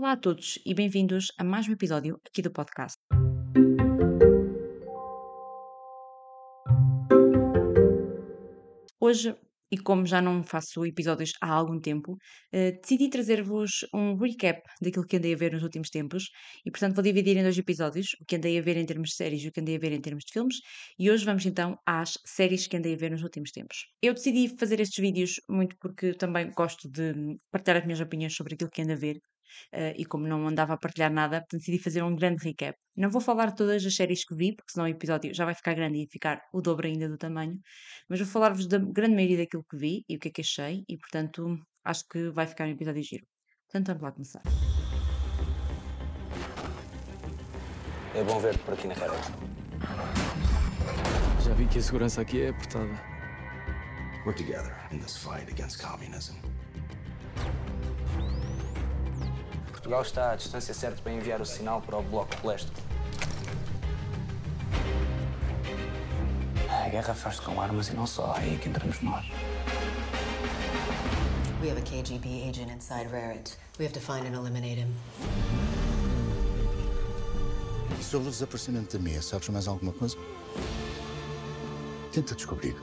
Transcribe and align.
Olá 0.00 0.12
a 0.12 0.16
todos 0.16 0.58
e 0.64 0.72
bem-vindos 0.72 1.26
a 1.36 1.44
mais 1.44 1.68
um 1.68 1.72
episódio 1.72 2.18
aqui 2.26 2.40
do 2.40 2.50
podcast. 2.50 2.96
Hoje, 8.98 9.36
e 9.70 9.76
como 9.76 10.06
já 10.06 10.22
não 10.22 10.42
faço 10.42 10.86
episódios 10.86 11.32
há 11.42 11.50
algum 11.50 11.78
tempo, 11.78 12.16
eh, 12.50 12.72
decidi 12.72 13.10
trazer-vos 13.10 13.86
um 13.92 14.16
recap 14.16 14.62
daquilo 14.80 15.06
que 15.06 15.18
andei 15.18 15.34
a 15.34 15.36
ver 15.36 15.52
nos 15.52 15.62
últimos 15.62 15.90
tempos 15.90 16.30
e, 16.64 16.70
portanto, 16.70 16.94
vou 16.94 17.04
dividir 17.04 17.36
em 17.36 17.42
dois 17.42 17.58
episódios 17.58 18.16
o 18.22 18.24
que 18.24 18.36
andei 18.36 18.58
a 18.58 18.62
ver 18.62 18.78
em 18.78 18.86
termos 18.86 19.10
de 19.10 19.16
séries 19.16 19.42
e 19.44 19.48
o 19.48 19.52
que 19.52 19.60
andei 19.60 19.76
a 19.76 19.78
ver 19.78 19.92
em 19.92 20.00
termos 20.00 20.24
de 20.24 20.32
filmes. 20.32 20.56
E 20.98 21.10
hoje 21.10 21.26
vamos 21.26 21.44
então 21.44 21.78
às 21.84 22.18
séries 22.24 22.66
que 22.66 22.74
andei 22.74 22.94
a 22.94 22.96
ver 22.96 23.10
nos 23.10 23.22
últimos 23.22 23.50
tempos. 23.50 23.84
Eu 24.00 24.14
decidi 24.14 24.48
fazer 24.58 24.80
estes 24.80 24.98
vídeos 24.98 25.34
muito 25.46 25.76
porque 25.78 26.14
também 26.14 26.50
gosto 26.56 26.90
de 26.90 27.36
partilhar 27.50 27.80
as 27.80 27.84
minhas 27.84 28.00
opiniões 28.00 28.34
sobre 28.34 28.54
aquilo 28.54 28.70
que 28.70 28.80
ando 28.80 28.92
a 28.92 28.96
ver 28.96 29.20
Uh, 29.72 29.94
e 29.96 30.04
como 30.04 30.26
não 30.26 30.46
andava 30.46 30.74
a 30.74 30.76
partilhar 30.76 31.12
nada, 31.12 31.40
portanto 31.40 31.60
decidi 31.60 31.78
fazer 31.78 32.02
um 32.02 32.14
grande 32.14 32.44
recap. 32.44 32.76
Não 32.96 33.10
vou 33.10 33.20
falar 33.20 33.46
de 33.46 33.56
todas 33.56 33.84
as 33.84 33.94
séries 33.94 34.24
que 34.24 34.34
vi, 34.34 34.54
porque 34.54 34.72
senão 34.72 34.86
o 34.86 34.88
episódio 34.88 35.32
já 35.34 35.44
vai 35.44 35.54
ficar 35.54 35.74
grande 35.74 36.02
e 36.02 36.08
ficar 36.10 36.40
o 36.52 36.60
dobro 36.60 36.86
ainda 36.86 37.08
do 37.08 37.16
tamanho, 37.16 37.58
mas 38.08 38.18
vou 38.20 38.28
falar-vos 38.28 38.66
da 38.66 38.78
grande 38.78 39.14
maioria 39.14 39.38
daquilo 39.38 39.64
que 39.68 39.76
vi 39.76 40.04
e 40.08 40.16
o 40.16 40.18
que 40.18 40.28
é 40.28 40.30
que 40.30 40.40
achei, 40.40 40.84
e 40.88 40.96
portanto 40.96 41.58
acho 41.84 42.04
que 42.08 42.30
vai 42.30 42.46
ficar 42.46 42.66
um 42.66 42.70
episódio 42.70 43.02
giro. 43.02 43.24
Portanto, 43.66 43.86
vamos 43.88 44.02
lá 44.02 44.12
começar. 44.12 44.42
É 48.14 48.24
bom 48.24 48.40
ver-te 48.40 48.58
por 48.64 48.74
aqui 48.74 48.88
na 48.88 48.94
cara. 48.94 49.12
Já 51.44 51.54
vi 51.54 51.66
que 51.66 51.78
a 51.78 51.82
segurança 51.82 52.20
aqui 52.20 52.42
é 52.42 52.48
apertada. 52.48 52.90
We're 54.26 54.36
together 54.36 54.76
in 54.92 54.98
this 54.98 55.16
fight 55.16 55.48
against 55.50 55.80
communism. 55.80 56.34
Portugal 59.90 60.02
está 60.02 60.30
à 60.30 60.36
distância 60.36 60.72
certa 60.72 61.02
para 61.02 61.12
enviar 61.12 61.40
o 61.40 61.44
sinal 61.44 61.82
para 61.82 61.98
o 61.98 62.02
Bloco 62.02 62.46
Leste. 62.46 62.70
A 66.68 66.88
guerra 66.88 67.12
faz-se 67.12 67.42
com 67.42 67.60
armas 67.60 67.88
e 67.88 67.94
não 67.94 68.06
só, 68.06 68.36
é 68.36 68.42
aí 68.42 68.58
que 68.58 68.68
entramos 68.68 69.00
nós. 69.02 69.26
We 71.60 71.70
have 71.70 71.80
a 71.80 71.82
KGB 71.82 72.48
agent 72.48 72.70
inside 72.70 73.08
Raret. 73.10 73.56
We 73.80 73.84
have 73.84 73.92
to 73.94 74.00
find 74.00 74.28
and 74.28 74.38
eliminate 74.38 74.80
him. 74.80 74.94
E 77.98 78.04
sobre 78.04 78.28
o 78.28 78.30
desaparecimento 78.30 78.96
da 78.96 79.02
Mia, 79.02 79.20
sabes 79.20 79.48
mais 79.48 79.66
alguma 79.66 79.92
coisa? 79.92 80.16
Tenta 82.12 82.36
descobrir. 82.36 82.76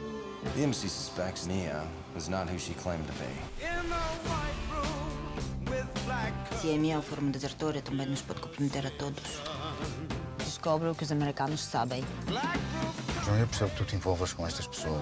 The 0.55 0.61
embassy 0.61 0.89
suspects 0.89 1.47
Mia 1.47 1.87
is 2.17 2.27
not 2.27 2.51
who 2.51 2.59
she 2.59 2.73
claimed 2.73 3.07
to 3.07 3.13
be. 3.13 4.36
Se 6.61 6.73
a 6.73 6.77
minha 6.77 7.01
for 7.01 7.19
uma 7.19 7.31
desertora, 7.31 7.81
também 7.81 8.07
nos 8.07 8.21
pode 8.21 8.39
comprometer 8.41 8.85
a 8.87 8.91
todos. 8.91 9.23
Descobre 10.37 10.89
o 10.89 10.95
que 10.95 11.03
os 11.03 11.11
americanos 11.11 11.61
sabem. 11.61 12.03
João, 13.23 13.37
eu 13.37 13.47
percebo 13.47 13.71
que 13.71 13.77
tu 13.77 13.85
te 13.85 13.95
envolvas 13.95 14.33
com 14.33 14.45
estas 14.47 14.67
pessoas. 14.67 15.01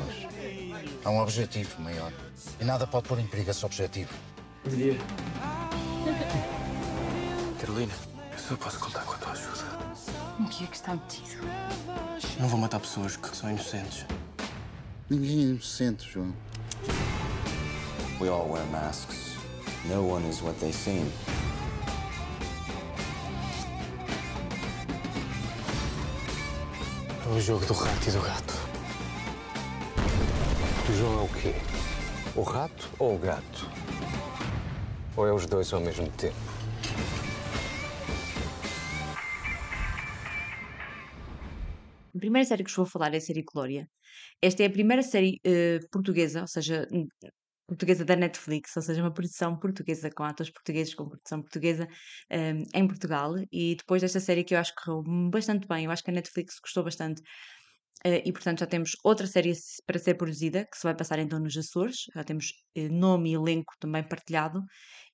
Há 1.04 1.10
um 1.10 1.20
objetivo 1.20 1.82
maior. 1.82 2.12
E 2.60 2.66
nada 2.66 2.86
pode 2.88 3.08
pôr 3.08 3.20
em 3.20 3.28
perigo 3.28 3.52
esse 3.52 3.66
objetivo. 3.66 4.12
Diria. 4.66 4.98
Carolina, 7.62 7.94
eu 8.32 8.40
só 8.40 8.56
posso 8.56 8.80
contar 8.80 9.02
com 9.04 9.14
a 9.14 9.18
tua 9.18 9.32
ajuda. 9.32 9.66
O 10.40 10.46
que 10.50 10.64
é 10.64 10.68
que 10.68 10.76
está 10.76 10.94
metido? 10.94 11.44
Não 12.40 12.48
vou 12.48 12.60
matar 12.60 12.80
pessoas 12.80 13.16
que 13.16 13.36
são 13.36 13.50
inocentes. 13.50 14.06
Ninguém 15.10 15.40
é 15.40 15.44
inocente, 15.44 16.10
João. 16.12 16.34
We 18.20 18.30
all 18.30 18.50
wear 18.50 18.66
masks. 18.68 19.35
No 19.88 20.02
one 20.02 20.28
is 20.28 20.42
what 20.42 20.60
they 20.60 20.74
seem. 20.74 21.06
É 27.24 27.30
o 27.30 27.40
jogo 27.40 27.66
do 27.68 27.74
rato 27.74 28.10
e 28.10 28.12
do 28.12 28.22
gato. 28.22 28.54
O 30.90 30.94
João 30.94 31.20
é 31.20 31.24
o 31.24 31.28
quê? 31.28 31.54
O 32.36 32.42
rato 32.42 32.90
ou 32.98 33.16
o 33.16 33.20
gato? 33.20 33.70
Ou 35.16 35.28
é 35.28 35.32
os 35.34 35.46
dois 35.46 35.72
ao 35.72 35.80
mesmo 35.80 36.10
tempo? 36.12 36.36
A 42.16 42.18
primeira 42.18 42.48
série 42.48 42.64
que 42.64 42.70
vos 42.70 42.78
vou 42.78 42.86
falar 42.86 43.14
é 43.14 43.18
a 43.18 43.22
série 43.22 43.44
Glória. 43.44 43.88
Esta 44.42 44.64
é 44.64 44.66
a 44.66 44.70
primeira 44.70 45.04
série 45.04 45.40
uh, 45.46 45.88
portuguesa, 45.92 46.42
ou 46.42 46.48
seja, 46.48 46.88
portuguesa 47.68 48.06
da 48.06 48.16
Netflix, 48.16 48.76
ou 48.76 48.82
seja, 48.82 49.02
uma 49.02 49.14
produção 49.14 49.58
portuguesa 49.58 50.10
com 50.12 50.24
atores 50.24 50.52
portugueses, 50.52 50.94
com 50.94 51.08
produção 51.08 51.42
portuguesa 51.42 51.88
um, 52.32 52.64
em 52.74 52.88
Portugal. 52.88 53.34
E 53.52 53.76
depois 53.76 54.02
desta 54.02 54.20
série 54.20 54.44
que 54.44 54.54
eu 54.56 54.60
acho 54.60 54.74
que 54.76 54.84
correu 54.84 55.04
bastante 55.30 55.68
bem, 55.68 55.86
eu 55.86 55.92
acho 55.92 56.04
que 56.04 56.12
a 56.12 56.14
Netflix 56.14 56.60
gostou 56.62 56.84
bastante. 56.84 57.22
Uh, 58.06 58.22
e 58.24 58.32
portanto 58.32 58.60
já 58.60 58.68
temos 58.68 58.92
outra 59.04 59.26
série 59.26 59.54
para 59.88 59.98
ser 59.98 60.14
produzida, 60.16 60.66
que 60.66 60.78
se 60.78 60.84
vai 60.84 60.96
passar 60.96 61.18
então 61.18 61.40
nos 61.40 61.58
Açores, 61.58 62.04
já 62.14 62.24
temos 62.24 62.52
uh, 62.78 62.90
nome 62.92 63.32
e 63.32 63.34
elenco 63.34 63.74
também 63.80 64.04
partilhado, 64.08 64.62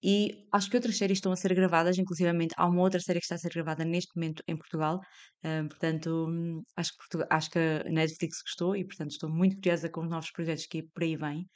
e 0.03 0.45
acho 0.51 0.69
que 0.69 0.75
outras 0.75 0.97
séries 0.97 1.19
estão 1.19 1.31
a 1.31 1.35
ser 1.37 1.53
gravadas, 1.53 1.97
inclusivamente 1.97 2.53
há 2.57 2.67
uma 2.67 2.81
outra 2.81 2.99
série 2.99 3.19
que 3.19 3.25
está 3.25 3.35
a 3.35 3.37
ser 3.37 3.49
gravada 3.53 3.85
neste 3.85 4.11
momento 4.15 4.43
em 4.45 4.57
Portugal, 4.57 4.99
uh, 5.45 5.69
portanto 5.69 6.27
hum, 6.27 6.61
acho, 6.75 6.91
que 6.97 7.17
acho 7.29 7.49
que 7.51 7.59
a 7.59 7.89
Netflix 7.89 8.41
gostou 8.41 8.75
e 8.75 8.83
portanto 8.85 9.11
estou 9.11 9.29
muito 9.29 9.55
curiosa 9.55 9.89
com 9.89 10.01
os 10.01 10.09
novos 10.09 10.31
projetos 10.31 10.65
que 10.65 10.83
por 10.83 11.03
aí 11.03 11.15
vêm. 11.15 11.47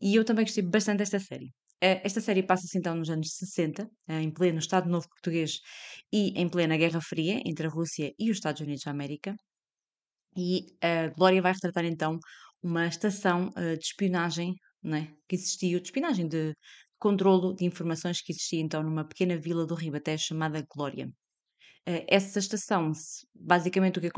E 0.00 0.14
eu 0.14 0.24
também 0.24 0.44
gostei 0.44 0.62
bastante 0.64 0.98
desta 0.98 1.18
série. 1.20 1.52
Eh, 1.80 2.00
esta 2.04 2.20
série 2.20 2.42
passa-se 2.42 2.78
então 2.78 2.94
nos 2.94 3.10
anos 3.10 3.28
60, 3.36 3.88
eh, 4.08 4.22
em 4.22 4.30
pleno 4.32 4.58
Estado 4.58 4.88
Novo 4.88 5.08
Português 5.08 5.60
e 6.12 6.30
em 6.40 6.48
plena 6.48 6.76
Guerra 6.76 7.00
Fria 7.00 7.40
entre 7.44 7.66
a 7.66 7.70
Rússia 7.70 8.12
e 8.18 8.30
os 8.30 8.38
Estados 8.38 8.60
Unidos 8.62 8.82
da 8.84 8.90
América. 8.92 9.34
E 10.36 10.66
a 10.82 11.08
Glória 11.08 11.42
vai 11.42 11.52
retratar 11.52 11.84
então 11.84 12.18
uma 12.62 12.86
estação 12.86 13.50
eh, 13.56 13.76
de 13.76 13.84
espionagem 13.84 14.54
né, 14.82 15.14
que 15.28 15.36
existiu, 15.36 15.80
de 15.80 15.86
espionagem, 15.88 16.28
de 16.28 16.54
controlo 16.98 17.54
de 17.54 17.64
informações 17.64 18.22
que 18.22 18.32
existia 18.32 18.60
então 18.60 18.82
numa 18.82 19.06
pequena 19.06 19.36
vila 19.38 19.66
do 19.66 19.74
Ribatejo 19.74 20.24
chamada 20.28 20.64
Glória. 20.74 21.10
Essa 22.08 22.40
estação, 22.40 22.90
basicamente 23.34 23.98
o 23.98 24.02
que 24.02 24.10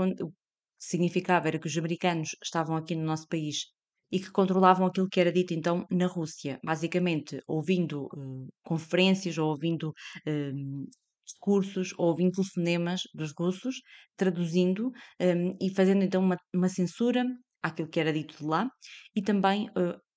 significava 0.78 1.48
era 1.48 1.58
que 1.58 1.66
os 1.66 1.76
americanos 1.76 2.30
estavam 2.42 2.76
aqui 2.76 2.94
no 2.94 3.04
nosso 3.04 3.26
país 3.28 3.66
e 4.10 4.19
que 4.19 4.30
controlavam 4.30 4.86
aquilo 4.86 5.08
que 5.08 5.20
era 5.20 5.32
dito 5.32 5.52
então 5.54 5.86
na 5.91 6.06
Rússia, 6.06 6.58
basicamente 6.64 7.41
ouvindo 7.46 8.06
uh, 8.06 8.48
conferências 8.64 9.38
ou 9.38 9.50
ouvindo 9.50 9.88
uh, 9.91 10.86
discursos 11.26 11.92
ou 11.98 12.08
ouvindo 12.08 12.32
telefonemas 12.32 13.02
dos 13.14 13.32
russos, 13.38 13.76
traduzindo 14.16 14.91
um, 15.20 15.56
e 15.60 15.74
fazendo 15.74 16.02
então 16.02 16.22
uma, 16.22 16.36
uma, 16.54 16.69
censura 16.69 17.24
àquilo 17.62 17.88
que 17.88 18.00
era 18.00 18.12
dito 18.12 18.38
de 18.38 18.44
lá 18.44 18.66
e 19.14 19.20
também 19.20 19.69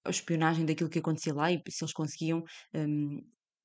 a 0.05 0.09
espionagem 0.09 0.65
daquilo 0.65 0.89
que 0.89 0.99
acontecia 0.99 1.33
lá 1.33 1.51
e 1.51 1.61
se 1.69 1.83
eles 1.83 1.93
conseguiam 1.93 2.43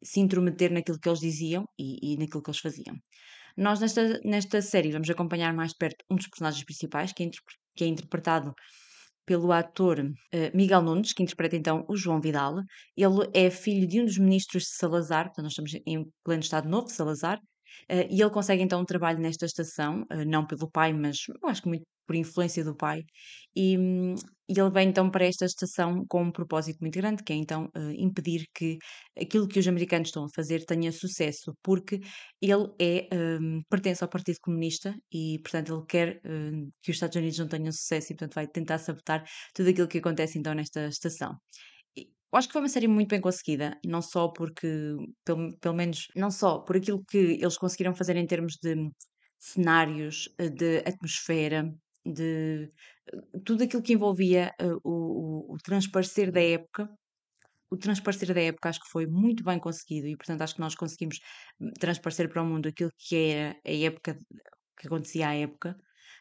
se 0.03 0.21
intrometer 0.21 0.73
naquilo 0.73 0.99
que 0.99 1.09
eles 1.09 1.21
diziam 1.21 1.65
e, 1.79 2.15
e 2.15 2.17
naquilo 2.17 2.43
que 2.43 2.51
eles 2.51 2.61
faziam. 2.61 2.97
Nós, 3.57 3.81
nesta, 3.81 4.21
nesta 4.23 4.61
série, 4.61 4.93
vamos 4.93 5.09
acompanhar 5.09 5.55
mais 5.55 5.73
perto 5.73 6.05
um 6.11 6.17
dos 6.17 6.29
personagens 6.29 6.65
principais, 6.65 7.13
que 7.13 7.25
é, 7.25 7.31
que 7.75 7.85
é 7.85 7.87
interpretado 7.87 8.53
pelo 9.27 9.53
ator 9.53 9.99
uh, 9.99 10.57
Miguel 10.57 10.83
Nunes, 10.83 11.13
que 11.13 11.23
interpreta 11.23 11.57
então 11.57 11.85
o 11.89 11.97
João 11.97 12.21
Vidal. 12.21 12.63
Ele 12.97 13.29
é 13.35 13.51
filho 13.51 13.87
de 13.87 14.01
um 14.01 14.05
dos 14.05 14.19
ministros 14.19 14.63
de 14.65 14.71
Salazar, 14.71 15.25
portanto, 15.27 15.45
nós 15.45 15.53
estamos 15.53 15.75
em 15.85 16.09
pleno 16.25 16.43
Estado 16.43 16.69
Novo 16.69 16.87
de 16.87 16.93
Salazar, 16.93 17.39
uh, 17.39 18.07
e 18.09 18.23
ele 18.23 18.31
consegue 18.31 18.63
então 18.63 18.81
um 18.81 18.85
trabalho 18.85 19.19
nesta 19.19 19.45
estação, 19.45 20.03
uh, 20.03 20.25
não 20.27 20.47
pelo 20.47 20.71
pai, 20.71 20.93
mas 20.93 21.19
eu 21.29 21.49
acho 21.49 21.63
que 21.63 21.69
muito 21.69 21.85
por 22.07 22.17
influência 22.17 22.65
do 22.65 22.77
pai, 22.77 23.03
e, 23.55 23.77
hum, 23.79 24.15
e 24.49 24.61
ele 24.61 24.71
vem 24.71 24.89
então 24.89 25.11
para 25.11 25.25
esta 25.25 25.45
estação 25.45 26.05
com 26.09 26.23
um 26.23 26.31
propósito 26.31 26.79
muito 26.81 26.97
grande, 26.97 27.23
que 27.25 27.33
é 27.33 27.37
então 27.37 27.65
uh, 27.77 27.91
impedir 27.97 28.47
que 28.55 28.79
aquilo 29.19 29.49
que 29.49 29.59
os 29.59 29.67
americanos 29.67 30.09
estão 30.09 30.25
a 30.25 30.29
fazer 30.35 30.65
tenha 30.65 30.93
sucesso, 30.93 31.53
porque 31.63 32.01
ele 32.41 32.69
é, 32.81 33.09
um, 33.41 33.63
pertence 33.69 34.05
ao 34.05 34.11
Partido 34.11 34.39
Comunista 34.43 34.95
e, 35.13 35.39
portanto, 35.43 35.75
ele 35.75 35.87
quer 35.89 36.21
um, 36.25 36.71
que 36.83 36.91
os 36.91 36.97
Estados 36.97 37.17
Unidos 37.17 37.39
não 37.39 37.49
tenham 37.49 37.73
sucesso 37.73 38.13
e, 38.13 38.17
portanto, 38.17 38.35
vai 38.35 38.47
tentar 38.47 38.79
sabotar 38.79 39.25
tudo 39.55 39.71
aquilo 39.71 39.89
que 39.89 39.99
acontece 39.99 40.39
então 40.39 40.55
nesta 40.55 40.87
estação. 40.89 41.35
Eu 41.97 42.39
acho 42.39 42.49
que 42.49 42.53
foi 42.53 42.63
uma 42.63 42.69
série 42.69 42.89
muito 42.89 43.09
bem 43.09 43.21
conseguida, 43.21 43.79
não 43.85 44.03
só 44.03 44.29
porque, 44.29 44.69
pelo, 45.25 45.57
pelo 45.59 45.75
menos, 45.75 46.07
não 46.15 46.31
só 46.31 46.59
por 46.61 46.77
aquilo 46.77 47.03
que 47.09 47.19
eles 47.19 47.57
conseguiram 47.57 47.95
fazer 47.95 48.17
em 48.17 48.27
termos 48.27 48.55
de 48.63 48.75
cenários, 49.39 50.29
eh, 50.39 50.49
de 50.51 50.79
atmosfera, 50.79 51.73
de 52.13 52.71
eh, 53.13 53.41
tudo 53.45 53.65
aquilo 53.65 53.83
que 53.83 53.95
envolvia 53.95 54.55
uh, 54.61 54.81
o, 54.85 55.55
o, 55.55 55.57
transparecer 55.59 56.31
da 56.33 56.41
época. 56.43 56.89
O 57.71 57.77
transparecer 57.77 58.33
da 58.35 58.41
época 58.41 58.69
acho 58.69 58.81
que 58.81 58.91
foi 58.91 59.07
muito 59.07 59.43
bem 59.45 59.59
conseguido 59.59 60.07
e, 60.07 60.17
portanto, 60.17 60.43
acho 60.43 60.55
que 60.55 60.61
nós 60.61 60.75
conseguimos 60.75 61.19
hum, 61.61 61.71
transparecer 61.81 62.29
para 62.29 62.43
o 62.43 62.47
mundo 62.47 62.69
aquilo 62.69 62.91
que 62.99 63.17
era 63.17 63.57
a 63.67 63.73
época, 63.73 64.17
que 64.79 64.87
acontecia 64.87 65.29
à 65.29 65.35
época. 65.35 65.77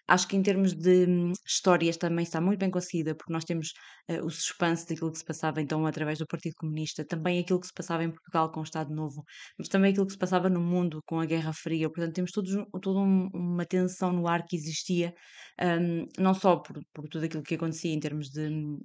Acho 0.07 0.27
que 0.27 0.35
em 0.35 0.43
termos 0.43 0.73
de 0.73 1.05
hum, 1.07 1.33
histórias 1.45 1.97
também 1.97 2.23
está 2.23 2.39
muito 2.39 2.59
bem 2.59 2.69
conseguida, 2.71 3.15
porque 3.15 3.33
nós 3.33 3.43
temos 3.43 3.73
eh, 4.07 4.21
o 4.21 4.29
suspense 4.29 4.87
daquilo 4.87 5.11
que 5.11 5.17
se 5.17 5.25
passava 5.25 5.61
então 5.61 5.85
através 5.87 6.19
do 6.19 6.27
Partido 6.27 6.53
Comunista, 6.57 7.03
também 7.05 7.39
aquilo 7.39 7.59
que 7.59 7.67
se 7.67 7.73
passava 7.73 8.03
em 8.03 8.11
Portugal 8.11 8.51
com 8.51 8.59
o 8.59 8.63
Estado 8.63 8.93
Novo, 8.93 9.23
mas 9.57 9.67
também 9.67 9.91
aquilo 9.91 10.05
que 10.05 10.13
se 10.13 10.19
passava 10.19 10.49
no 10.49 10.61
mundo 10.61 11.01
com 11.05 11.19
a 11.19 11.25
Guerra 11.25 11.53
Fria. 11.53 11.89
Portanto, 11.89 12.13
temos 12.15 12.31
todos, 12.31 12.53
um- 12.55 12.65
toda 12.81 12.99
um- 12.99 13.29
uma 13.33 13.65
tensão 13.65 14.11
no 14.13 14.27
ar 14.27 14.45
que 14.45 14.55
existia, 14.55 15.13
hum, 15.61 16.05
não 16.19 16.33
só 16.33 16.57
por, 16.57 16.79
por 16.93 17.07
tudo 17.09 17.25
aquilo 17.25 17.43
que 17.43 17.55
acontecia 17.55 17.91
em 17.93 17.99
termos 17.99 18.29
de, 18.29 18.47
hum, 18.47 18.79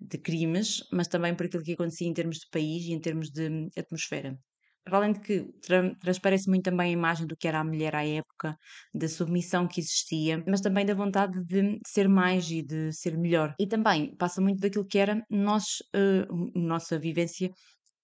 de 0.00 0.18
crimes, 0.18 0.82
mas 0.92 1.08
também 1.08 1.34
por 1.36 1.46
aquilo 1.46 1.62
que 1.64 1.72
acontecia 1.74 2.08
em 2.08 2.14
termos 2.14 2.38
de 2.38 2.48
país 2.50 2.84
e 2.86 2.92
em 2.92 3.00
termos 3.00 3.30
de 3.30 3.48
hum, 3.50 3.68
atmosfera. 3.78 4.38
Para 4.86 4.98
além 4.98 5.12
de 5.14 5.20
que 5.20 5.44
tra- 5.62 5.94
transparece 5.96 6.48
muito 6.48 6.64
também 6.64 6.90
a 6.90 6.92
imagem 6.92 7.26
do 7.26 7.36
que 7.36 7.48
era 7.48 7.58
a 7.60 7.64
mulher 7.64 7.94
à 7.96 8.06
época, 8.06 8.56
da 8.94 9.08
submissão 9.08 9.66
que 9.66 9.80
existia, 9.80 10.44
mas 10.46 10.60
também 10.60 10.86
da 10.86 10.94
vontade 10.94 11.44
de 11.44 11.78
ser 11.86 12.08
mais 12.08 12.48
e 12.52 12.62
de 12.62 12.92
ser 12.92 13.18
melhor. 13.18 13.52
E 13.58 13.66
também 13.66 14.16
passa 14.16 14.40
muito 14.40 14.60
daquilo 14.60 14.86
que 14.86 14.98
era 14.98 15.22
nós, 15.28 15.64
eh, 15.94 16.26
nossa 16.54 16.98
vivência 17.00 17.50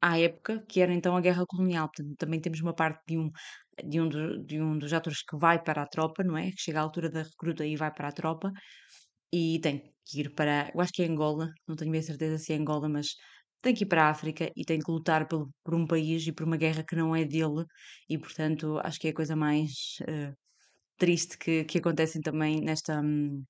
à 0.01 0.19
época, 0.19 0.65
que 0.69 0.81
era 0.81 0.95
então 0.95 1.17
a 1.17 1.21
guerra 1.21 1.45
colonial. 1.47 1.89
Portanto, 1.95 2.17
também 2.19 2.41
temos 2.41 2.61
uma 2.61 2.75
parte 2.75 3.03
de 3.09 3.19
um, 3.19 3.31
de 3.85 4.01
um, 4.01 4.09
do- 4.09 4.45
de 4.45 4.61
um 4.63 4.79
dos 4.79 4.93
atores 4.93 5.23
que 5.23 5.37
vai 5.37 5.63
para 5.63 5.83
a 5.83 5.87
tropa, 5.87 6.25
não 6.25 6.37
é? 6.37 6.51
Que 6.53 6.61
chega 6.63 6.81
à 6.81 6.83
altura 6.83 7.11
da 7.11 7.23
recruta 7.23 7.67
e 7.67 7.77
vai 7.77 7.93
para 7.93 8.09
a 8.09 8.13
tropa 8.13 8.53
e 9.33 9.59
tem 9.61 9.93
que 10.05 10.21
ir 10.21 10.35
para, 10.35 10.71
eu 10.75 10.81
acho 10.81 10.93
que 10.93 11.03
é 11.03 11.07
Angola, 11.07 11.51
não 11.67 11.77
tenho 11.77 11.91
bem 11.93 12.03
certeza 12.03 12.39
se 12.39 12.53
é 12.53 12.57
Angola, 12.57 12.89
mas 12.89 13.09
tem 13.63 13.75
que 13.75 13.85
ir 13.85 13.87
para 13.89 14.05
a 14.07 14.11
África 14.11 14.51
e 14.57 14.65
tem 14.65 14.79
que 14.81 14.91
lutar 14.91 15.27
pelo, 15.29 15.51
por 15.65 15.75
um 15.75 15.87
país 15.87 16.27
e 16.27 16.33
por 16.33 16.45
uma 16.47 16.57
guerra 16.57 16.85
que 16.85 16.97
não 16.97 17.15
é 17.17 17.25
dele, 17.25 17.65
e 18.09 18.19
portanto 18.19 18.79
acho 18.85 18.99
que 19.01 19.09
é 19.09 19.11
a 19.11 19.15
coisa 19.15 19.37
mais 19.37 19.73
eh, 20.09 20.33
triste 20.99 21.39
que, 21.39 21.65
que 21.65 21.79
acontece 21.79 22.21
também 22.23 22.61
nesta, 22.63 23.01
hum, 23.03 23.45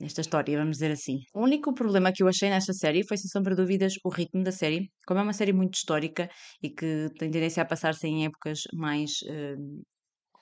nesta 0.00 0.20
história, 0.20 0.58
vamos 0.58 0.76
dizer 0.76 0.90
assim. 0.92 1.18
O 1.34 1.40
único 1.42 1.72
problema 1.74 2.12
que 2.12 2.22
eu 2.22 2.28
achei 2.28 2.50
nesta 2.50 2.72
série 2.72 3.06
foi, 3.06 3.16
sem 3.16 3.28
sombra 3.30 3.54
de 3.54 3.62
dúvidas, 3.62 3.94
o 4.04 4.08
ritmo 4.08 4.42
da 4.42 4.52
série. 4.52 4.90
Como 5.06 5.20
é 5.20 5.22
uma 5.22 5.32
série 5.32 5.52
muito 5.52 5.74
histórica 5.74 6.28
e 6.62 6.70
que 6.70 7.08
tem 7.18 7.30
tendência 7.30 7.62
a 7.62 7.66
passar-se 7.66 8.06
em 8.06 8.24
épocas 8.26 8.62
mais. 8.74 9.12
eh, 9.28 9.56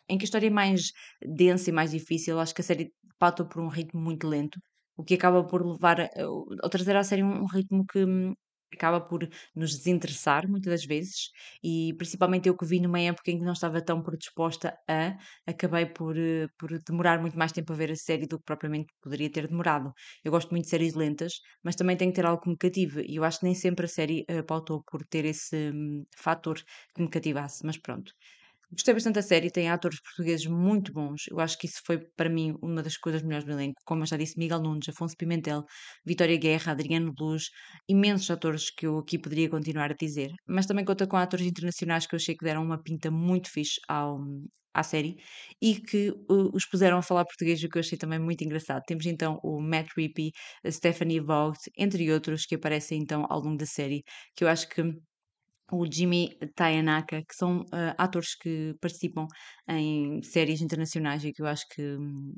em 0.08 0.18
que 0.18 0.24
a 0.24 0.26
história 0.26 0.46
é 0.48 0.50
mais 0.50 0.92
densa 1.24 1.70
e 1.70 1.72
mais 1.72 1.90
difícil, 1.92 2.38
acho 2.40 2.54
que 2.54 2.60
a 2.60 2.64
série 2.64 2.92
pauta 3.18 3.44
por 3.44 3.62
um 3.62 3.68
ritmo 3.68 4.00
muito 4.00 4.28
lento, 4.28 4.60
o 4.96 5.04
que 5.04 5.14
acaba 5.14 5.44
por 5.46 5.64
levar 5.66 6.00
a, 6.00 6.08
a 6.64 6.68
trazer 6.68 6.96
à 6.96 7.04
série 7.04 7.22
um, 7.22 7.42
um 7.42 7.46
ritmo 7.46 7.84
que 7.86 8.04
hum, 8.04 8.34
acaba 8.76 9.00
por 9.00 9.28
nos 9.54 9.76
desinteressar 9.76 10.48
muitas 10.48 10.70
das 10.72 10.84
vezes, 10.84 11.30
e 11.62 11.94
principalmente 11.98 12.48
eu 12.48 12.56
que 12.56 12.66
vi 12.66 12.80
numa 12.80 13.00
época 13.00 13.30
em 13.30 13.38
que 13.38 13.44
não 13.44 13.52
estava 13.52 13.80
tão 13.82 14.02
predisposta 14.02 14.74
a, 14.88 15.16
acabei 15.46 15.86
por, 15.86 16.16
eh, 16.18 16.46
por 16.58 16.70
demorar 16.86 17.20
muito 17.20 17.38
mais 17.38 17.52
tempo 17.52 17.72
a 17.72 17.76
ver 17.76 17.90
a 17.92 17.96
série 17.96 18.26
do 18.26 18.38
que 18.38 18.44
propriamente 18.44 18.92
poderia 19.02 19.30
ter 19.30 19.46
demorado. 19.48 19.92
Eu 20.24 20.30
gosto 20.32 20.50
muito 20.50 20.64
de 20.64 20.70
séries 20.70 20.94
lentas, 20.94 21.32
mas 21.62 21.76
também 21.76 21.96
tem 21.96 22.08
que 22.10 22.16
ter 22.16 22.26
algo 22.26 22.42
que 22.42 22.50
me 22.50 22.56
cative, 22.56 23.04
e 23.08 23.16
eu 23.16 23.24
acho 23.24 23.38
que 23.40 23.44
nem 23.46 23.54
sempre 23.54 23.86
a 23.86 23.88
série 23.88 24.24
eh, 24.28 24.42
pautou 24.42 24.82
por 24.90 25.04
ter 25.06 25.24
esse 25.24 25.70
hum, 25.72 26.04
fator 26.16 26.58
que 26.94 27.02
me 27.02 27.08
cativasse, 27.08 27.64
mas 27.66 27.78
pronto. 27.78 28.12
Gostei 28.72 28.94
bastante 28.94 29.16
da 29.16 29.22
série, 29.22 29.50
tem 29.50 29.68
atores 29.68 30.00
portugueses 30.00 30.46
muito 30.46 30.92
bons. 30.92 31.24
Eu 31.30 31.38
acho 31.40 31.58
que 31.58 31.66
isso 31.66 31.80
foi, 31.86 31.98
para 32.16 32.30
mim, 32.30 32.54
uma 32.62 32.82
das 32.82 32.96
coisas 32.96 33.22
melhores 33.22 33.44
do 33.44 33.52
elenco. 33.52 33.74
Como 33.84 34.02
eu 34.02 34.06
já 34.06 34.16
disse, 34.16 34.38
Miguel 34.38 34.60
Nunes, 34.62 34.88
Afonso 34.88 35.14
Pimentel, 35.16 35.64
Vitória 36.06 36.36
Guerra, 36.38 36.72
Adriano 36.72 37.12
Luz, 37.20 37.50
imensos 37.86 38.30
atores 38.30 38.70
que 38.70 38.86
eu 38.86 38.98
aqui 38.98 39.18
poderia 39.18 39.50
continuar 39.50 39.90
a 39.90 39.94
dizer. 39.94 40.30
Mas 40.46 40.64
também 40.66 40.84
conta 40.86 41.06
com 41.06 41.16
atores 41.18 41.46
internacionais 41.46 42.06
que 42.06 42.14
eu 42.14 42.16
achei 42.16 42.34
que 42.34 42.44
deram 42.44 42.62
uma 42.64 42.82
pinta 42.82 43.10
muito 43.10 43.50
fixe 43.50 43.78
ao, 43.88 44.18
à 44.72 44.82
série 44.82 45.16
e 45.60 45.74
que 45.80 46.10
uh, 46.10 46.50
os 46.54 46.64
puseram 46.66 46.96
a 46.98 47.02
falar 47.02 47.24
português, 47.26 47.62
o 47.62 47.68
que 47.68 47.76
eu 47.78 47.80
achei 47.80 47.98
também 47.98 48.18
muito 48.18 48.42
engraçado. 48.42 48.82
Temos 48.86 49.04
então 49.06 49.38
o 49.42 49.60
Matt 49.60 49.88
Rippey, 49.96 50.30
a 50.64 50.70
Stephanie 50.70 51.20
Vogt, 51.20 51.58
entre 51.76 52.10
outros, 52.10 52.46
que 52.46 52.54
aparecem 52.54 53.00
então 53.02 53.26
ao 53.28 53.40
longo 53.40 53.58
da 53.58 53.66
série, 53.66 54.02
que 54.34 54.44
eu 54.44 54.48
acho 54.48 54.68
que 54.68 54.82
o 55.72 55.86
Jimmy 55.90 56.36
Tayanaka, 56.54 57.22
que 57.22 57.34
são 57.34 57.64
ah, 57.72 57.94
atores 57.98 58.34
que 58.36 58.74
participam 58.80 59.26
em 59.68 60.22
séries 60.22 60.60
internacionais 60.60 61.24
e 61.24 61.32
que 61.32 61.42
eu 61.42 61.46
acho 61.46 61.66
que 61.68 61.82
hum, 61.82 62.34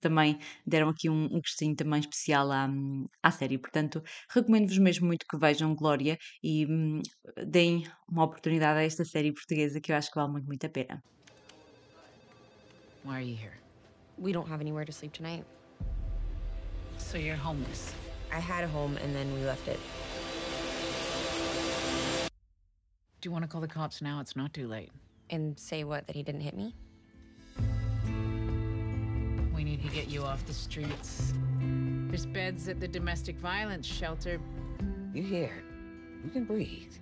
também 0.00 0.38
deram 0.64 0.88
aqui 0.88 1.10
um, 1.10 1.24
um 1.24 1.40
gostinho 1.40 1.74
também 1.74 2.00
especial 2.00 2.50
à, 2.52 2.66
hum, 2.66 3.06
à 3.22 3.30
série. 3.30 3.58
Portanto, 3.58 4.00
recomendo-vos 4.30 4.78
mesmo 4.78 5.06
muito 5.06 5.26
que 5.28 5.36
vejam 5.38 5.74
Glória 5.74 6.16
e 6.42 6.66
hum, 6.66 7.00
deem 7.46 7.84
uma 8.08 8.24
oportunidade 8.24 8.78
a 8.78 8.82
esta 8.82 9.04
série 9.04 9.32
portuguesa 9.32 9.80
que 9.80 9.92
eu 9.92 9.96
acho 9.96 10.10
que 10.10 10.18
vale 10.18 10.32
muito, 10.32 10.46
muito 10.46 10.64
a 10.64 10.70
pena. 10.70 11.02
Why 13.04 13.14
are 13.14 13.24
you 13.24 13.36
here? 13.36 13.58
We 14.18 14.32
don't 14.32 14.50
have 14.50 14.60
anywhere 14.60 14.84
to 14.84 14.92
sleep 14.92 15.12
tonight. 15.12 15.44
So 16.98 17.16
you're 17.16 17.36
homeless. 17.36 17.94
I 18.30 18.40
had 18.40 18.64
a 18.64 18.68
home 18.68 18.96
and 18.98 19.14
then 19.14 19.32
we 19.34 19.44
left 19.44 19.66
it. 19.68 19.78
Do 23.20 23.26
you 23.26 23.32
want 23.32 23.42
to 23.42 23.48
call 23.48 23.60
the 23.60 23.66
cops 23.66 24.00
now? 24.00 24.20
It's 24.20 24.36
not 24.36 24.54
too 24.54 24.68
late. 24.68 24.90
And 25.30 25.58
say 25.58 25.82
what? 25.82 26.06
That 26.06 26.14
he 26.14 26.22
didn't 26.22 26.42
hit 26.42 26.56
me? 26.56 26.72
We 29.52 29.64
need 29.64 29.82
to 29.82 29.88
get 29.88 30.08
you 30.08 30.22
off 30.22 30.46
the 30.46 30.52
streets. 30.52 31.32
There's 31.60 32.26
beds 32.26 32.68
at 32.68 32.78
the 32.78 32.86
domestic 32.86 33.36
violence 33.36 33.86
shelter. 33.86 34.40
You 35.12 35.24
here. 35.24 35.64
You 36.24 36.30
can 36.30 36.44
breathe. 36.44 36.92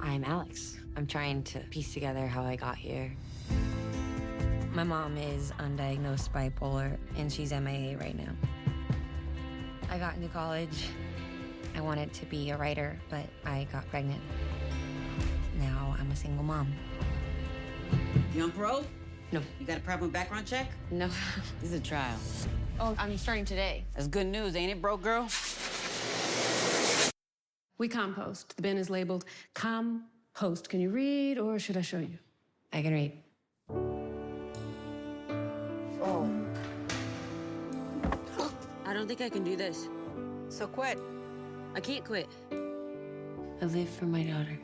I'm 0.00 0.22
Alex. 0.22 0.78
I'm 0.96 1.06
trying 1.06 1.42
to 1.44 1.58
piece 1.70 1.92
together 1.92 2.28
how 2.28 2.44
I 2.44 2.54
got 2.54 2.76
here. 2.76 3.12
My 4.74 4.84
mom 4.84 5.16
is 5.16 5.52
undiagnosed 5.58 6.30
bipolar 6.30 6.96
and 7.16 7.32
she's 7.32 7.52
MIA 7.52 7.98
right 7.98 8.16
now. 8.16 8.32
I 9.90 9.98
got 9.98 10.14
into 10.14 10.28
college. 10.28 10.86
I 11.74 11.80
wanted 11.80 12.12
to 12.14 12.26
be 12.26 12.50
a 12.50 12.56
writer, 12.56 12.98
but 13.08 13.26
I 13.44 13.66
got 13.72 13.88
pregnant. 13.90 14.20
Now 15.58 15.94
I'm 15.98 16.10
a 16.10 16.16
single 16.16 16.44
mom. 16.44 16.72
You 18.34 18.44
on 18.44 18.52
parole? 18.52 18.84
No. 19.32 19.40
You 19.58 19.66
got 19.66 19.78
a 19.78 19.80
problem 19.80 20.08
with 20.08 20.12
background 20.12 20.46
check? 20.46 20.70
No. 20.90 21.08
This 21.60 21.72
is 21.72 21.78
a 21.78 21.80
trial. 21.80 22.16
Oh, 22.80 22.94
I'm 22.98 23.16
starting 23.16 23.44
today. 23.44 23.84
That's 23.94 24.08
good 24.08 24.26
news, 24.26 24.56
ain't 24.56 24.72
it, 24.72 24.82
broke 24.82 25.02
girl? 25.02 25.28
We 27.78 27.88
compost. 27.88 28.56
The 28.56 28.62
bin 28.62 28.76
is 28.76 28.90
labeled 28.90 29.24
compost. 29.54 30.68
Can 30.68 30.80
you 30.80 30.90
read 30.90 31.38
or 31.38 31.58
should 31.58 31.76
I 31.76 31.82
show 31.82 31.98
you? 31.98 32.18
I 32.72 32.82
can 32.82 32.92
read. 32.92 33.12
Oh. 36.00 36.30
I 38.86 38.92
don't 38.92 39.06
think 39.06 39.20
I 39.20 39.28
can 39.28 39.44
do 39.44 39.56
this. 39.56 39.88
So 40.48 40.66
quit. 40.66 40.98
I 41.74 41.80
can't 41.80 42.04
quit. 42.04 42.28
I 42.50 43.64
live 43.64 43.88
for 43.88 44.04
my 44.04 44.22
daughter. 44.22 44.58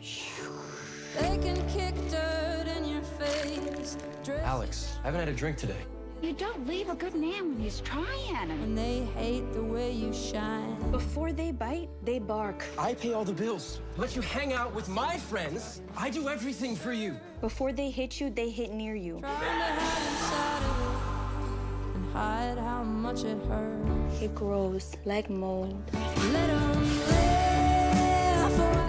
They 1.18 1.38
can 1.38 1.56
kick 1.68 1.94
dirt 2.10 2.66
in 2.76 2.84
your 2.84 3.00
face. 3.02 3.96
Alex, 4.42 4.98
I 5.02 5.06
haven't 5.06 5.20
had 5.20 5.28
a 5.28 5.32
drink 5.32 5.56
today. 5.56 5.80
You 6.20 6.34
don't 6.34 6.66
leave 6.66 6.90
a 6.90 6.94
good 6.94 7.14
man 7.14 7.48
when 7.48 7.58
he's 7.58 7.80
trying. 7.80 8.50
And 8.50 8.76
they 8.76 9.04
hate 9.16 9.52
the 9.54 9.62
way 9.62 9.92
you 9.92 10.12
shine. 10.12 10.76
Before 10.90 11.32
they 11.32 11.52
bite, 11.52 11.88
they 12.04 12.18
bark. 12.18 12.64
I 12.76 12.92
pay 12.92 13.14
all 13.14 13.24
the 13.24 13.32
bills. 13.32 13.80
Let 13.96 14.14
you 14.14 14.20
hang 14.20 14.52
out 14.52 14.74
with 14.74 14.88
my 14.88 15.16
friends. 15.16 15.80
I 15.96 16.10
do 16.10 16.28
everything 16.28 16.76
for 16.76 16.92
you. 16.92 17.16
Before 17.40 17.72
they 17.72 17.90
hit 17.90 18.20
you, 18.20 18.28
they 18.28 18.50
hit 18.50 18.72
near 18.72 18.96
you. 18.96 19.20
Trying 19.20 19.32
to 19.32 19.38
hide 19.38 20.08
inside 20.10 20.62
of 20.62 20.80
it 20.82 21.96
and 21.96 22.12
hide 22.12 22.58
how 22.58 22.82
much 22.82 23.24
it 23.24 23.38
hurts. 23.46 24.20
It 24.20 24.34
grows 24.34 24.94
like 25.06 25.30
mold. 25.30 25.80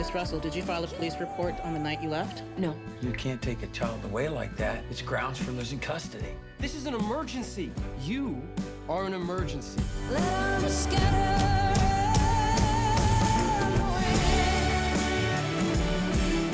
Let 0.09 0.15
'em 0.15 0.21
live. 0.21 0.21
Miss 0.21 0.21
Russell, 0.21 0.39
did 0.39 0.55
you 0.55 0.63
file 0.63 0.83
a 0.83 0.87
police 0.87 1.19
report 1.19 1.53
on 1.63 1.73
the 1.73 1.79
night 1.79 2.01
you 2.01 2.09
left? 2.09 2.41
No. 2.57 2.73
You 2.99 3.11
can't 3.11 3.39
take 3.41 3.61
a 3.61 3.67
child 3.67 4.03
away 4.05 4.27
like 4.27 4.55
that. 4.57 4.83
It's 4.89 5.03
grounds 5.03 5.37
for 5.37 5.51
losing 5.51 5.79
custody. 5.79 6.33
This 6.57 6.73
is 6.73 6.87
an 6.87 6.95
emergency. 6.95 7.71
You 8.01 8.41
are 8.87 9.05
an 9.05 9.13
emergency. 9.13 9.79
Let 10.09 10.63
'em 10.63 10.69
scatter. 10.69 11.75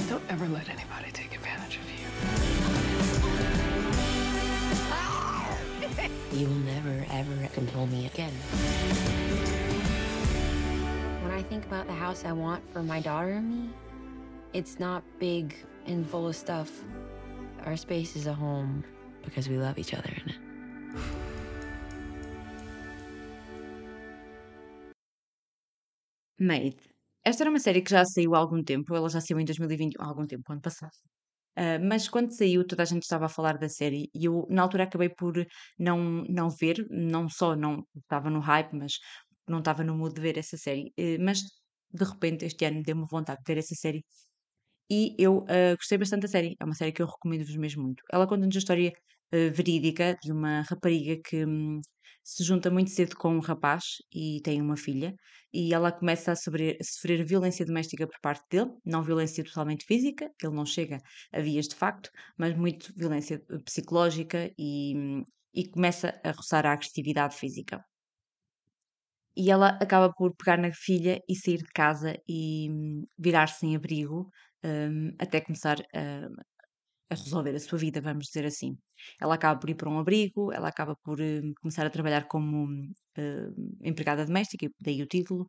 Don't 0.09 0.24
ever 0.29 0.47
let 0.50 0.67
anybody 0.67 1.12
take 1.13 1.33
advantage 1.33 1.77
of 1.77 1.89
you. 1.89 2.07
You 6.39 6.47
will 6.47 6.63
never, 6.74 7.05
ever 7.09 7.47
control 7.53 7.88
me 7.88 8.07
again. 8.07 8.33
I 11.36 11.44
think 11.44 11.65
about 11.65 11.86
the 11.86 11.94
house 11.94 12.24
I 12.24 12.32
want 12.32 12.63
for 12.72 12.82
my 12.82 13.01
daughter 13.01 13.34
and 13.34 13.50
me, 13.50 13.70
it's 14.54 14.80
not 14.80 15.04
big 15.20 15.54
and 15.86 16.10
full 16.10 16.30
of 16.30 16.36
stuff. 16.36 16.72
Our 17.65 17.75
space 17.75 18.15
is 18.15 18.25
a 18.25 18.34
home 18.34 18.86
because 19.22 19.50
we 19.50 19.58
love 19.58 19.77
each 19.77 19.94
other 19.94 20.13
in 20.15 20.30
it. 20.30 20.39
Made. 26.39 26.77
Esta 27.25 27.44
era 27.44 27.50
uma 27.50 27.60
série 27.60 27.82
que 27.82 27.92
já 27.92 28.06
saiu 28.06 28.34
há 28.34 28.38
algum 28.38 28.63
tempo, 28.63 28.96
ela 28.96 29.10
já 29.10 29.20
saiu 29.20 29.38
em 29.38 29.44
2021, 29.44 30.01
há 30.01 30.08
algum 30.08 30.25
tempo, 30.25 30.54
ano 30.54 30.62
passado. 30.62 30.94
Ah, 31.58 31.80
mas 31.80 32.10
quando 32.10 32.32
saiu, 32.32 32.65
toda 32.68 32.84
a 32.84 32.86
gente 32.86 33.04
estava 33.04 33.25
a 33.25 33.30
falar 33.30 33.58
da 33.58 33.70
série 33.70 34.10
e 34.13 34.25
eu, 34.25 34.46
na 34.50 34.62
altura, 34.62 34.84
acabei 34.84 35.10
por 35.10 35.34
não, 35.80 36.24
não 36.30 36.50
ver, 36.50 36.86
não 36.89 37.30
só 37.30 37.56
não 37.56 37.86
estava 37.96 38.30
no 38.30 38.39
hype, 38.42 38.74
mas 38.75 38.94
não 39.48 39.60
estava 39.60 39.84
no 39.84 39.96
mood 39.98 40.14
de 40.16 40.22
ver 40.22 40.38
essa 40.38 40.58
série. 40.58 40.94
Eh, 40.98 41.18
mas 41.20 41.40
de 41.92 42.04
repente, 42.04 42.46
este 42.46 42.66
ano 42.66 42.84
deu-me 42.84 43.06
vontade 43.10 43.40
de 43.44 43.54
ver 43.54 43.60
essa 43.60 43.75
série 43.75 44.04
e 44.90 45.16
eu 45.20 45.46
ah, 45.50 45.75
gostei 45.75 45.98
bastante 45.98 46.24
da 46.24 46.28
série. 46.28 46.56
É 46.60 46.66
uma 46.66 46.75
série 46.75 46.92
que 46.92 47.02
eu 47.02 47.08
recomendo-vos 47.08 47.56
mesmo 47.58 47.84
muito. 47.84 48.04
Ela 48.12 48.28
conta-nos 48.28 48.56
a 48.56 48.60
história 48.60 48.92
ah, 49.34 49.38
verídica 49.54 50.16
de 50.22 50.32
uma 50.32 50.62
rapariga 50.62 51.18
que 51.25 51.46
hum, 51.46 51.80
se 52.24 52.44
junta 52.44 52.70
muito 52.72 52.90
cedo 52.92 53.16
com 53.18 53.30
um 53.36 53.40
rapaz 53.40 53.84
e 54.14 54.42
tem 54.44 54.62
uma 54.62 54.75
filha, 54.78 55.14
e 55.54 55.74
ela 55.74 55.92
começa 55.92 56.32
a 56.32 56.36
sofrer, 56.36 56.78
a 56.82 56.84
sofrer 56.84 57.24
violência 57.25 57.66
doméstica 57.66 58.08
por 58.08 58.20
parte 58.22 58.44
dele, 58.50 58.72
não 58.86 59.04
violência 59.04 59.44
totalmente 59.44 59.86
física, 59.86 60.30
ele 60.44 60.54
não 60.54 60.66
chega 60.66 60.98
a 61.34 61.40
vias 61.40 61.68
de 61.68 61.75
facto, 61.75 62.10
mas 62.38 62.56
muito 62.58 62.92
violência 62.98 63.40
psicológica 63.66 64.52
e, 64.58 64.94
hum, 64.98 65.24
e 65.54 65.68
começa 65.70 66.20
a 66.24 66.32
roçar 66.32 66.66
a 66.66 66.74
agressividade 66.74 67.36
física. 67.36 67.80
E 69.38 69.51
ela 69.51 69.70
acaba 69.82 70.12
por 70.13 70.36
pegar 70.36 70.58
na 70.58 70.72
filha 70.74 71.22
e 71.30 71.36
sair 71.36 71.58
de 71.60 71.72
casa 71.74 72.18
e 72.27 72.70
hum, 72.72 73.06
virar-se 73.18 73.60
sem 73.60 73.75
abrigo, 73.75 74.30
hum, 74.63 75.12
até 75.20 75.42
começar 75.42 75.77
a, 75.94 76.27
a 77.12 77.15
resolver 77.15 77.56
a 77.56 77.60
sua 77.60 77.77
vida, 77.80 78.01
vamos 78.01 78.25
dizer 78.27 78.46
assim. 78.46 78.77
Ela 79.22 79.36
acaba 79.36 79.60
por 79.60 79.70
ir 79.70 79.75
para 79.75 79.89
um 79.89 80.00
abrigo, 80.00 80.51
ela 80.54 80.70
acaba 80.70 80.96
por 81.04 81.20
hum, 81.22 81.54
começar 81.62 81.86
a 81.86 81.89
trabalhar 81.89 82.27
como 82.27 82.65
hum, 82.68 82.94
empregada 83.84 84.25
doméstica, 84.25 84.68
daí 84.82 85.01
o 85.01 85.08
título. 85.08 85.48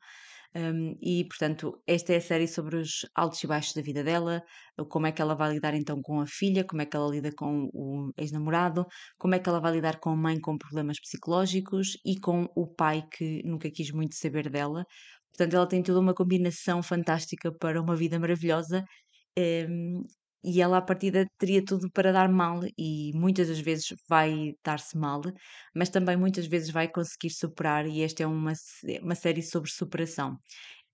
Hum, 0.55 0.97
e, 1.03 1.25
portanto, 1.27 1.83
esta 1.87 2.13
é 2.13 2.17
a 2.17 2.21
série 2.21 2.47
sobre 2.49 2.77
os 2.77 3.07
altos 3.15 3.43
e 3.43 3.47
baixos 3.47 3.75
da 3.75 3.83
vida 3.83 4.03
dela, 4.05 4.43
como 4.91 5.07
é 5.07 5.13
que 5.13 5.21
ela 5.23 5.35
vai 5.35 5.53
lidar 5.53 5.75
então 5.75 6.01
com 6.03 6.21
a 6.21 6.27
filha, 6.27 6.65
como 6.65 6.83
é 6.83 6.87
que 6.87 6.97
ela 6.97 7.09
lida 7.11 7.31
com 7.37 7.69
o 7.73 8.11
ex-namorado, 8.17 8.87
como 9.19 9.35
é 9.35 9.39
que 9.39 9.49
ela 9.49 9.61
vai 9.61 9.73
lidar 9.73 9.99
com 10.01 10.11
a 10.11 10.17
mãe 10.17 10.41
com 10.41 10.57
problemas 10.59 10.99
psicológicos 11.01 11.97
e 12.05 12.19
com 12.21 12.47
o 12.57 12.67
pai 12.67 13.03
que 13.13 13.43
nunca 13.45 13.71
quis 13.71 13.91
muito 13.93 14.15
saber 14.17 14.51
dela. 14.51 14.85
Portanto, 15.33 15.55
ela 15.55 15.69
tem 15.69 15.83
toda 15.83 16.01
uma 16.01 16.15
combinação 16.15 16.83
fantástica 16.83 17.53
para 17.59 17.81
uma 17.81 17.95
vida 17.97 18.19
maravilhosa. 18.19 18.85
hum, 19.69 20.05
e 20.47 20.61
ela, 20.63 20.79
à 20.79 20.83
partida, 20.83 21.27
teria 21.39 21.65
tudo 21.65 21.91
para 21.93 22.13
dar 22.13 22.29
mal, 22.31 22.61
e 22.79 23.13
muitas 23.15 23.49
das 23.49 23.59
vezes 23.61 23.87
vai 24.09 24.53
dar-se 24.65 24.97
mal, 24.99 25.21
mas 25.75 25.89
também 25.91 26.17
muitas 26.17 26.47
vezes 26.47 26.71
vai 26.71 26.89
conseguir 26.91 27.31
superar, 27.31 27.87
e 27.87 28.03
esta 28.03 28.23
é 28.23 28.27
uma, 28.27 28.55
sé- 28.55 29.01
uma 29.03 29.15
série 29.17 29.43
sobre 29.43 29.71
superação. 29.71 30.39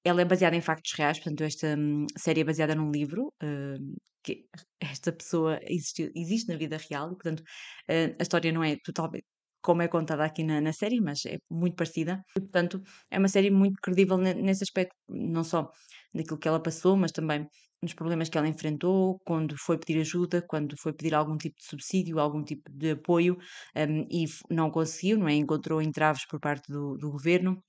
Ela 0.05 0.23
é 0.23 0.25
baseada 0.25 0.57
em 0.57 0.61
factos 0.61 0.93
reais, 0.99 1.19
portanto, 1.19 1.43
esta 1.45 1.77
hum, 1.79 2.07
série 2.19 2.41
é 2.41 2.45
baseada 2.45 2.75
num 2.75 2.91
livro, 2.91 3.33
hum, 3.43 3.95
que 4.25 4.47
esta 4.81 5.13
pessoa 5.13 5.61
existiu, 5.65 6.11
existe 6.17 6.49
na 6.51 6.57
vida 6.59 6.77
real, 6.91 7.09
portanto, 7.11 7.43
eh, 7.89 8.17
a 8.19 8.23
história 8.23 8.53
não 8.53 8.65
é 8.65 8.77
totalmente 8.85 9.25
como 9.63 9.81
é 9.83 9.87
contada 9.89 10.25
aqui 10.25 10.43
na, 10.45 10.61
na 10.61 10.73
série, 10.73 11.01
mas 11.01 11.25
é 11.27 11.37
muito 11.51 11.77
parecida. 11.77 12.21
E, 12.37 12.41
portanto, 12.41 12.83
é 13.11 13.19
uma 13.19 13.29
série 13.29 13.49
muito 13.51 13.77
credível 13.83 14.19
ne- 14.19 14.35
nesse 14.35 14.65
aspecto, 14.65 14.95
não 15.09 15.45
só 15.45 15.71
daquilo 16.15 16.39
que 16.39 16.49
ela 16.49 16.61
passou, 16.63 16.97
mas 16.97 17.13
também 17.13 17.47
nos 17.83 17.95
problemas 17.95 18.29
que 18.29 18.39
ela 18.39 18.49
enfrentou, 18.49 19.19
quando 19.25 19.57
foi 19.59 19.79
pedir 19.79 20.01
ajuda, 20.01 20.43
quando 20.43 20.77
foi 20.81 20.93
pedir 20.93 21.15
algum 21.15 21.37
tipo 21.37 21.57
de 21.59 21.67
subsídio, 21.67 22.19
algum 22.19 22.43
tipo 22.45 22.71
de 22.71 22.93
apoio, 22.93 23.37
hum, 23.77 24.07
e 24.11 24.27
não 24.51 24.71
conseguiu, 24.71 25.19
não 25.19 25.29
é? 25.29 25.35
Encontrou 25.35 25.83
entraves 25.83 26.27
por 26.27 26.41
parte 26.41 26.71
do, 26.73 26.97
do 26.97 27.11
governo. 27.11 27.63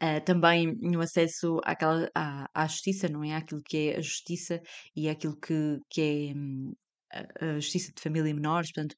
Ah, 0.00 0.20
também 0.20 0.76
no 0.80 1.00
acesso 1.00 1.60
àquela, 1.64 2.08
à, 2.14 2.48
à 2.54 2.66
justiça, 2.66 3.08
não 3.08 3.24
é? 3.24 3.34
Àquilo 3.34 3.62
que 3.64 3.90
é 3.90 3.98
a 3.98 4.00
justiça 4.00 4.60
e 4.94 5.08
àquilo 5.08 5.36
que, 5.38 5.78
que 5.90 6.00
é 6.32 6.34
hum, 6.36 6.72
a 7.40 7.54
justiça 7.60 7.92
de 7.94 8.02
família 8.02 8.30
e 8.30 8.34
menores, 8.34 8.70
portanto, 8.72 8.96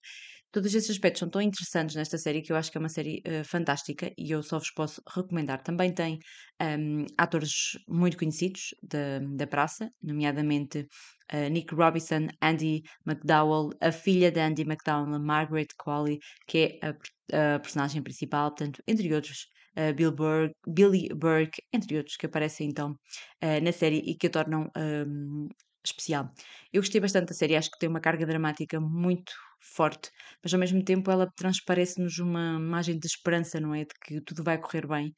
todos 0.53 0.75
esses 0.75 0.91
aspectos 0.91 1.21
são 1.21 1.31
tão 1.31 1.41
interessantes 1.41 1.97
nesta 1.97 2.19
série 2.19 2.43
que 2.43 2.53
eu 2.53 2.57
acho 2.57 2.71
que 2.71 2.79
é 2.79 2.81
uma 2.81 2.89
série 2.89 3.21
eh, 3.25 3.45
fantástica 3.45 4.13
e 4.19 4.31
eu 4.31 4.43
só 4.43 4.59
vos 4.59 4.71
posso 4.71 5.03
recomendar. 5.15 5.63
Também 5.63 5.93
tem 5.93 6.19
hum, 6.61 7.07
atores 7.17 7.79
muito 7.89 8.17
conhecidos 8.17 8.75
da, 8.83 9.21
da 9.37 9.47
praça, 9.47 9.91
nomeadamente 10.03 10.87
eh, 11.29 11.49
Nick 11.49 11.75
Robinson, 11.75 12.29
Andy 12.41 12.83
McDowell, 13.07 13.71
a 13.81 13.93
filha 13.93 14.31
de 14.31 14.41
Andy 14.41 14.63
McDowell, 14.63 15.21
Margaret 15.21 15.69
Qualley, 15.83 16.19
que 16.47 16.79
é 16.83 16.87
a, 16.89 17.55
a 17.57 17.59
personagem 17.61 18.03
principal, 18.03 18.51
portanto, 18.51 18.83
entre 18.87 19.13
outros, 19.15 19.47
eh, 19.77 19.93
Bill 19.93 20.13
Burke, 20.13 20.55
Billy 20.67 21.09
Burke, 21.15 21.63
entre 21.73 21.97
outros, 21.97 22.17
que 22.17 22.27
aparecem 22.27 22.69
então 22.69 22.97
eh, 23.41 23.61
na 23.61 23.73
série 23.73 23.99
e 23.99 24.17
que 24.17 24.27
a 24.27 24.31
tornam 24.31 24.69
hum, 24.77 25.49
especial. 25.85 26.31
Eu 26.73 26.83
gostei 26.83 27.01
bastante 27.01 27.29
da 27.29 27.35
série, 27.35 27.57
acho 27.57 27.71
que 27.71 27.79
tem 27.79 27.89
uma 27.89 28.01
carga 28.01 28.27
dramática 28.27 28.81
muito 28.81 29.33
forte, 29.61 30.11
mas 30.43 30.53
ao 30.53 30.61
mesmo 30.61 30.83
tempo 30.83 31.11
ela 31.11 31.31
transparece-nos 31.37 32.19
uma 32.19 32.57
imagem 32.59 32.99
de 32.99 33.07
esperança, 33.07 33.61
não 33.61 33.75
é? 33.75 33.81
De 33.81 33.95
que 34.05 34.21
tudo 34.23 34.43
vai 34.43 34.59
correr 34.59 34.87
bem 34.87 35.13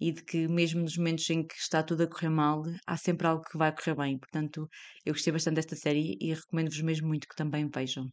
e 0.00 0.12
de 0.12 0.22
que 0.22 0.46
mesmo 0.46 0.82
nos 0.82 0.96
momentos 0.96 1.28
em 1.30 1.44
que 1.46 1.54
está 1.54 1.82
tudo 1.82 2.04
a 2.04 2.06
correr 2.06 2.30
mal, 2.30 2.62
há 2.86 2.96
sempre 2.96 3.26
algo 3.26 3.42
que 3.42 3.58
vai 3.58 3.74
correr 3.74 3.96
bem. 3.96 4.18
Portanto, 4.18 4.68
eu 5.04 5.12
gostei 5.12 5.32
bastante 5.32 5.56
desta 5.56 5.76
série 5.76 6.16
e 6.20 6.32
recomendo-vos 6.32 6.80
mesmo 6.82 7.08
muito 7.08 7.26
que 7.28 7.36
também 7.36 7.68
vejam. 7.68 8.06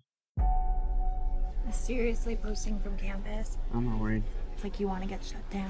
Seriously 1.72 2.38
posting 2.38 2.80
from 2.80 2.96
campus? 2.96 3.58
I'm 3.74 3.86
not 3.86 4.00
worried. 4.00 4.24
It's 4.54 4.64
like 4.64 4.80
you 4.80 4.88
want 4.88 5.02
to 5.04 5.10
get 5.10 5.24
shut 5.24 5.42
down. 5.52 5.70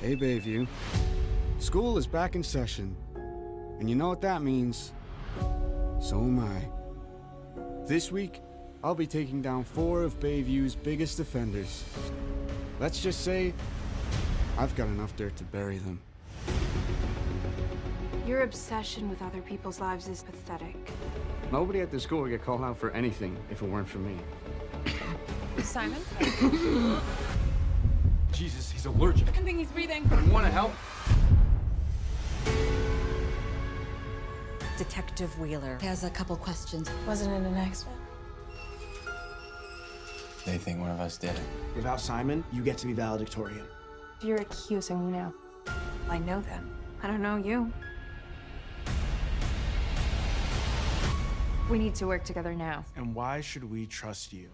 Hey, 0.00 0.14
Bayview. 0.16 0.66
School 1.60 1.98
is 1.98 2.06
back 2.06 2.34
in 2.36 2.42
session. 2.42 2.96
And 3.78 3.88
you 3.88 3.94
know 3.94 4.08
what 4.08 4.22
that 4.22 4.40
means? 4.40 4.92
So 6.00 6.16
am 6.18 6.40
I. 6.40 6.66
This 7.86 8.10
week, 8.10 8.40
I'll 8.82 8.94
be 8.94 9.06
taking 9.06 9.42
down 9.42 9.64
four 9.64 10.02
of 10.02 10.18
Bayview's 10.20 10.74
biggest 10.74 11.20
offenders. 11.20 11.84
Let's 12.80 13.02
just 13.02 13.20
say 13.20 13.52
I've 14.56 14.74
got 14.74 14.88
enough 14.88 15.14
dirt 15.16 15.36
to 15.36 15.44
bury 15.44 15.76
them. 15.76 16.00
Your 18.26 18.40
obsession 18.40 19.10
with 19.10 19.20
other 19.20 19.42
people's 19.42 19.80
lives 19.80 20.08
is 20.08 20.22
pathetic. 20.22 20.76
Nobody 21.52 21.82
at 21.82 21.90
the 21.90 22.00
school 22.00 22.22
would 22.22 22.30
get 22.30 22.42
called 22.42 22.62
out 22.62 22.78
for 22.78 22.90
anything 22.92 23.36
if 23.50 23.60
it 23.60 23.68
weren't 23.68 23.88
for 23.88 23.98
me. 23.98 24.16
Simon? 25.58 26.00
Jesus, 28.32 28.70
he's 28.70 28.86
allergic. 28.86 29.28
I 29.28 29.42
think 29.42 29.58
he's 29.58 29.70
breathing. 29.70 30.08
You 30.24 30.32
want 30.32 30.46
to 30.46 30.52
help? 30.52 30.72
Detective 34.80 35.38
Wheeler 35.38 35.76
has 35.82 36.04
a 36.04 36.10
couple 36.10 36.34
questions. 36.36 36.88
Wasn't 37.06 37.30
it 37.30 37.46
an 37.46 37.54
accident? 37.54 37.98
They 40.46 40.56
think 40.56 40.80
one 40.80 40.90
of 40.90 40.98
us 41.00 41.18
did 41.18 41.32
it. 41.32 41.42
Without 41.76 42.00
Simon, 42.00 42.42
you 42.50 42.62
get 42.62 42.78
to 42.78 42.86
be 42.86 42.94
valedictorian. 42.94 43.66
You're 44.22 44.40
accusing 44.40 45.04
me 45.04 45.18
now. 45.18 45.34
I 46.08 46.16
know 46.16 46.40
them. 46.40 46.74
I 47.02 47.08
don't 47.08 47.20
know 47.20 47.36
you. 47.36 47.70
We 51.68 51.78
need 51.78 51.94
to 51.96 52.06
work 52.06 52.24
together 52.24 52.54
now. 52.54 52.82
And 52.96 53.14
why 53.14 53.42
should 53.42 53.70
we 53.70 53.84
trust 53.84 54.32
you? 54.32 54.48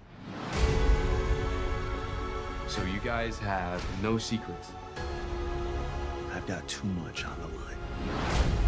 So 2.66 2.82
you 2.82 2.98
guys 3.04 3.38
have 3.38 3.80
no 4.02 4.18
secrets. 4.18 4.72
I've 6.34 6.48
got 6.48 6.66
too 6.66 6.88
much 6.88 7.24
on 7.24 7.38
the 7.40 7.46
line. 7.46 8.65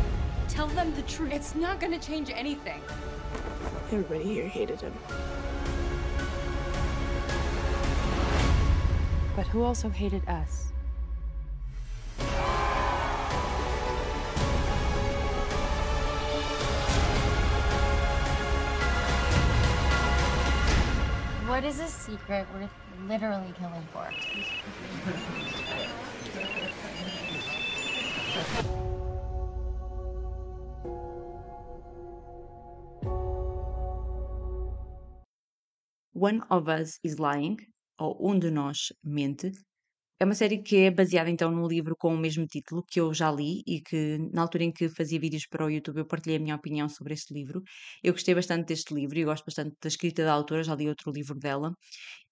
Tell 0.59 0.67
them 0.67 0.93
the 0.95 1.03
truth. 1.03 1.33
It's 1.33 1.55
not 1.55 1.79
gonna 1.79 2.01
change 2.01 2.33
anything. 2.35 2.83
Everybody 3.93 4.25
here 4.25 4.49
hated 4.49 4.81
him. 4.81 4.93
But 9.37 9.47
who 9.47 9.63
also 9.63 9.89
hated 9.89 10.29
us? 10.29 10.73
What 21.47 21.63
is 21.63 21.79
a 21.79 21.87
secret 21.87 22.49
worth 22.53 22.75
literally 23.07 23.55
killing 23.61 23.87
for? 23.93 24.11
One 36.15 36.41
of 36.51 36.69
Us 36.69 36.99
is 37.05 37.17
Lying, 37.19 37.57
ou 37.99 38.17
Um 38.21 38.39
de 38.39 38.51
Nós 38.51 38.93
Mente, 39.05 39.53
é 40.21 40.25
uma 40.25 40.35
série 40.35 40.59
que 40.63 40.77
é 40.79 40.91
baseada 40.91 41.31
então 41.31 41.51
num 41.51 41.67
livro 41.69 41.95
com 41.97 42.13
o 42.13 42.19
mesmo 42.19 42.45
título 42.47 42.83
que 42.85 43.01
eu 43.01 43.15
já 43.15 43.31
li 43.31 43.63
e 43.67 43.81
que 43.81 44.19
na 44.33 44.43
altura 44.43 44.65
em 44.65 44.73
que 44.73 44.89
fazia 44.89 45.21
vídeos 45.21 45.47
para 45.47 45.65
o 45.65 45.71
YouTube 45.71 45.99
eu 45.99 46.07
partilhei 46.07 46.39
a 46.39 46.41
minha 46.41 46.57
opinião 46.57 46.89
sobre 46.89 47.15
este 47.15 47.33
livro. 47.33 47.63
Eu 48.03 48.13
gostei 48.13 48.35
bastante 48.35 48.67
deste 48.67 48.93
livro 48.95 49.17
e 49.17 49.25
gosto 49.25 49.45
bastante 49.45 49.77
da 49.81 49.89
escrita 49.89 50.25
da 50.25 50.33
autora, 50.33 50.65
já 50.65 50.75
li 50.75 50.89
outro 50.89 51.13
livro 51.13 51.39
dela 51.39 51.73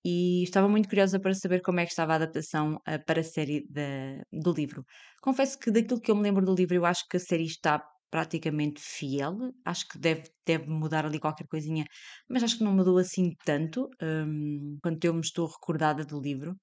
e 0.05 0.43
estava 0.45 0.69
muito 0.69 0.89
curiosa 0.89 1.21
para 1.21 1.35
saber 1.35 1.61
como 1.63 1.81
é 1.81 1.85
que 1.85 1.91
estava 1.93 2.13
a 2.13 2.17
adaptação 2.17 2.81
ah, 2.87 2.99
para 2.99 3.21
a 3.21 3.25
série 3.25 3.67
da- 3.69 4.23
do 4.33 4.53
livro. 4.53 4.85
Confesso 5.23 5.59
que 5.59 5.71
daquilo 5.71 6.01
que 6.01 6.11
eu 6.11 6.17
me 6.17 6.23
lembro 6.23 6.45
do 6.45 6.55
livro 6.55 6.75
eu 6.77 6.85
acho 6.87 7.05
que 7.11 7.17
a 7.19 7.21
série 7.21 7.45
está 7.45 7.83
praticamente 8.11 8.81
fiel. 8.81 9.37
Acho 9.65 9.89
que 9.89 9.99
deve, 9.99 10.25
deve 10.47 10.69
mudar 10.69 11.05
ali 11.07 11.19
qualquer 11.21 11.47
coisinha, 11.49 11.85
mas 12.29 12.43
acho 12.43 12.59
que 12.59 12.65
não 12.65 12.73
mudou 12.75 12.99
assim 12.99 13.33
tanto, 13.45 13.89
hum, 14.03 14.79
quanto 14.83 15.05
eu 15.05 15.15
me 15.15 15.21
estou 15.21 15.47
recordada 15.49 16.05
do 16.05 16.21
livro. 16.21 16.57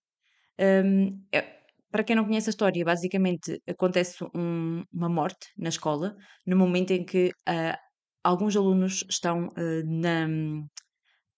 Hum, 0.60 1.24
é- 1.32 1.62
para 1.92 2.04
quem 2.04 2.16
não 2.16 2.26
conhece 2.26 2.50
a 2.50 2.52
história, 2.52 2.86
basicamente 2.86 3.62
acontece 3.68 4.24
um- 4.36 4.84
uma 4.92 5.10
morte 5.10 5.48
na 5.58 5.70
escola, 5.70 6.16
no 6.46 6.58
momento 6.58 6.92
em 6.92 7.06
que 7.06 7.32
ah, 7.48 7.80
alguns 8.24 8.56
alunos 8.58 9.04
estão 9.10 9.50
ah, 9.58 9.84
na. 9.86 10.28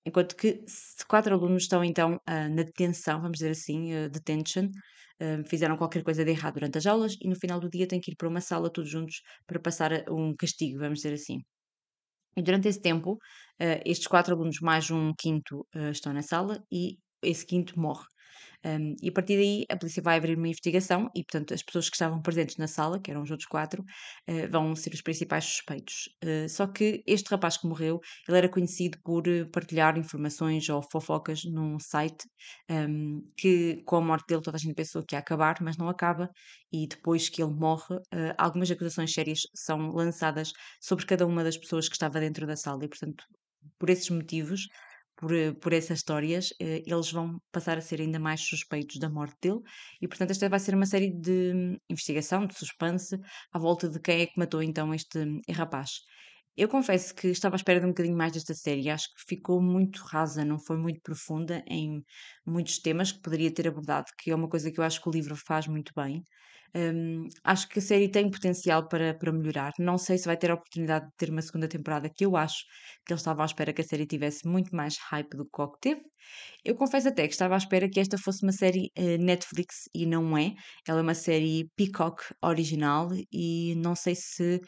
Enquanto 0.05 0.35
que 0.35 0.63
quatro 1.07 1.33
alunos 1.35 1.63
estão 1.63 1.83
então 1.83 2.19
ah, 2.27 2.47
na 2.49 2.63
detenção, 2.63 3.21
vamos 3.21 3.39
dizer 3.39 3.51
assim, 3.51 3.91
detention, 4.09 4.69
fizeram 5.47 5.77
qualquer 5.77 6.03
coisa 6.03 6.25
de 6.25 6.31
errado 6.31 6.55
durante 6.55 6.77
as 6.77 6.85
aulas 6.85 7.15
e 7.21 7.27
no 7.29 7.35
final 7.35 7.59
do 7.59 7.69
dia 7.69 7.87
têm 7.87 8.01
que 8.01 8.11
ir 8.11 8.15
para 8.15 8.27
uma 8.29 8.41
sala 8.41 8.71
todos 8.71 8.89
juntos 8.89 9.21
para 9.47 9.59
passar 9.59 9.91
um 10.09 10.35
castigo, 10.35 10.79
vamos 10.79 10.99
dizer 10.99 11.13
assim. 11.13 11.39
E 12.37 12.41
durante 12.41 12.67
esse 12.67 12.81
tempo, 12.81 13.17
ah, 13.59 13.79
estes 13.85 14.07
quatro 14.07 14.33
alunos 14.35 14.59
mais 14.61 14.89
um 14.91 15.13
quinto 15.17 15.67
ah, 15.75 15.89
estão 15.91 16.13
na 16.13 16.21
sala 16.21 16.63
e 16.71 16.97
esse 17.23 17.45
quinto 17.45 17.79
morre. 17.79 18.05
Um, 18.65 18.95
e 19.01 19.09
a 19.09 19.11
partir 19.11 19.37
daí 19.37 19.65
a 19.69 19.77
polícia 19.77 20.01
vai 20.01 20.17
abrir 20.17 20.35
uma 20.35 20.47
investigação 20.47 21.07
e, 21.13 21.23
portanto, 21.23 21.53
as 21.53 21.61
pessoas 21.61 21.87
que 21.87 21.95
estavam 21.95 22.19
presentes 22.21 22.57
na 22.57 22.67
sala, 22.67 22.99
que 22.99 23.11
eram 23.11 23.21
os 23.21 23.29
outros 23.29 23.47
quatro, 23.47 23.83
uh, 23.83 24.49
vão 24.49 24.75
ser 24.75 24.91
os 24.93 25.01
principais 25.01 25.45
suspeitos. 25.45 26.09
Uh, 26.23 26.49
só 26.49 26.65
que 26.65 27.03
este 27.05 27.29
rapaz 27.29 27.57
que 27.57 27.67
morreu, 27.67 27.99
ele 28.27 28.37
era 28.37 28.49
conhecido 28.49 28.97
por 29.03 29.27
uh, 29.27 29.49
partilhar 29.51 29.97
informações 29.99 30.67
ou 30.67 30.81
fofocas 30.81 31.43
num 31.45 31.77
site 31.79 32.25
um, 32.69 33.21
que, 33.37 33.83
com 33.85 33.97
a 33.97 34.01
morte 34.01 34.25
dele, 34.27 34.41
toda 34.41 34.57
a 34.57 34.59
gente 34.59 34.73
pensou 34.73 35.03
que 35.03 35.15
ia 35.15 35.19
acabar, 35.19 35.57
mas 35.61 35.77
não 35.77 35.87
acaba. 35.87 36.29
E 36.71 36.87
depois 36.87 37.29
que 37.29 37.43
ele 37.43 37.53
morre, 37.53 37.95
uh, 37.95 38.33
algumas 38.37 38.71
acusações 38.71 39.13
sérias 39.13 39.41
são 39.53 39.89
lançadas 39.91 40.51
sobre 40.81 41.05
cada 41.05 41.27
uma 41.27 41.43
das 41.43 41.57
pessoas 41.57 41.87
que 41.87 41.95
estava 41.95 42.19
dentro 42.19 42.47
da 42.47 42.55
sala. 42.55 42.83
E, 42.83 42.89
portanto, 42.89 43.23
por 43.79 43.89
esses 43.89 44.09
motivos, 44.09 44.67
por, 45.17 45.33
eh, 45.33 45.53
por 45.53 45.73
essas 45.73 45.99
histórias, 45.99 46.49
eh, 46.61 46.81
eles 46.85 47.11
vão 47.11 47.39
passar 47.51 47.77
a 47.77 47.81
ser 47.81 48.01
ainda 48.01 48.19
mais 48.19 48.41
suspeitos 48.41 48.97
da 48.99 49.09
morte 49.09 49.35
dele. 49.41 49.59
E, 50.01 50.07
portanto, 50.07 50.31
esta 50.31 50.49
vai 50.49 50.59
ser 50.59 50.75
uma 50.75 50.85
série 50.85 51.11
de 51.11 51.53
hum, 51.55 51.77
investigação, 51.89 52.45
de 52.47 52.55
suspense, 52.57 53.17
à 53.53 53.59
volta 53.59 53.89
de 53.89 53.99
quem 53.99 54.21
é 54.21 54.25
que 54.27 54.37
matou 54.39 54.61
então 54.63 54.93
este 54.93 55.19
hum, 55.19 55.39
rapaz. 55.51 55.91
Eu 56.57 56.69
confesso 56.69 57.13
que 57.13 57.27
estava 57.27 57.55
à 57.55 57.57
espera 57.57 57.79
de 57.81 57.85
um 57.85 57.89
bocadinho 57.89 58.17
mais 58.17 58.31
desta 58.31 58.53
série. 58.53 58.89
Acho 58.89 59.07
que 59.13 59.23
ficou 59.35 59.61
muito 59.61 60.01
rasa, 60.03 60.45
não 60.45 60.57
foi 60.57 60.77
muito 60.77 61.01
profunda 61.01 61.63
em 61.67 62.01
muitos 62.45 62.79
temas 62.79 63.11
que 63.11 63.21
poderia 63.21 63.53
ter 63.53 63.67
abordado, 63.67 64.05
que 64.17 64.31
é 64.31 64.35
uma 64.35 64.47
coisa 64.49 64.71
que 64.71 64.79
eu 64.79 64.83
acho 64.83 65.01
que 65.01 65.09
o 65.09 65.11
livro 65.11 65.35
faz 65.35 65.67
muito 65.67 65.91
bem. 65.95 66.25
Hum, 66.73 67.27
acho 67.43 67.67
que 67.69 67.79
a 67.79 67.81
série 67.81 68.09
tem 68.09 68.29
potencial 68.29 68.87
para, 68.87 69.13
para 69.13 69.31
melhorar. 69.31 69.71
Não 69.79 69.97
sei 69.97 70.17
se 70.17 70.25
vai 70.25 70.37
ter 70.37 70.51
a 70.51 70.55
oportunidade 70.55 71.05
de 71.07 71.11
ter 71.17 71.29
uma 71.29 71.41
segunda 71.41 71.67
temporada, 71.67 72.09
que 72.09 72.25
eu 72.25 72.35
acho 72.35 72.63
que 73.05 73.13
eles 73.13 73.21
estavam 73.21 73.43
à 73.43 73.45
espera 73.45 73.73
que 73.73 73.81
a 73.81 73.83
série 73.83 74.05
tivesse 74.05 74.47
muito 74.47 74.75
mais 74.75 74.97
hype 75.09 75.29
do 75.37 75.45
que 75.45 75.61
o 75.61 75.71
que 75.71 75.79
teve. 75.81 76.01
Eu 76.63 76.75
confesso 76.75 77.07
até 77.09 77.27
que 77.27 77.33
estava 77.33 77.55
à 77.55 77.57
espera 77.57 77.89
que 77.89 77.99
esta 77.99 78.17
fosse 78.17 78.43
uma 78.43 78.51
série 78.51 78.89
eh, 78.95 79.17
Netflix 79.17 79.89
e 79.93 80.05
não 80.05 80.37
é. 80.37 80.53
Ela 80.87 80.99
é 80.99 81.01
uma 81.03 81.15
série 81.15 81.69
Peacock 81.75 82.23
original 82.43 83.09
e 83.31 83.75
não 83.77 83.95
sei 83.95 84.15
se 84.15 84.61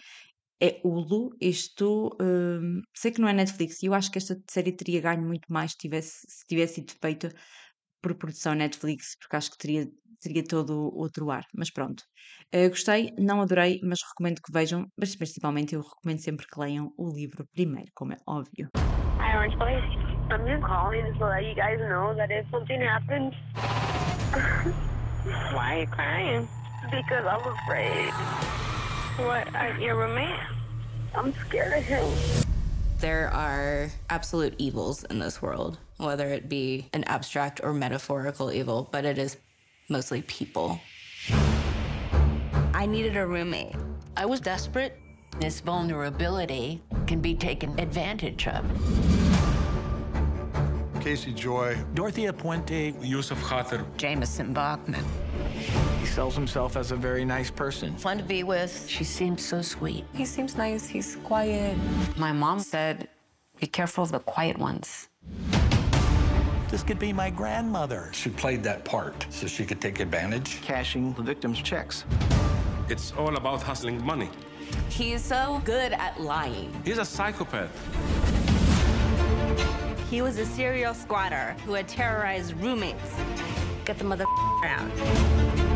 é 0.62 0.82
Hulu. 0.84 1.30
Isto 1.42 2.10
hum, 2.22 2.82
sei 2.96 3.12
que 3.12 3.22
não 3.22 3.28
é 3.28 3.34
Netflix 3.34 3.82
e 3.84 3.88
eu 3.88 3.94
acho 3.94 4.12
que 4.12 4.18
esta 4.18 4.36
série 4.50 4.72
teria 4.72 5.02
ganho 5.02 5.22
muito 5.26 5.46
mais 5.52 5.72
se 5.72 5.78
tivesse, 5.78 6.18
se 6.28 6.46
tivesse 6.48 6.76
sido 6.76 6.94
feita 7.02 7.30
por 8.08 8.16
produção 8.16 8.54
Netflix, 8.54 9.18
porque 9.20 9.36
acho 9.36 9.52
que 9.52 9.58
teria, 9.58 9.88
teria 10.22 10.44
todo 10.44 10.96
outro 10.96 11.30
ar. 11.30 11.44
Mas 11.54 11.70
pronto. 11.70 12.04
Eh, 12.52 12.70
gostei, 12.70 13.14
não 13.18 13.42
adorei, 13.42 13.82
mas 13.84 14.00
recomendo 14.08 14.42
que 14.42 14.52
vejam, 14.52 14.88
mas 14.98 15.16
principalmente 15.16 15.76
eu 15.76 15.82
recomendo 15.82 16.20
sempre 16.20 16.48
que 16.48 16.60
leiam 16.60 16.94
o 16.98 17.10
livro 17.12 17.46
primeiro, 17.54 17.92
como 17.94 18.14
é 18.14 18.18
óbvio. 18.26 18.70
Hi, 19.20 19.36
Orange. 19.36 19.58
I'm 20.30 20.46
just 20.46 20.64
calling 20.64 21.14
to 21.18 21.26
let 21.26 21.46
you 21.46 21.56
guys 21.56 21.80
know 21.80 22.14
that 22.16 22.32
if 22.32 22.46
something 22.52 22.82
happens. 22.82 23.34
Why 25.54 25.74
are 25.74 25.80
you 25.82 25.88
crying? 25.88 26.48
Because 26.92 27.26
I'm 27.26 27.46
afraid. 27.46 28.12
What? 29.18 29.48
Uh, 29.56 29.80
your 29.80 29.96
roommate? 29.96 30.40
I'm 31.16 31.34
scared 31.34 31.74
of 31.74 31.84
him. 31.84 32.47
There 33.00 33.30
are 33.30 33.92
absolute 34.10 34.56
evils 34.58 35.04
in 35.04 35.20
this 35.20 35.40
world, 35.40 35.78
whether 35.98 36.30
it 36.30 36.50
be 36.50 36.90
an 36.94 37.04
abstract 37.04 37.62
or 37.64 37.72
metaphorical 37.72 38.52
evil, 38.52 38.90
but 38.92 39.06
it 39.06 39.20
is 39.20 39.38
mostly 39.88 40.24
people. 40.24 40.82
I 42.74 42.88
needed 42.88 43.16
a 43.16 43.28
roommate. 43.28 43.76
I 44.16 44.26
was 44.26 44.40
desperate. 44.40 45.00
This 45.40 45.60
vulnerability 45.60 46.82
can 47.06 47.22
be 47.22 47.36
taken 47.36 47.80
advantage 47.80 48.48
of. 48.48 48.66
Casey 51.00 51.34
Joy. 51.34 51.78
Dorothea 51.94 52.34
Puente. 52.34 52.96
Yusuf 53.00 53.40
Khater. 53.44 53.86
Jameson 53.98 54.54
Bachman. 54.54 55.06
He 56.08 56.14
sells 56.14 56.36
himself 56.36 56.78
as 56.78 56.92
a 56.94 56.96
very 56.96 57.26
nice 57.26 57.52
person. 57.52 57.94
Fun 57.98 58.18
to 58.18 58.24
be 58.24 58.44
with. 58.44 58.88
She 58.88 59.04
seems 59.04 59.46
so 59.46 59.62
sweet. 59.62 60.06
He 60.14 60.24
seems 60.24 60.56
nice. 60.56 60.88
He's 60.88 61.18
quiet. 61.18 61.78
My 62.16 62.32
mom 62.32 62.62
said, 62.62 63.10
be 63.60 63.68
careful 63.68 64.06
of 64.06 64.14
the 64.14 64.20
quiet 64.20 64.58
ones. 64.58 65.10
This 66.70 66.82
could 66.82 66.98
be 66.98 67.12
my 67.12 67.30
grandmother. 67.30 68.10
She 68.14 68.30
played 68.30 68.64
that 68.64 68.86
part 68.86 69.28
so 69.30 69.48
she 69.48 69.66
could 69.66 69.82
take 69.82 70.00
advantage. 70.00 70.62
Cashing 70.62 71.12
the 71.12 71.24
victim's 71.24 71.62
checks. 71.62 72.06
It's 72.88 73.12
all 73.12 73.36
about 73.36 73.62
hustling 73.62 74.02
money. 74.02 74.30
He's 74.88 75.22
so 75.22 75.62
good 75.66 75.92
at 75.92 76.22
lying. 76.22 76.72
He's 76.86 77.00
a 77.00 77.06
psychopath. 77.06 77.70
He 80.10 80.22
was 80.22 80.38
a 80.38 80.46
serial 80.46 80.94
squatter 80.94 81.54
who 81.66 81.74
had 81.74 81.90
terrorized 81.90 82.56
roommates. 82.62 83.14
Get 83.84 83.98
the 83.98 84.06
mother 84.06 84.26
out. 84.64 85.67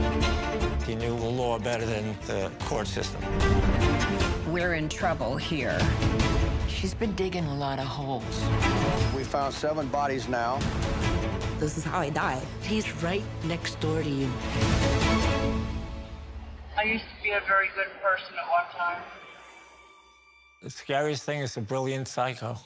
He 0.91 0.97
knew 0.97 1.17
the 1.17 1.29
law 1.29 1.57
better 1.57 1.85
than 1.85 2.17
the 2.27 2.51
court 2.65 2.85
system. 2.85 3.21
We're 4.51 4.73
in 4.73 4.89
trouble 4.89 5.37
here. 5.37 5.79
She's 6.67 6.93
been 6.93 7.15
digging 7.15 7.45
a 7.45 7.55
lot 7.55 7.79
of 7.79 7.85
holes. 7.85 8.43
We 9.15 9.23
found 9.23 9.53
seven 9.53 9.87
bodies 9.87 10.27
now. 10.27 10.59
This 11.59 11.77
is 11.77 11.85
how 11.85 11.99
I 11.99 12.09
died. 12.09 12.45
He's 12.63 12.91
right 13.01 13.23
next 13.45 13.79
door 13.79 14.03
to 14.03 14.09
you. 14.09 14.29
I 16.77 16.83
used 16.83 17.05
to 17.05 17.23
be 17.23 17.29
a 17.29 17.41
very 17.47 17.69
good 17.73 17.87
person 18.03 18.35
at 18.37 18.49
one 18.51 18.65
time. 18.77 19.01
The 20.61 20.71
scariest 20.71 21.23
thing 21.23 21.39
is 21.39 21.55
a 21.55 21.61
brilliant 21.61 22.09
psycho. 22.09 22.57